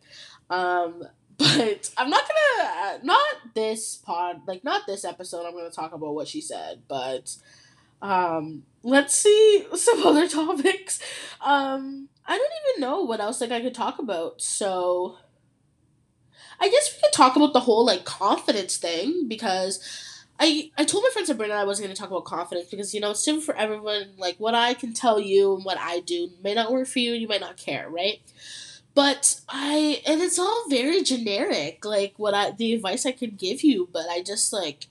Um, 0.49 1.03
but 1.37 1.89
I'm 1.97 2.09
not 2.09 2.21
gonna 2.21 2.69
uh, 2.69 2.97
not 3.03 3.55
this 3.55 3.97
pod 3.97 4.41
like 4.47 4.63
not 4.63 4.85
this 4.87 5.03
episode. 5.03 5.45
I'm 5.45 5.53
gonna 5.53 5.71
talk 5.71 5.93
about 5.93 6.13
what 6.13 6.27
she 6.27 6.41
said, 6.41 6.83
but 6.87 7.35
um, 8.01 8.63
let's 8.83 9.15
see 9.15 9.65
some 9.75 10.03
other 10.05 10.27
topics. 10.27 10.99
Um, 11.41 12.09
I 12.25 12.37
don't 12.37 12.51
even 12.69 12.81
know 12.81 13.01
what 13.01 13.19
else 13.19 13.41
like 13.41 13.51
I 13.51 13.61
could 13.61 13.73
talk 13.73 13.99
about. 13.99 14.41
So 14.41 15.17
I 16.59 16.69
guess 16.69 16.93
we 16.93 17.01
could 17.01 17.13
talk 17.13 17.35
about 17.35 17.53
the 17.53 17.61
whole 17.61 17.85
like 17.85 18.05
confidence 18.05 18.77
thing 18.77 19.27
because 19.27 19.79
I 20.39 20.71
I 20.77 20.83
told 20.83 21.03
my 21.03 21.09
friend 21.11 21.27
Sabrina 21.27 21.53
I 21.53 21.63
wasn't 21.63 21.89
to 21.89 21.95
talk 21.95 22.09
about 22.09 22.25
confidence 22.25 22.69
because 22.69 22.93
you 22.93 22.99
know 22.99 23.11
it's 23.11 23.23
different 23.23 23.45
for 23.45 23.55
everyone. 23.55 24.13
Like 24.17 24.37
what 24.37 24.55
I 24.55 24.73
can 24.73 24.93
tell 24.93 25.19
you 25.19 25.55
and 25.55 25.65
what 25.65 25.77
I 25.79 25.99
do 26.01 26.29
may 26.43 26.53
not 26.53 26.71
work 26.71 26.87
for 26.87 26.99
you. 26.99 27.13
You 27.13 27.27
might 27.27 27.41
not 27.41 27.57
care, 27.57 27.89
right? 27.89 28.19
But 28.95 29.41
I 29.49 30.01
and 30.05 30.21
it's 30.21 30.37
all 30.39 30.65
very 30.69 31.01
generic, 31.03 31.83
like 31.85 32.13
what 32.17 32.33
I 32.33 32.51
the 32.51 32.73
advice 32.73 33.05
I 33.05 33.11
could 33.11 33.37
give 33.37 33.63
you, 33.63 33.89
but 33.91 34.07
I 34.09 34.21
just 34.21 34.53
like 34.53 34.87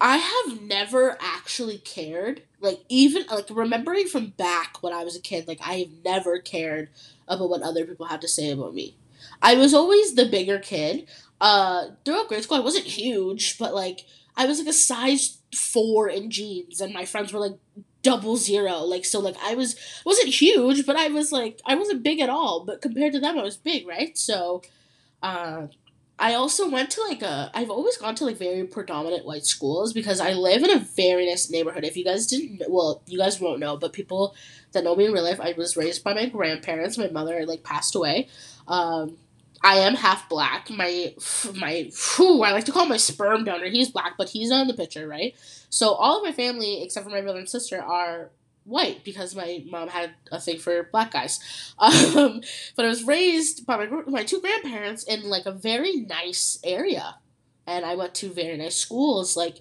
I 0.00 0.18
have 0.18 0.60
never 0.60 1.16
actually 1.20 1.78
cared. 1.78 2.42
Like 2.60 2.80
even 2.88 3.24
like 3.30 3.46
remembering 3.50 4.06
from 4.08 4.28
back 4.36 4.82
when 4.82 4.92
I 4.92 5.04
was 5.04 5.16
a 5.16 5.20
kid, 5.20 5.48
like 5.48 5.60
I 5.66 5.74
have 5.78 5.88
never 6.04 6.38
cared 6.38 6.90
about 7.28 7.48
what 7.48 7.62
other 7.62 7.84
people 7.84 8.06
had 8.06 8.20
to 8.20 8.28
say 8.28 8.50
about 8.50 8.74
me. 8.74 8.96
I 9.40 9.54
was 9.54 9.74
always 9.74 10.14
the 10.14 10.26
bigger 10.26 10.58
kid. 10.58 11.08
Uh 11.40 11.88
throughout 12.04 12.28
grade 12.28 12.42
school 12.42 12.58
I 12.58 12.60
wasn't 12.60 12.86
huge, 12.86 13.58
but 13.58 13.74
like 13.74 14.04
I 14.36 14.46
was 14.46 14.58
like 14.58 14.68
a 14.68 14.72
size 14.72 15.38
four 15.54 16.08
in 16.08 16.30
jeans 16.30 16.80
and 16.80 16.92
my 16.92 17.06
friends 17.06 17.32
were 17.32 17.40
like 17.40 17.58
double 18.06 18.36
zero. 18.36 18.78
Like 18.94 19.04
so 19.04 19.18
like 19.20 19.36
I 19.42 19.54
was 19.56 19.76
wasn't 20.04 20.28
huge, 20.28 20.86
but 20.86 20.96
I 20.96 21.08
was 21.08 21.32
like 21.32 21.60
I 21.66 21.74
wasn't 21.74 22.04
big 22.04 22.20
at 22.20 22.30
all, 22.30 22.64
but 22.64 22.80
compared 22.80 23.12
to 23.14 23.20
them 23.20 23.38
I 23.38 23.42
was 23.42 23.56
big, 23.56 23.86
right? 23.86 24.16
So 24.16 24.62
uh 25.22 25.66
I 26.18 26.34
also 26.34 26.70
went 26.70 26.90
to 26.92 27.02
like 27.02 27.22
a 27.22 27.50
I've 27.52 27.70
always 27.70 27.96
gone 27.96 28.14
to 28.16 28.24
like 28.24 28.38
very 28.38 28.64
predominant 28.64 29.26
white 29.26 29.44
schools 29.44 29.92
because 29.92 30.20
I 30.20 30.32
live 30.32 30.62
in 30.62 30.70
a 30.70 30.78
very 30.78 31.26
nice 31.26 31.50
neighborhood. 31.50 31.84
If 31.84 31.96
you 31.96 32.04
guys 32.04 32.28
didn't 32.28 32.62
well, 32.68 33.02
you 33.06 33.18
guys 33.18 33.40
won't 33.40 33.60
know, 33.60 33.76
but 33.76 33.92
people 33.92 34.34
that 34.72 34.84
know 34.84 34.94
me 34.94 35.06
in 35.06 35.12
real 35.12 35.24
life, 35.24 35.40
I 35.40 35.54
was 35.56 35.76
raised 35.76 36.04
by 36.04 36.14
my 36.14 36.26
grandparents. 36.26 36.96
My 36.96 37.08
mother 37.08 37.44
like 37.44 37.64
passed 37.64 37.96
away. 37.96 38.28
Um 38.68 39.16
I 39.66 39.78
am 39.78 39.96
half 39.96 40.28
black. 40.28 40.70
My 40.70 41.12
my 41.56 41.90
I 42.20 42.52
like 42.52 42.66
to 42.66 42.72
call 42.72 42.86
my 42.86 42.98
sperm 42.98 43.42
donor. 43.42 43.66
He's 43.66 43.90
black, 43.90 44.14
but 44.16 44.28
he's 44.28 44.50
not 44.50 44.62
in 44.62 44.68
the 44.68 44.74
picture, 44.74 45.08
right? 45.08 45.34
So 45.70 45.92
all 45.92 46.18
of 46.18 46.24
my 46.24 46.30
family, 46.30 46.84
except 46.84 47.04
for 47.04 47.10
my 47.10 47.20
brother 47.20 47.40
and 47.40 47.48
sister, 47.48 47.82
are 47.82 48.30
white 48.62 49.02
because 49.02 49.34
my 49.34 49.64
mom 49.68 49.88
had 49.88 50.14
a 50.30 50.40
thing 50.40 50.58
for 50.58 50.84
black 50.92 51.10
guys. 51.10 51.40
Um, 51.78 52.42
but 52.76 52.84
I 52.84 52.88
was 52.88 53.02
raised 53.02 53.66
by 53.66 53.76
my 53.76 54.02
my 54.06 54.22
two 54.22 54.40
grandparents 54.40 55.02
in 55.02 55.28
like 55.28 55.46
a 55.46 55.52
very 55.52 55.96
nice 55.96 56.60
area, 56.62 57.16
and 57.66 57.84
I 57.84 57.96
went 57.96 58.14
to 58.16 58.30
very 58.30 58.56
nice 58.56 58.76
schools. 58.76 59.36
Like 59.36 59.56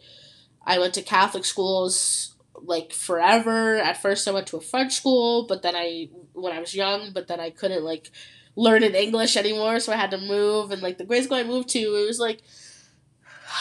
I 0.68 0.78
went 0.78 0.94
to 0.94 1.02
Catholic 1.02 1.46
schools 1.46 2.36
like 2.62 2.94
forever. 2.94 3.78
At 3.78 4.00
first, 4.04 4.28
I 4.28 4.32
went 4.32 4.46
to 4.48 4.58
a 4.58 4.62
French 4.62 4.94
school, 4.94 5.48
but 5.48 5.64
then 5.64 5.76
I 5.76 6.10
when 6.34 6.54
I 6.54 6.60
was 6.60 6.76
young, 6.76 7.12
but 7.12 7.28
then 7.28 7.40
I 7.40 7.50
couldn't 7.50 7.84
like 7.84 8.12
learning 8.56 8.96
English 8.96 9.36
anymore, 9.38 9.80
so 9.80 9.92
I 9.92 9.98
had 9.98 10.12
to 10.12 10.18
move. 10.18 10.72
And 10.72 10.82
like 10.82 10.98
the 10.98 11.06
grade 11.06 11.24
school 11.24 11.38
I 11.38 11.44
moved 11.44 11.70
to, 11.70 11.80
it 11.80 12.08
was 12.08 12.20
like 12.20 12.42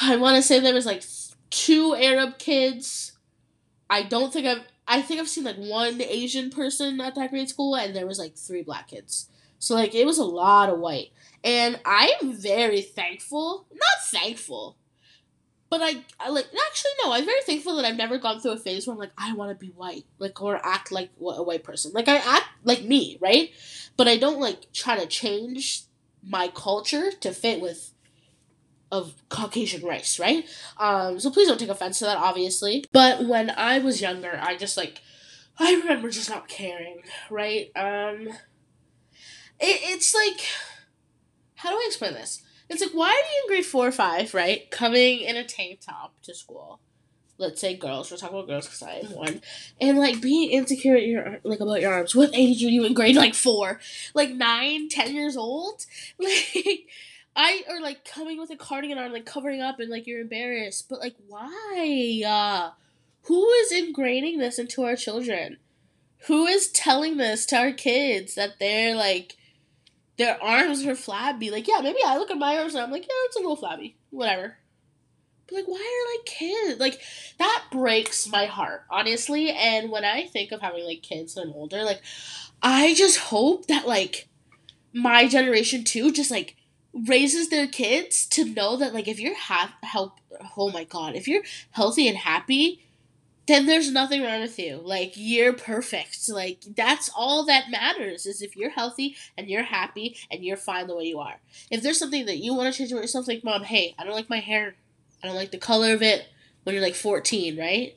I 0.03 0.16
want 0.16 0.36
to 0.36 0.42
say 0.42 0.61
there 0.61 0.74
was 0.74 0.86
like 0.86 1.05
two 1.51 1.95
Arab 1.95 2.38
kids. 2.38 3.12
I 3.90 4.03
don't 4.03 4.32
think 4.32 4.47
I've 4.47 4.62
I 4.86 5.01
think 5.01 5.20
I've 5.20 5.28
seen 5.28 5.45
like 5.45 5.57
one 5.57 6.01
Asian 6.01 6.51
person 6.51 7.01
at 7.01 7.14
that 7.14 7.30
grade 7.30 7.49
school, 7.49 7.74
and 7.76 7.95
there 7.95 8.07
was 8.07 8.18
like 8.18 8.36
three 8.36 8.62
black 8.62 8.88
kids. 8.88 9.28
So 9.59 9.74
like 9.74 9.95
it 9.95 10.07
was 10.07 10.18
a 10.18 10.24
lot 10.24 10.68
of 10.68 10.78
white, 10.78 11.12
and 11.42 11.80
I 11.84 12.14
am 12.22 12.32
very 12.32 12.82
thankful. 12.82 13.66
Not 13.72 14.20
thankful, 14.20 14.76
but 15.79 15.83
I, 15.83 16.05
I 16.20 16.29
like 16.31 16.47
actually 16.47 16.91
no. 17.05 17.12
I'm 17.12 17.25
very 17.25 17.43
thankful 17.43 17.77
that 17.77 17.85
I've 17.85 17.97
never 17.97 18.18
gone 18.18 18.41
through 18.41 18.53
a 18.53 18.57
phase 18.57 18.87
where 18.87 18.95
I'm 18.95 19.01
like 19.01 19.12
I 19.18 19.35
want 19.35 19.51
to 19.51 19.66
be 19.66 19.72
white, 19.72 20.05
like 20.18 20.41
or 20.41 20.64
act 20.64 20.93
like 20.93 21.11
a 21.20 21.43
white 21.43 21.64
person. 21.64 21.93
Like 21.93 22.09
I 22.09 22.16
act 22.16 22.47
like 22.64 22.85
me, 22.85 23.18
right? 23.20 23.51
but 23.97 24.09
I 24.09 24.16
don't 24.16 24.41
like 24.41 24.72
try 24.72 24.99
to 24.99 25.07
change 25.07 25.83
my 26.22 26.49
culture 26.49 27.11
to 27.20 27.33
fit 27.33 27.61
with 27.61 27.93
of 28.91 29.14
Caucasian 29.29 29.85
race, 29.85 30.18
right? 30.20 30.49
Um, 30.77 31.18
so 31.18 31.31
please 31.31 31.49
don't 31.49 31.59
take 31.59 31.68
offense 31.68 31.99
to 31.99 32.05
that, 32.05 32.18
obviously. 32.18 32.85
But 32.93 33.27
when 33.27 33.51
I 33.51 33.79
was 33.81 34.01
younger, 34.01 34.39
I 34.41 34.57
just 34.57 34.77
like, 34.77 35.01
I 35.59 35.75
remember 35.75 36.11
just 36.11 36.31
not 36.31 36.47
caring, 36.47 37.03
right? 37.29 37.72
Um, 37.75 38.29
it, 39.59 39.81
it's 39.83 40.14
like, 40.14 40.41
how 41.57 41.70
do 41.70 41.77
I 41.77 41.85
explain 41.89 42.14
this? 42.14 42.43
It's 42.69 42.81
like, 42.81 42.93
why 42.93 43.09
are 43.09 43.12
you 43.12 43.43
in 43.43 43.49
grade 43.49 43.67
four 43.67 43.87
or 43.87 43.93
five, 43.93 44.35
right? 44.35 44.71
Coming 44.71 45.21
in 45.21 45.37
a 45.37 45.45
tank 45.45 45.81
top 45.81 46.15
to 46.23 46.35
school. 46.35 46.81
Let's 47.37 47.61
say 47.61 47.77
girls. 47.77 48.11
We're 48.11 48.17
talking 48.17 48.39
about 48.39 48.49
girls 48.49 48.67
because 48.67 48.83
I 48.83 48.93
am 49.05 49.12
one, 49.12 49.43
and 49.81 49.99
like 49.99 50.21
being 50.21 50.51
insecure 50.51 50.97
at 50.97 51.05
your 51.05 51.41
like 51.43 51.59
about 51.59 51.81
your 51.81 51.93
arms. 51.93 52.15
What 52.15 52.31
age 52.33 52.62
are 52.62 52.69
you 52.69 52.85
in 52.85 52.95
grade 52.95 53.17
like 53.17 53.35
four, 53.35 53.81
like 54.15 54.31
nine, 54.31 54.89
ten 54.89 55.15
years 55.15 55.37
old? 55.37 55.85
Like 56.21 56.87
I 57.37 57.65
or 57.69 57.81
like 57.81 58.05
coming 58.05 58.39
with 58.39 58.51
a 58.51 58.57
cardigan 58.57 58.99
on, 58.99 59.12
like 59.12 59.27
covering 59.27 59.61
up, 59.61 59.81
and 59.81 59.91
like 59.91 60.07
you're 60.07 60.21
embarrassed. 60.21 60.89
But 60.89 61.01
like, 61.01 61.17
why? 61.27 62.23
Uh, 62.25 62.71
who 63.23 63.49
is 63.51 63.73
ingraining 63.73 64.39
this 64.39 64.59
into 64.59 64.85
our 64.85 64.95
children? 64.97 65.59
Who 66.27 66.47
is 66.47 66.69
telling 66.71 67.17
this 67.17 67.45
to 67.47 67.57
our 67.57 67.73
kids 67.73 68.37
that 68.37 68.61
they're 68.61 68.95
like 68.95 69.37
their 70.17 70.43
arms 70.43 70.85
are 70.87 70.95
flabby? 70.95 71.51
Like, 71.51 71.69
yeah, 71.69 71.81
maybe 71.83 71.99
I 72.05 72.19
look 72.19 72.31
at 72.31 72.39
my 72.39 72.59
arms 72.59 72.75
and 72.75 72.85
I'm 72.85 72.91
like, 72.91 73.03
yeah, 73.03 73.27
it's 73.27 73.37
a 73.37 73.41
little 73.41 73.57
flabby, 73.57 73.97
whatever. 74.11 74.57
But 75.47 75.57
like, 75.57 75.69
why 75.69 75.77
are 75.77 76.17
like 76.17 76.27
kids 76.27 76.81
like 76.81 77.01
that 77.39 77.65
breaks 77.71 78.29
my 78.29 78.47
heart 78.47 78.85
honestly? 78.91 79.51
And 79.51 79.91
when 79.91 80.05
I 80.05 80.27
think 80.27 80.53
of 80.53 80.61
having 80.61 80.85
like 80.85 81.03
kids 81.03 81.37
when 81.37 81.49
I'm 81.49 81.55
older, 81.55 81.83
like, 81.83 82.03
I 82.62 82.95
just 82.95 83.19
hope 83.19 83.67
that 83.67 83.87
like 83.87 84.29
my 84.93 85.29
generation 85.29 85.85
too, 85.85 86.12
just 86.12 86.31
like 86.31 86.57
raises 86.95 87.49
their 87.49 87.67
kids 87.67 88.25
to 88.27 88.45
know 88.45 88.77
that 88.77 88.95
like 88.95 89.09
if 89.09 89.19
you're 89.19 89.37
ha- 89.37 89.77
help 89.83 90.21
oh 90.57 90.71
my 90.71 90.85
god 90.85 91.17
if 91.17 91.27
you're 91.27 91.43
healthy 91.73 92.07
and 92.07 92.17
happy 92.17 92.84
then 93.47 93.66
there's 93.66 93.90
nothing 93.90 94.22
wrong 94.22 94.40
with 94.40 94.59
you. 94.59 94.80
Like 94.82 95.12
you're 95.16 95.53
perfect. 95.53 96.28
Like 96.28 96.61
that's 96.76 97.11
all 97.14 97.45
that 97.47 97.70
matters 97.70 98.26
is 98.26 98.42
if 98.42 98.57
you're 98.57 98.70
healthy 98.70 99.16
and 99.36 99.49
you're 99.49 99.64
happy 99.64 100.16
and 100.30 100.45
you're 100.45 100.57
fine 100.57 100.86
the 100.86 100.97
way 100.97 101.05
you 101.05 101.18
are. 101.18 101.40
If 101.70 101.82
there's 101.82 101.99
something 101.99 102.26
that 102.26 102.38
you 102.38 102.55
want 102.55 102.72
to 102.72 102.78
change 102.78 102.92
about 102.92 103.03
yourself 103.03 103.28
like 103.28 103.45
mom 103.45 103.64
hey 103.64 103.95
i 103.99 104.05
don't 104.05 104.14
like 104.14 104.30
my 104.30 104.40
hair. 104.40 104.76
I 105.22 105.26
don't 105.26 105.36
like 105.36 105.53
the 105.53 105.59
color 105.59 105.95
of 105.95 106.03
it 106.03 106.26
when 106.64 106.74
you're 106.74 106.84
like 106.84 106.95
14 106.95 107.59
right? 107.59 107.97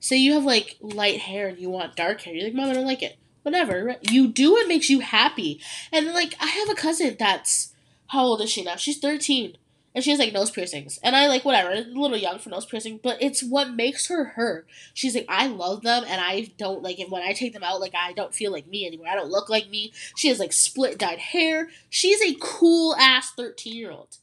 Say 0.00 0.16
you 0.16 0.34
have 0.34 0.44
like 0.44 0.76
light 0.80 1.20
hair 1.20 1.48
and 1.48 1.58
you 1.58 1.70
want 1.70 1.96
dark 1.96 2.22
hair 2.22 2.34
you're 2.34 2.44
like 2.44 2.54
mom 2.54 2.70
i 2.70 2.74
don't 2.74 2.86
like 2.86 3.02
it. 3.02 3.16
Whatever 3.42 3.84
right? 3.84 4.10
you 4.10 4.28
do 4.28 4.52
what 4.52 4.68
makes 4.68 4.88
you 4.88 5.00
happy. 5.00 5.60
And 5.92 6.06
like 6.14 6.34
i 6.40 6.46
have 6.46 6.70
a 6.70 6.74
cousin 6.74 7.16
that's 7.18 7.72
how 8.08 8.22
old 8.22 8.40
is 8.40 8.50
she 8.50 8.62
now? 8.62 8.76
She's 8.76 8.98
13. 8.98 9.56
And 9.96 10.04
she 10.04 10.10
has 10.10 10.18
like 10.18 10.34
nose 10.34 10.50
piercings. 10.50 10.98
And 11.02 11.16
I 11.16 11.26
like 11.26 11.46
whatever, 11.46 11.70
a 11.70 11.80
little 11.80 12.18
young 12.18 12.38
for 12.38 12.50
nose 12.50 12.66
piercing, 12.66 13.00
but 13.02 13.16
it's 13.22 13.42
what 13.42 13.72
makes 13.72 14.08
her 14.08 14.24
her. 14.24 14.66
She's 14.92 15.14
like, 15.14 15.24
I 15.26 15.46
love 15.46 15.80
them 15.80 16.04
and 16.06 16.20
I 16.20 16.52
don't 16.58 16.82
like 16.82 17.00
it 17.00 17.08
when 17.08 17.22
I 17.22 17.32
take 17.32 17.54
them 17.54 17.62
out, 17.62 17.80
like 17.80 17.94
I 17.96 18.12
don't 18.12 18.34
feel 18.34 18.52
like 18.52 18.66
me 18.66 18.86
anymore. 18.86 19.08
I 19.08 19.14
don't 19.14 19.30
look 19.30 19.48
like 19.48 19.70
me. 19.70 19.94
She 20.14 20.28
has 20.28 20.38
like 20.38 20.52
split 20.52 20.98
dyed 20.98 21.18
hair. 21.18 21.70
She's 21.88 22.20
a 22.20 22.36
cool 22.38 22.94
ass 22.96 23.32
13 23.38 23.74
year 23.74 23.90
old. 23.90 24.18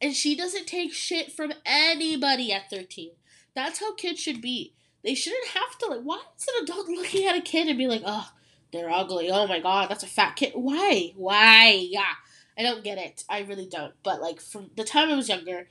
And 0.00 0.14
she 0.14 0.36
doesn't 0.36 0.68
take 0.68 0.92
shit 0.92 1.32
from 1.32 1.52
anybody 1.64 2.52
at 2.52 2.70
13. 2.70 3.10
That's 3.52 3.80
how 3.80 3.94
kids 3.94 4.20
should 4.20 4.40
be. 4.40 4.74
They 5.02 5.16
shouldn't 5.16 5.48
have 5.48 5.76
to 5.78 5.86
like 5.86 6.02
why 6.02 6.22
is 6.38 6.46
an 6.46 6.62
adult 6.62 6.86
looking 6.88 7.26
at 7.26 7.36
a 7.36 7.40
kid 7.40 7.66
and 7.66 7.76
be 7.76 7.88
like, 7.88 8.02
oh, 8.06 8.30
they're 8.72 8.90
ugly. 8.90 9.28
Oh 9.28 9.48
my 9.48 9.58
god, 9.58 9.90
that's 9.90 10.04
a 10.04 10.08
fat 10.08 10.36
kid. 10.36 10.52
Why? 10.54 11.12
Why? 11.16 11.70
Yeah. 11.90 12.14
I 12.58 12.62
don't 12.62 12.84
get 12.84 12.98
it. 12.98 13.24
I 13.28 13.40
really 13.40 13.66
don't. 13.66 13.94
But 14.02 14.20
like 14.20 14.40
from 14.40 14.70
the 14.76 14.84
time 14.84 15.10
I 15.10 15.16
was 15.16 15.28
younger, 15.28 15.68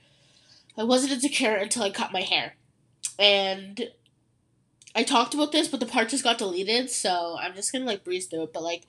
I 0.78 0.84
wasn't 0.84 1.12
insecure 1.12 1.54
until 1.54 1.82
I 1.82 1.90
cut 1.90 2.12
my 2.12 2.22
hair. 2.22 2.56
And 3.18 3.88
I 4.94 5.02
talked 5.02 5.34
about 5.34 5.52
this, 5.52 5.68
but 5.68 5.80
the 5.80 5.86
part 5.86 6.08
just 6.08 6.24
got 6.24 6.38
deleted, 6.38 6.90
so 6.90 7.36
I'm 7.38 7.54
just 7.54 7.72
gonna 7.72 7.84
like 7.84 8.04
breeze 8.04 8.26
through 8.26 8.44
it. 8.44 8.52
But 8.52 8.62
like 8.62 8.84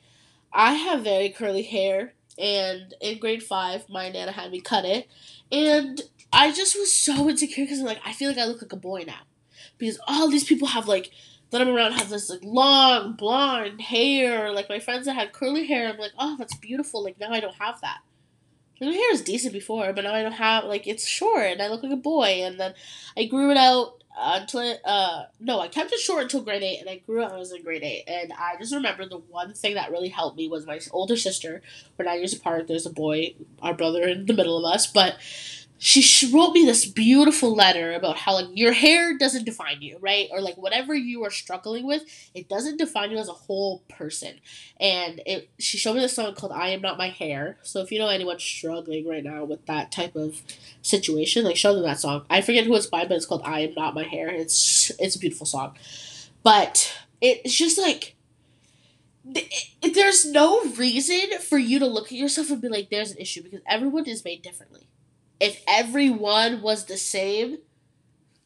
I 0.54 0.74
have 0.74 1.04
very 1.04 1.30
curly 1.30 1.64
hair 1.64 2.14
and 2.38 2.94
in 3.02 3.18
grade 3.20 3.44
five 3.44 3.90
my 3.90 4.10
nana 4.10 4.32
had 4.32 4.52
me 4.52 4.62
cut 4.62 4.86
it 4.86 5.08
and 5.52 6.04
I 6.32 6.52
just 6.52 6.78
was 6.78 6.94
so 6.94 7.28
insecure 7.28 7.66
because 7.66 7.80
I'm 7.80 7.86
like 7.86 8.02
I 8.06 8.14
feel 8.14 8.30
like 8.30 8.38
I 8.38 8.46
look 8.46 8.62
like 8.62 8.74
a 8.74 8.78
boy 8.78 9.04
now. 9.08 9.22
Because 9.78 10.00
all 10.08 10.30
these 10.30 10.44
people 10.44 10.70
have 10.70 10.88
like 10.88 11.12
that 11.52 11.62
I'm 11.62 11.70
around 11.70 11.94
have 11.94 12.10
this 12.10 12.30
like 12.30 12.44
long 12.44 13.14
blonde 13.14 13.82
hair. 13.82 14.52
Like 14.52 14.70
my 14.70 14.80
friends 14.80 15.06
that 15.06 15.14
had 15.14 15.34
curly 15.34 15.66
hair, 15.66 15.90
I'm 15.90 15.98
like, 15.98 16.14
oh, 16.18 16.36
that's 16.38 16.56
beautiful. 16.56 17.04
Like 17.04 17.20
now 17.20 17.32
I 17.32 17.40
don't 17.40 17.56
have 17.56 17.82
that. 17.82 18.00
My 18.80 18.88
hair 18.88 19.12
was 19.12 19.22
decent 19.22 19.54
before, 19.54 19.92
but 19.94 20.04
now 20.04 20.14
I 20.14 20.22
don't 20.22 20.34
have 20.34 20.66
like 20.66 20.88
it's 20.88 21.08
short 21.08 21.46
and 21.46 21.62
I 21.62 21.70
look 21.70 21.84
like 21.84 21.94
a 21.94 21.98
boy. 21.98 22.42
And 22.44 22.60
then 22.60 22.74
I 23.18 23.26
grew 23.26 23.50
it 23.52 23.58
out 23.58 24.04
until 24.20 24.78
uh 24.84 25.24
no, 25.40 25.60
I 25.60 25.68
kept 25.68 25.94
it 25.94 26.00
short 26.00 26.24
until 26.24 26.42
grade 26.42 26.64
eight, 26.64 26.80
and 26.80 26.90
I 26.90 26.98
grew 26.98 27.22
when 27.22 27.32
I 27.32 27.38
was 27.38 27.52
in 27.52 27.64
grade 27.64 27.84
eight. 27.84 28.04
And 28.08 28.34
I 28.34 28.56
just 28.60 28.74
remember 28.74 29.08
the 29.08 29.18
one 29.18 29.54
thing 29.54 29.76
that 29.76 29.92
really 29.92 30.10
helped 30.10 30.38
me 30.38 30.48
was 30.48 30.66
my 30.66 30.80
older 30.92 31.16
sister. 31.16 31.62
We're 31.98 32.06
nine 32.06 32.20
years 32.20 32.34
apart. 32.34 32.68
There's 32.68 32.86
a 32.86 32.92
boy, 32.92 33.36
our 33.62 33.74
brother 33.74 34.08
in 34.08 34.26
the 34.26 34.34
middle 34.34 34.58
of 34.58 34.72
us, 34.72 34.88
but 34.88 35.18
she 35.80 36.32
wrote 36.34 36.54
me 36.54 36.66
this 36.66 36.86
beautiful 36.86 37.54
letter 37.54 37.94
about 37.94 38.18
how 38.18 38.34
like 38.34 38.48
your 38.54 38.74
hair 38.74 39.18
doesn't 39.18 39.46
define 39.46 39.82
you 39.82 39.98
right? 40.02 40.28
Or 40.32 40.42
like 40.42 40.56
whatever 40.58 40.96
you 40.96 41.24
are 41.24 41.30
struggling 41.30 41.86
with 41.86 42.04
it 42.34 42.50
doesn't 42.50 42.78
define 42.78 43.12
you 43.12 43.18
as 43.18 43.30
a 43.30 43.34
whole 43.34 43.84
person. 43.88 44.40
And 44.80 45.22
it 45.26 45.50
she 45.60 45.78
showed 45.78 45.94
me 45.94 46.02
this 46.02 46.16
song 46.16 46.34
called 46.34 46.52
i 46.52 46.70
am 46.70 46.82
not 46.82 46.98
my 46.98 47.10
hair. 47.10 47.58
So 47.64 47.82
if 47.82 47.92
you 47.92 48.00
know 48.00 48.08
anyone 48.08 48.40
struggling 48.40 49.08
right 49.08 49.24
now 49.24 49.44
with 49.44 49.66
that 49.68 49.92
type 49.92 50.16
of 50.16 50.42
situation 50.82 51.44
like 51.44 51.58
show 51.58 51.74
them 51.74 51.84
that 51.84 52.00
song. 52.00 52.26
I 52.30 52.42
forget 52.42 52.66
who 52.66 52.76
it's 52.76 52.88
by 52.88 53.06
but 53.06 53.18
it's 53.18 53.26
called 53.26 53.44
i 53.46 53.60
am 53.62 53.74
not 53.76 53.94
my 53.94 54.04
hair. 54.04 54.30
It's 54.30 54.92
it's 55.00 55.16
a 55.16 55.20
beautiful 55.20 55.46
song. 55.46 55.76
But 56.44 56.94
it's 57.22 57.54
just 57.54 57.78
like 57.78 58.16
there's 59.94 60.26
no 60.26 60.64
reason 60.64 61.40
for 61.40 61.58
you 61.58 61.80
to 61.80 61.86
look 61.86 62.08
at 62.08 62.18
yourself 62.18 62.50
and 62.50 62.62
be 62.62 62.70
like 62.70 62.90
there's 62.90 63.12
an 63.12 63.18
issue 63.18 63.44
because 63.44 63.62
everyone 63.68 64.06
is 64.06 64.24
made 64.24 64.42
differently 64.42 64.88
if 65.40 65.62
everyone 65.68 66.62
was 66.62 66.86
the 66.86 66.98
same, 66.98 67.60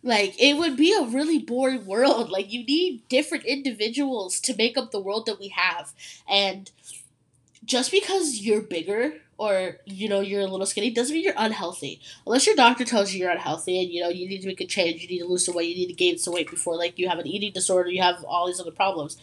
like 0.04 0.40
it 0.42 0.58
would 0.58 0.76
be 0.76 0.94
a 0.94 1.06
really 1.06 1.40
boring 1.40 1.86
world. 1.86 2.30
Like 2.30 2.52
you 2.52 2.64
need 2.66 3.08
different 3.08 3.46
individuals 3.46 4.40
to 4.42 4.56
make 4.56 4.78
up 4.78 4.92
the 4.92 5.00
world 5.00 5.26
that 5.28 5.40
we 5.40 5.50
have. 5.50 5.94
And 6.28 6.72
just 7.64 7.92
because 7.92 8.40
you're 8.40 8.62
bigger 8.62 9.14
or 9.38 9.78
you 9.86 10.10
know 10.10 10.20
you're 10.20 10.42
a 10.42 10.48
little 10.48 10.66
skinny 10.66 10.92
doesn't 10.92 11.16
mean 11.16 11.24
you're 11.24 11.34
unhealthy. 11.38 12.02
Unless 12.26 12.48
your 12.48 12.56
doctor 12.56 12.86
tells 12.86 13.14
you 13.14 13.22
you're 13.22 13.32
unhealthy 13.32 13.82
and 13.82 13.92
you 13.92 14.02
know 14.02 14.10
you 14.10 14.28
need 14.28 14.42
to 14.42 14.48
make 14.48 14.62
a 14.62 14.68
change, 14.68 15.02
you 15.02 15.08
need 15.08 15.20
to 15.20 15.26
lose 15.26 15.46
some 15.46 15.56
weight, 15.56 15.76
you 15.76 15.76
need 15.76 15.94
to 15.94 15.94
gain 15.94 16.18
some 16.18 16.34
weight 16.34 16.50
before 16.50 16.76
like 16.76 16.98
you 16.98 17.08
have 17.08 17.20
an 17.20 17.28
eating 17.28 17.52
disorder, 17.52 17.90
you 17.90 18.02
have 18.02 18.24
all 18.24 18.48
these 18.48 18.60
other 18.60 18.72
problems. 18.72 19.18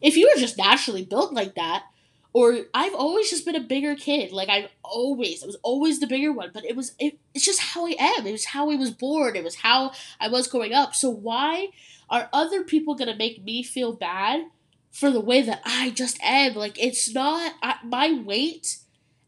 If 0.00 0.16
you 0.16 0.30
were 0.32 0.40
just 0.40 0.58
naturally 0.58 1.04
built 1.04 1.32
like 1.32 1.54
that, 1.54 1.84
or 2.32 2.60
I've 2.72 2.94
always 2.94 3.28
just 3.28 3.44
been 3.44 3.56
a 3.56 3.60
bigger 3.60 3.94
kid. 3.94 4.32
Like 4.32 4.48
I've 4.48 4.70
always, 4.82 5.42
I 5.42 5.46
was 5.46 5.58
always 5.62 6.00
the 6.00 6.06
bigger 6.06 6.32
one. 6.32 6.50
But 6.52 6.64
it 6.64 6.74
was, 6.74 6.94
it, 6.98 7.18
it's 7.34 7.44
just 7.44 7.60
how 7.60 7.86
I 7.86 7.94
am. 7.98 8.26
It 8.26 8.32
was 8.32 8.46
how 8.46 8.70
I 8.70 8.76
was 8.76 8.90
born. 8.90 9.36
It 9.36 9.44
was 9.44 9.56
how 9.56 9.92
I 10.18 10.28
was 10.28 10.48
growing 10.48 10.72
up. 10.72 10.94
So 10.94 11.10
why 11.10 11.68
are 12.08 12.30
other 12.32 12.62
people 12.62 12.94
gonna 12.94 13.16
make 13.16 13.44
me 13.44 13.62
feel 13.62 13.92
bad 13.92 14.46
for 14.90 15.10
the 15.10 15.20
way 15.20 15.42
that 15.42 15.60
I 15.64 15.90
just 15.90 16.22
am? 16.22 16.54
Like 16.54 16.82
it's 16.82 17.12
not 17.12 17.54
I, 17.62 17.76
my 17.84 18.12
weight 18.24 18.78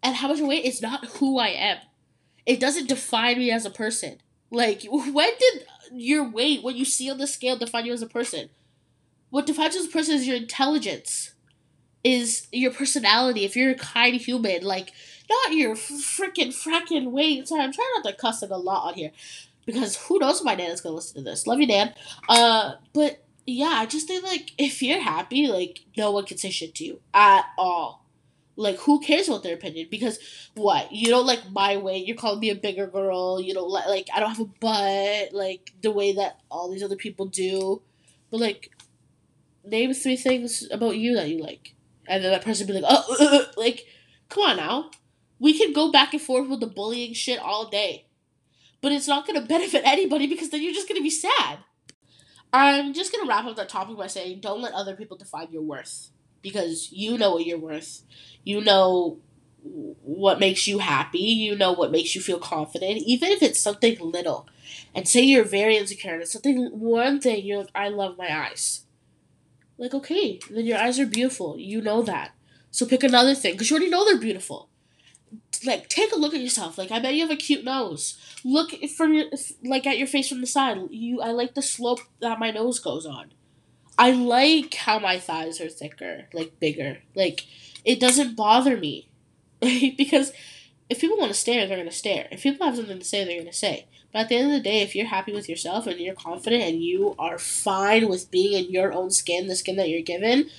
and 0.02 0.16
how 0.16 0.28
much 0.28 0.40
I 0.40 0.44
weigh. 0.44 0.58
It's 0.58 0.82
not 0.82 1.04
who 1.04 1.38
I 1.38 1.48
am. 1.48 1.78
It 2.46 2.58
doesn't 2.58 2.88
define 2.88 3.38
me 3.38 3.50
as 3.50 3.66
a 3.66 3.70
person. 3.70 4.22
Like 4.50 4.84
when 4.88 5.30
did 5.38 5.66
your 5.92 6.26
weight, 6.26 6.62
what 6.62 6.74
you 6.74 6.86
see 6.86 7.10
on 7.10 7.18
the 7.18 7.26
scale, 7.26 7.58
define 7.58 7.84
you 7.84 7.92
as 7.92 8.02
a 8.02 8.06
person? 8.06 8.48
What 9.28 9.44
defines 9.46 9.74
you 9.74 9.82
as 9.82 9.88
a 9.88 9.90
person 9.90 10.14
is 10.14 10.26
your 10.26 10.36
intelligence 10.36 11.33
is 12.04 12.46
your 12.52 12.70
personality. 12.70 13.44
If 13.44 13.56
you're 13.56 13.72
a 13.72 13.76
kind 13.76 14.14
human, 14.14 14.62
like 14.62 14.92
not 15.28 15.52
your 15.52 15.74
freaking 15.74 16.48
fracking 16.48 17.10
weight. 17.10 17.48
Sorry, 17.48 17.62
I'm 17.62 17.72
trying 17.72 17.88
not 17.96 18.04
to 18.04 18.16
cuss 18.16 18.42
it 18.42 18.50
a 18.50 18.56
lot 18.56 18.88
on 18.88 18.94
here 18.94 19.10
because 19.66 19.96
who 19.96 20.18
knows 20.18 20.40
if 20.40 20.44
my 20.44 20.54
dad 20.54 20.70
is 20.70 20.80
gonna 20.80 20.94
listen 20.94 21.24
to 21.24 21.30
this. 21.30 21.46
Love 21.46 21.60
you, 21.60 21.66
Dad. 21.66 21.96
Uh, 22.28 22.74
but 22.92 23.24
yeah, 23.46 23.72
I 23.76 23.86
just 23.86 24.06
think 24.06 24.22
like 24.22 24.52
if 24.58 24.82
you're 24.82 25.00
happy, 25.00 25.46
like 25.46 25.80
no 25.96 26.10
one 26.10 26.26
can 26.26 26.38
say 26.38 26.50
shit 26.50 26.74
to 26.76 26.84
you 26.84 27.00
at 27.12 27.46
all. 27.56 28.04
Like 28.56 28.76
who 28.76 29.00
cares 29.00 29.28
about 29.28 29.42
their 29.42 29.54
opinion? 29.54 29.88
Because 29.90 30.18
what 30.54 30.92
you 30.92 31.08
don't 31.08 31.26
like 31.26 31.50
my 31.50 31.76
weight, 31.76 32.06
you're 32.06 32.16
calling 32.16 32.40
me 32.40 32.50
a 32.50 32.54
bigger 32.54 32.86
girl. 32.86 33.40
You 33.40 33.54
don't 33.54 33.70
like 33.70 33.86
like 33.86 34.08
I 34.14 34.20
don't 34.20 34.28
have 34.28 34.40
a 34.40 34.44
butt 34.44 35.32
like 35.32 35.72
the 35.82 35.90
way 35.90 36.12
that 36.12 36.40
all 36.50 36.70
these 36.70 36.82
other 36.82 36.96
people 36.96 37.26
do. 37.26 37.82
But 38.30 38.40
like, 38.40 38.70
name 39.64 39.94
three 39.94 40.16
things 40.16 40.68
about 40.70 40.96
you 40.96 41.14
that 41.16 41.28
you 41.28 41.38
like 41.38 41.74
and 42.06 42.22
then 42.22 42.32
that 42.32 42.44
person 42.44 42.66
be 42.66 42.72
like, 42.72 42.84
oh, 42.86 43.46
like, 43.56 43.86
come 44.28 44.44
on 44.44 44.56
now. 44.56 44.90
We 45.38 45.56
can 45.58 45.72
go 45.72 45.90
back 45.90 46.12
and 46.12 46.22
forth 46.22 46.48
with 46.48 46.60
the 46.60 46.66
bullying 46.66 47.12
shit 47.12 47.38
all 47.38 47.68
day. 47.68 48.06
But 48.80 48.92
it's 48.92 49.08
not 49.08 49.26
to 49.36 49.40
benefit 49.48 49.82
anybody 49.84 50.26
because 50.26 50.50
then 50.50 50.62
you're 50.62 50.72
just 50.72 50.88
to 50.88 51.02
be 51.02 51.10
sad. 51.10 51.58
I'm 52.52 52.94
just 52.94 53.12
to 53.24 53.28
wrap 53.28 53.46
up 53.46 53.56
that 53.56 53.68
topic 53.68 53.96
by 53.96 54.06
saying 54.06 54.40
don't 54.40 54.62
let 54.62 54.74
other 54.74 54.94
people 54.94 55.16
define 55.16 55.48
your 55.50 55.62
worth. 55.62 56.10
Because 56.40 56.92
you 56.92 57.18
know 57.18 57.32
what 57.32 57.46
you're 57.46 57.58
worth. 57.58 58.02
You 58.44 58.60
know 58.60 59.18
what 59.62 60.38
makes 60.38 60.68
you 60.68 60.78
happy. 60.78 61.18
You 61.18 61.56
know 61.56 61.72
what 61.72 61.90
makes 61.90 62.14
you 62.14 62.20
feel 62.20 62.38
confident, 62.38 62.98
even 62.98 63.30
if 63.30 63.42
it's 63.42 63.58
something 63.58 63.98
little. 63.98 64.46
And 64.94 65.08
say 65.08 65.22
you're 65.22 65.44
very 65.44 65.76
insecure 65.76 66.12
and 66.12 66.22
it's 66.22 66.32
something 66.32 66.66
one 66.78 67.20
thing 67.20 67.44
you're 67.44 67.60
like, 67.60 67.70
I 67.74 67.88
love 67.88 68.16
my 68.16 68.46
eyes. 68.46 68.83
Like 69.78 69.94
okay, 69.94 70.40
then 70.50 70.66
your 70.66 70.78
eyes 70.78 70.98
are 70.98 71.06
beautiful. 71.06 71.58
You 71.58 71.80
know 71.80 72.02
that. 72.02 72.32
So 72.70 72.86
pick 72.86 73.02
another 73.02 73.34
thing 73.34 73.52
because 73.52 73.70
you 73.70 73.76
already 73.76 73.90
know 73.90 74.04
they're 74.04 74.18
beautiful. 74.18 74.68
Like 75.64 75.88
take 75.88 76.12
a 76.12 76.18
look 76.18 76.34
at 76.34 76.40
yourself. 76.40 76.78
Like 76.78 76.90
I 76.90 77.00
bet 77.00 77.14
you 77.14 77.22
have 77.22 77.30
a 77.30 77.36
cute 77.36 77.64
nose. 77.64 78.18
Look 78.44 78.72
from 78.96 79.14
your 79.14 79.26
like 79.64 79.86
at 79.86 79.98
your 79.98 80.06
face 80.06 80.28
from 80.28 80.40
the 80.40 80.46
side. 80.46 80.78
You 80.90 81.20
I 81.20 81.30
like 81.30 81.54
the 81.54 81.62
slope 81.62 82.00
that 82.20 82.38
my 82.38 82.50
nose 82.50 82.78
goes 82.78 83.06
on. 83.06 83.32
I 83.96 84.10
like 84.10 84.74
how 84.74 84.98
my 84.98 85.18
thighs 85.18 85.60
are 85.60 85.68
thicker, 85.68 86.28
like 86.32 86.58
bigger. 86.60 86.98
Like 87.14 87.46
it 87.84 88.00
doesn't 88.00 88.36
bother 88.36 88.76
me. 88.76 89.08
because 89.60 90.32
if 90.88 91.00
people 91.00 91.18
want 91.18 91.32
to 91.32 91.38
stare, 91.38 91.66
they're 91.66 91.76
going 91.76 91.88
to 91.88 91.94
stare. 91.94 92.28
If 92.30 92.42
people 92.42 92.66
have 92.66 92.76
something 92.76 92.98
to 92.98 93.04
say, 93.04 93.24
they're 93.24 93.36
going 93.36 93.46
to 93.46 93.52
say. 93.52 93.86
But 94.14 94.20
at 94.20 94.28
the 94.28 94.36
end 94.36 94.46
of 94.46 94.52
the 94.52 94.60
day, 94.60 94.80
if 94.80 94.94
you're 94.94 95.06
happy 95.06 95.32
with 95.32 95.48
yourself 95.48 95.88
and 95.88 95.98
you're 95.98 96.14
confident 96.14 96.62
and 96.62 96.80
you 96.80 97.16
are 97.18 97.36
fine 97.36 98.08
with 98.08 98.30
being 98.30 98.52
in 98.52 98.70
your 98.70 98.92
own 98.92 99.10
skin, 99.10 99.48
the 99.48 99.56
skin 99.56 99.74
that 99.74 99.88
you're 99.88 100.02
given, 100.02 100.50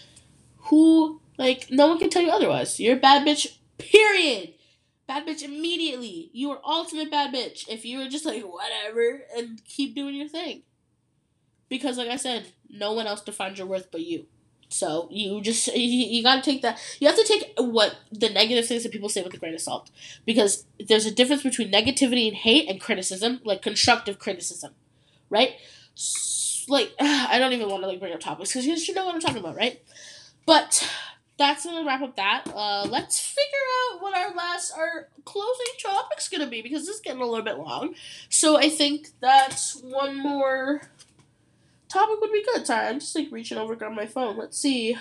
who, 0.58 1.22
like, 1.38 1.68
no 1.72 1.88
one 1.88 1.98
can 1.98 2.10
tell 2.10 2.22
you 2.22 2.32
otherwise. 2.32 2.82
You're 2.82 2.98
a 2.98 3.00
bad 3.00 3.26
bitch, 3.26 3.56
period. 3.78 4.56
Bad 5.08 5.26
bitch 5.26 5.42
immediately. 5.42 6.30
You 6.34 6.52
are 6.52 6.60
ultimate 6.66 7.10
bad 7.10 7.34
bitch 7.34 7.70
if 7.70 7.86
you 7.86 8.00
were 8.00 8.10
just 8.10 8.26
like, 8.26 8.44
whatever, 8.44 9.22
and 9.38 9.64
keep 9.64 9.96
doing 9.96 10.16
your 10.16 10.28
thing. 10.28 10.64
Because, 11.70 11.98
like 11.98 12.10
I 12.10 12.18
said, 12.18 12.48
no 12.70 12.92
one 12.92 13.08
else 13.08 13.22
defines 13.22 13.58
your 13.58 13.68
worth 13.68 13.90
but 13.90 14.02
you. 14.02 14.26
So 14.70 15.08
you 15.12 15.42
just 15.42 15.68
you, 15.68 16.08
you 16.08 16.24
gotta 16.24 16.42
take 16.42 16.62
that. 16.62 16.80
You 17.00 17.08
have 17.08 17.16
to 17.16 17.24
take 17.24 17.54
what 17.58 17.96
the 18.12 18.30
negative 18.30 18.68
things 18.68 18.84
that 18.84 18.92
people 18.92 19.10
say 19.10 19.22
with 19.22 19.34
a 19.34 19.38
grain 19.38 19.54
of 19.54 19.62
salt, 19.62 19.90
because 20.26 20.66
there's 20.80 21.06
a 21.06 21.12
difference 21.12 21.44
between 21.44 21.72
negativity 21.72 22.28
and 22.28 22.36
hate 22.36 22.70
and 22.70 22.82
criticism, 22.82 23.42
like 23.44 23.62
constructive 23.62 24.20
criticism, 24.20 24.74
right? 25.30 25.54
Like 26.68 26.94
I 27.00 27.38
don't 27.40 27.54
even 27.54 27.70
want 27.70 27.84
to 27.84 27.88
like 27.88 28.00
bring 28.00 28.14
up 28.14 28.20
topics 28.20 28.52
because 28.52 28.66
you 28.66 28.78
should 28.78 28.96
know 28.96 29.06
what 29.06 29.16
I'm 29.16 29.22
talking 29.22 29.38
about, 29.38 29.56
right? 29.56 29.82
But 30.46 30.88
that's 31.38 31.66
gonna 31.66 31.86
wrap 31.86 32.02
up 32.02 32.16
that. 32.16 32.44
Uh, 32.54 32.88
let's 32.90 33.20
figure 33.20 33.52
out 33.94 34.02
what 34.02 34.18
our 34.18 34.34
last 34.34 34.72
our 34.76 35.10
closing 35.26 35.66
topic's 35.82 36.30
gonna 36.30 36.48
be 36.48 36.62
because 36.62 36.86
this 36.86 36.96
is 36.96 37.02
getting 37.02 37.22
a 37.22 37.26
little 37.26 37.44
bit 37.44 37.58
long. 37.58 37.96
So 38.30 38.58
I 38.58 38.70
think 38.70 39.10
that's 39.22 39.76
one 39.82 40.18
more 40.22 40.90
topic 41.90 42.20
would 42.22 42.32
be 42.32 42.44
good. 42.44 42.66
Sorry, 42.66 42.88
I'm 42.88 43.00
just 43.00 43.16
like 43.16 43.28
reaching 43.32 43.58
over 43.58 43.76
grab 43.76 43.94
my 43.94 44.06
phone. 44.06 44.38
Let's 44.38 44.58
see. 44.58 44.98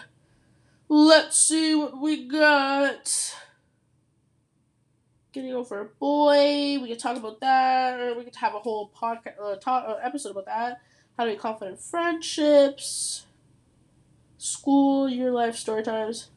Let's 0.88 1.38
see 1.38 1.74
what 1.74 2.00
we 2.00 2.26
got. 2.28 3.34
Getting 5.32 5.54
over 5.54 5.80
a 5.80 5.84
boy. 5.86 6.78
We 6.80 6.88
could 6.88 6.98
talk 6.98 7.16
about 7.16 7.40
that, 7.40 7.98
or 8.00 8.16
we 8.16 8.24
could 8.24 8.36
have 8.36 8.54
a 8.54 8.60
whole 8.60 8.90
podcast 8.90 9.34
uh, 9.42 9.56
talk, 9.56 9.84
uh, 9.88 9.94
episode 10.02 10.30
about 10.30 10.46
that. 10.46 10.80
How 11.16 11.24
to 11.24 11.30
be 11.32 11.36
confident 11.36 11.80
friendships. 11.80 13.26
School, 14.38 15.08
your 15.08 15.30
life, 15.30 15.56
story 15.56 15.82
times. 15.82 16.30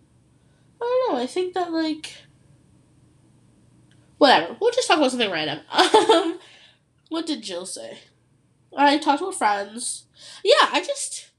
I 0.81 0.85
don't 1.07 1.15
know. 1.15 1.21
I 1.21 1.27
think 1.27 1.53
that 1.53 1.71
like 1.71 2.13
whatever. 4.17 4.55
We'll 4.59 4.71
just 4.71 4.87
talk 4.87 4.97
about 4.97 5.11
something 5.11 5.31
random. 5.31 5.59
Um, 6.09 6.39
what 7.09 7.25
did 7.25 7.41
Jill 7.41 7.65
say? 7.65 7.99
I 8.85 8.97
talked 8.97 9.21
with 9.21 9.35
friends. 9.35 10.05
Yeah, 10.43 10.69
I 10.71 10.81
just 10.85 11.31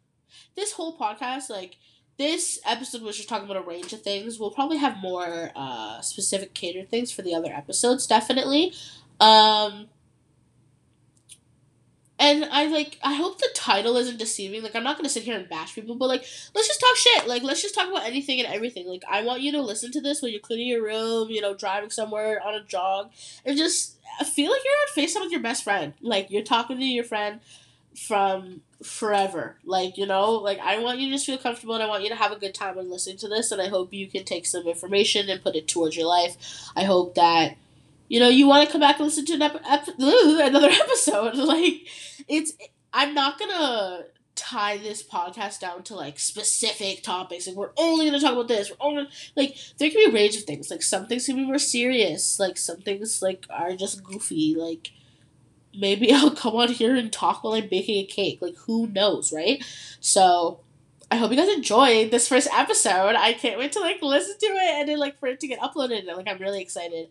this 0.57 0.73
whole 0.73 0.99
podcast 0.99 1.51
like 1.51 1.77
this 2.19 2.59
episode 2.67 3.03
was 3.03 3.17
just 3.17 3.29
talking 3.29 3.49
about 3.49 3.63
a 3.63 3.67
range 3.67 3.93
of 3.93 4.03
things. 4.03 4.41
We'll 4.41 4.51
probably 4.51 4.79
have 4.79 4.99
more 4.99 5.53
uh, 5.55 6.01
specific 6.01 6.53
catered 6.53 6.91
things 6.91 7.13
for 7.13 7.23
the 7.23 7.35
other 7.35 7.53
episodes, 7.53 8.07
definitely. 8.07 8.73
Um, 9.21 9.89
and 12.19 12.45
I 12.47 12.67
like 12.67 12.99
I 13.03 13.15
hope 13.15 13.39
the 13.39 13.49
title 13.55 13.97
isn't 13.97 14.19
deceiving. 14.19 14.63
Like 14.63 14.75
I'm 14.75 14.85
not 14.85 14.97
gonna 14.97 15.09
sit 15.09 15.23
here 15.23 15.37
and 15.37 15.49
bash 15.49 15.75
people, 15.75 15.95
but 15.95 16.09
like 16.09 16.25
let's 16.55 16.69
just 16.69 16.81
talk 16.81 16.97
shit. 16.97 17.29
Like 17.29 17.43
let's 17.43 17.63
just 17.63 17.75
talk 17.75 17.89
about 17.89 18.07
anything 18.07 18.41
and 18.41 18.53
everything. 18.53 18.87
Like 18.89 19.05
I 19.09 19.23
want 19.23 19.43
you 19.43 19.53
to 19.53 19.63
listen 19.63 19.93
to 19.93 20.01
this 20.01 20.23
when 20.23 20.33
you're 20.33 20.41
cleaning 20.41 20.69
your 20.69 20.83
room, 20.83 21.31
you 21.31 21.41
know, 21.41 21.55
driving 21.55 21.91
somewhere 21.91 22.41
on 22.45 22.55
a 22.55 22.65
jog, 22.65 23.11
and 23.45 23.57
just 23.57 23.99
feel 24.25 24.51
like 24.51 24.63
you're 24.65 25.03
on 25.03 25.07
FaceTime 25.07 25.23
with 25.23 25.33
your 25.33 25.43
best 25.43 25.65
friend. 25.65 25.95
Like 26.01 26.31
you're 26.31 26.43
talking 26.43 26.79
to 26.79 26.85
your 26.85 27.05
friend 27.05 27.41
from 27.99 28.63
forever. 28.83 29.57
Like, 29.65 29.97
you 29.99 30.07
know, 30.07 30.33
like 30.33 30.59
I 30.59 30.79
want 30.79 30.99
you 30.99 31.07
to 31.07 31.15
just 31.15 31.27
feel 31.27 31.39
comfortable 31.39 31.75
and 31.75 31.83
I 31.83 31.89
want 31.89 32.03
you 32.03 32.09
to 32.11 32.15
have 32.15 32.33
a 32.33 32.39
good 32.39 32.55
time 32.55 32.77
when 32.77 32.91
listening 32.91 33.17
to 33.19 33.29
this 33.29 33.51
and 33.51 33.61
I 33.61 33.69
hope 33.69 33.93
you 33.93 34.07
can 34.07 34.25
take 34.25 34.47
some 34.47 34.67
information 34.67 35.29
and 35.29 35.43
put 35.43 35.57
it 35.57 35.69
towards 35.69 35.97
your 35.97 36.07
life. 36.07 36.37
I 36.77 36.85
hope 36.85 37.15
that 37.17 37.57
you 38.09 38.21
know, 38.21 38.29
you 38.29 38.47
want 38.47 38.67
to 38.67 38.73
come 38.73 38.81
back 38.81 38.97
and 38.97 39.07
listen 39.07 39.25
to 39.27 39.35
an 39.35 39.43
ep- 39.43 39.63
ep- 39.69 39.89
another 39.99 40.69
episode. 40.85 41.35
Like 41.37 41.87
it's 42.27 42.53
I'm 42.93 43.15
not 43.15 43.39
going 43.39 43.51
to 43.51 44.07
tie 44.39 44.77
this 44.79 45.03
podcast 45.03 45.59
down 45.59 45.83
to 45.83 45.97
like 45.97 46.19
specific 46.19 47.03
topics. 47.03 47.47
Like 47.47 47.57
we're 47.57 47.71
only 47.77 48.07
gonna 48.07 48.21
talk 48.21 48.33
about 48.33 48.47
this. 48.49 48.71
We're 48.71 48.77
only 48.87 49.09
like 49.37 49.57
there 49.79 49.91
can 49.91 49.99
be 49.99 50.11
a 50.11 50.15
range 50.15 50.37
of 50.37 50.45
things. 50.45 50.71
Like 50.71 50.83
some 50.83 51.07
things 51.07 51.27
can 51.27 51.37
be 51.37 51.45
more 51.45 51.59
serious. 51.59 52.39
Like 52.39 52.57
some 52.57 52.79
things 52.79 53.21
like 53.21 53.47
are 53.51 53.75
just 53.75 54.05
goofy. 54.05 54.55
Like 54.57 54.93
maybe 55.77 56.13
I'll 56.13 56.31
come 56.31 56.55
on 56.55 56.69
here 56.69 56.95
and 56.95 57.13
talk 57.13 57.43
while 57.43 57.55
I'm 57.55 57.69
baking 57.69 58.05
a 58.05 58.07
cake. 58.07 58.39
Like 58.41 58.57
who 58.57 58.87
knows, 58.87 59.33
right? 59.33 59.63
So 60.01 60.61
I 61.11 61.17
hope 61.17 61.31
you 61.31 61.37
guys 61.37 61.49
enjoyed 61.49 62.11
this 62.11 62.29
first 62.29 62.49
episode. 62.53 63.17
I 63.17 63.33
can't 63.33 63.59
wait 63.59 63.73
to 63.73 63.81
like 63.81 64.01
listen 64.03 64.39
to 64.39 64.47
it 64.47 64.75
and 64.77 64.89
then 64.89 64.99
like 64.99 65.19
for 65.19 65.27
it 65.27 65.41
to 65.41 65.49
get 65.49 65.59
uploaded. 65.61 66.07
And 66.07 66.17
like 66.17 66.29
I'm 66.29 66.39
really 66.39 66.63
excited. 66.63 67.09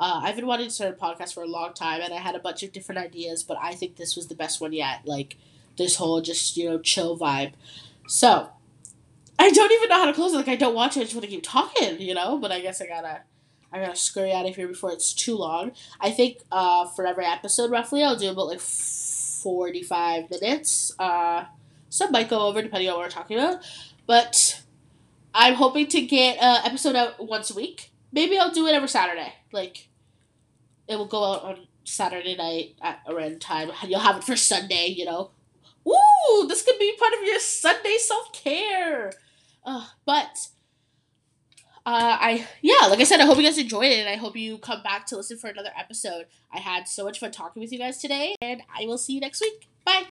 Uh, 0.00 0.22
I've 0.24 0.34
been 0.34 0.46
wanting 0.46 0.68
to 0.68 0.72
start 0.72 0.96
a 0.96 0.96
podcast 0.96 1.34
for 1.34 1.42
a 1.42 1.46
long 1.46 1.74
time, 1.74 2.00
and 2.00 2.14
I 2.14 2.16
had 2.16 2.34
a 2.34 2.38
bunch 2.38 2.62
of 2.62 2.72
different 2.72 2.98
ideas, 3.00 3.42
but 3.42 3.58
I 3.60 3.74
think 3.74 3.96
this 3.96 4.16
was 4.16 4.28
the 4.28 4.34
best 4.34 4.58
one 4.58 4.72
yet. 4.72 5.02
Like 5.04 5.36
this 5.76 5.96
whole 5.96 6.22
just 6.22 6.56
you 6.56 6.68
know 6.68 6.78
chill 6.78 7.18
vibe. 7.18 7.52
So 8.08 8.48
I 9.38 9.50
don't 9.50 9.72
even 9.72 9.88
know 9.90 9.96
how 9.96 10.06
to 10.06 10.14
close 10.14 10.32
it. 10.32 10.38
Like 10.38 10.48
I 10.48 10.56
don't 10.56 10.74
want 10.74 10.92
to. 10.92 11.00
I 11.00 11.02
just 11.02 11.14
want 11.14 11.24
to 11.26 11.30
keep 11.30 11.42
talking, 11.42 12.00
you 12.00 12.14
know. 12.14 12.38
But 12.38 12.50
I 12.50 12.60
guess 12.60 12.80
I 12.80 12.86
gotta 12.86 13.20
I 13.72 13.80
gotta 13.80 13.94
scurry 13.94 14.32
out 14.32 14.48
of 14.48 14.56
here 14.56 14.68
before 14.68 14.90
it's 14.90 15.12
too 15.12 15.36
long. 15.36 15.72
I 16.00 16.10
think 16.10 16.38
uh, 16.50 16.86
for 16.88 17.06
every 17.06 17.26
episode, 17.26 17.70
roughly, 17.70 18.02
I'll 18.02 18.16
do 18.16 18.30
about 18.30 18.48
like 18.48 18.60
45 18.60 20.30
minutes. 20.30 20.92
Uh, 20.98 21.44
some 21.90 22.10
might 22.10 22.30
go 22.30 22.46
over 22.46 22.62
depending 22.62 22.88
on 22.88 22.96
what 22.96 23.04
we're 23.04 23.10
talking 23.10 23.38
about. 23.38 23.62
But 24.06 24.62
I'm 25.34 25.54
hoping 25.54 25.88
to 25.88 26.00
get 26.00 26.38
an 26.38 26.62
episode 26.64 26.96
out 26.96 27.24
once 27.24 27.50
a 27.50 27.54
week. 27.54 27.90
Maybe 28.12 28.38
I'll 28.38 28.50
do 28.50 28.66
it 28.66 28.74
every 28.74 28.88
Saturday. 28.88 29.34
Like, 29.52 29.88
it 30.90 30.96
will 30.96 31.06
go 31.06 31.24
out 31.24 31.44
on 31.44 31.66
Saturday 31.84 32.36
night 32.36 32.74
at 32.82 33.00
around 33.06 33.40
time. 33.40 33.70
You'll 33.86 34.00
have 34.00 34.16
it 34.16 34.24
for 34.24 34.36
Sunday, 34.36 34.88
you 34.88 35.04
know. 35.04 35.30
Ooh, 35.88 36.46
this 36.46 36.62
could 36.62 36.78
be 36.78 36.94
part 36.98 37.14
of 37.14 37.22
your 37.22 37.38
Sunday 37.38 37.96
self 37.98 38.32
care. 38.32 39.12
Uh, 39.64 39.86
but 40.04 40.48
uh, 41.86 42.18
I 42.20 42.46
yeah, 42.60 42.86
like 42.88 43.00
I 43.00 43.04
said, 43.04 43.20
I 43.20 43.24
hope 43.24 43.38
you 43.38 43.44
guys 43.44 43.56
enjoyed 43.56 43.86
it, 43.86 44.00
and 44.00 44.08
I 44.08 44.16
hope 44.16 44.36
you 44.36 44.58
come 44.58 44.82
back 44.82 45.06
to 45.06 45.16
listen 45.16 45.38
for 45.38 45.48
another 45.48 45.70
episode. 45.78 46.26
I 46.52 46.58
had 46.58 46.88
so 46.88 47.04
much 47.04 47.20
fun 47.20 47.30
talking 47.30 47.62
with 47.62 47.72
you 47.72 47.78
guys 47.78 47.98
today, 47.98 48.34
and 48.42 48.62
I 48.76 48.86
will 48.86 48.98
see 48.98 49.14
you 49.14 49.20
next 49.20 49.40
week. 49.40 49.68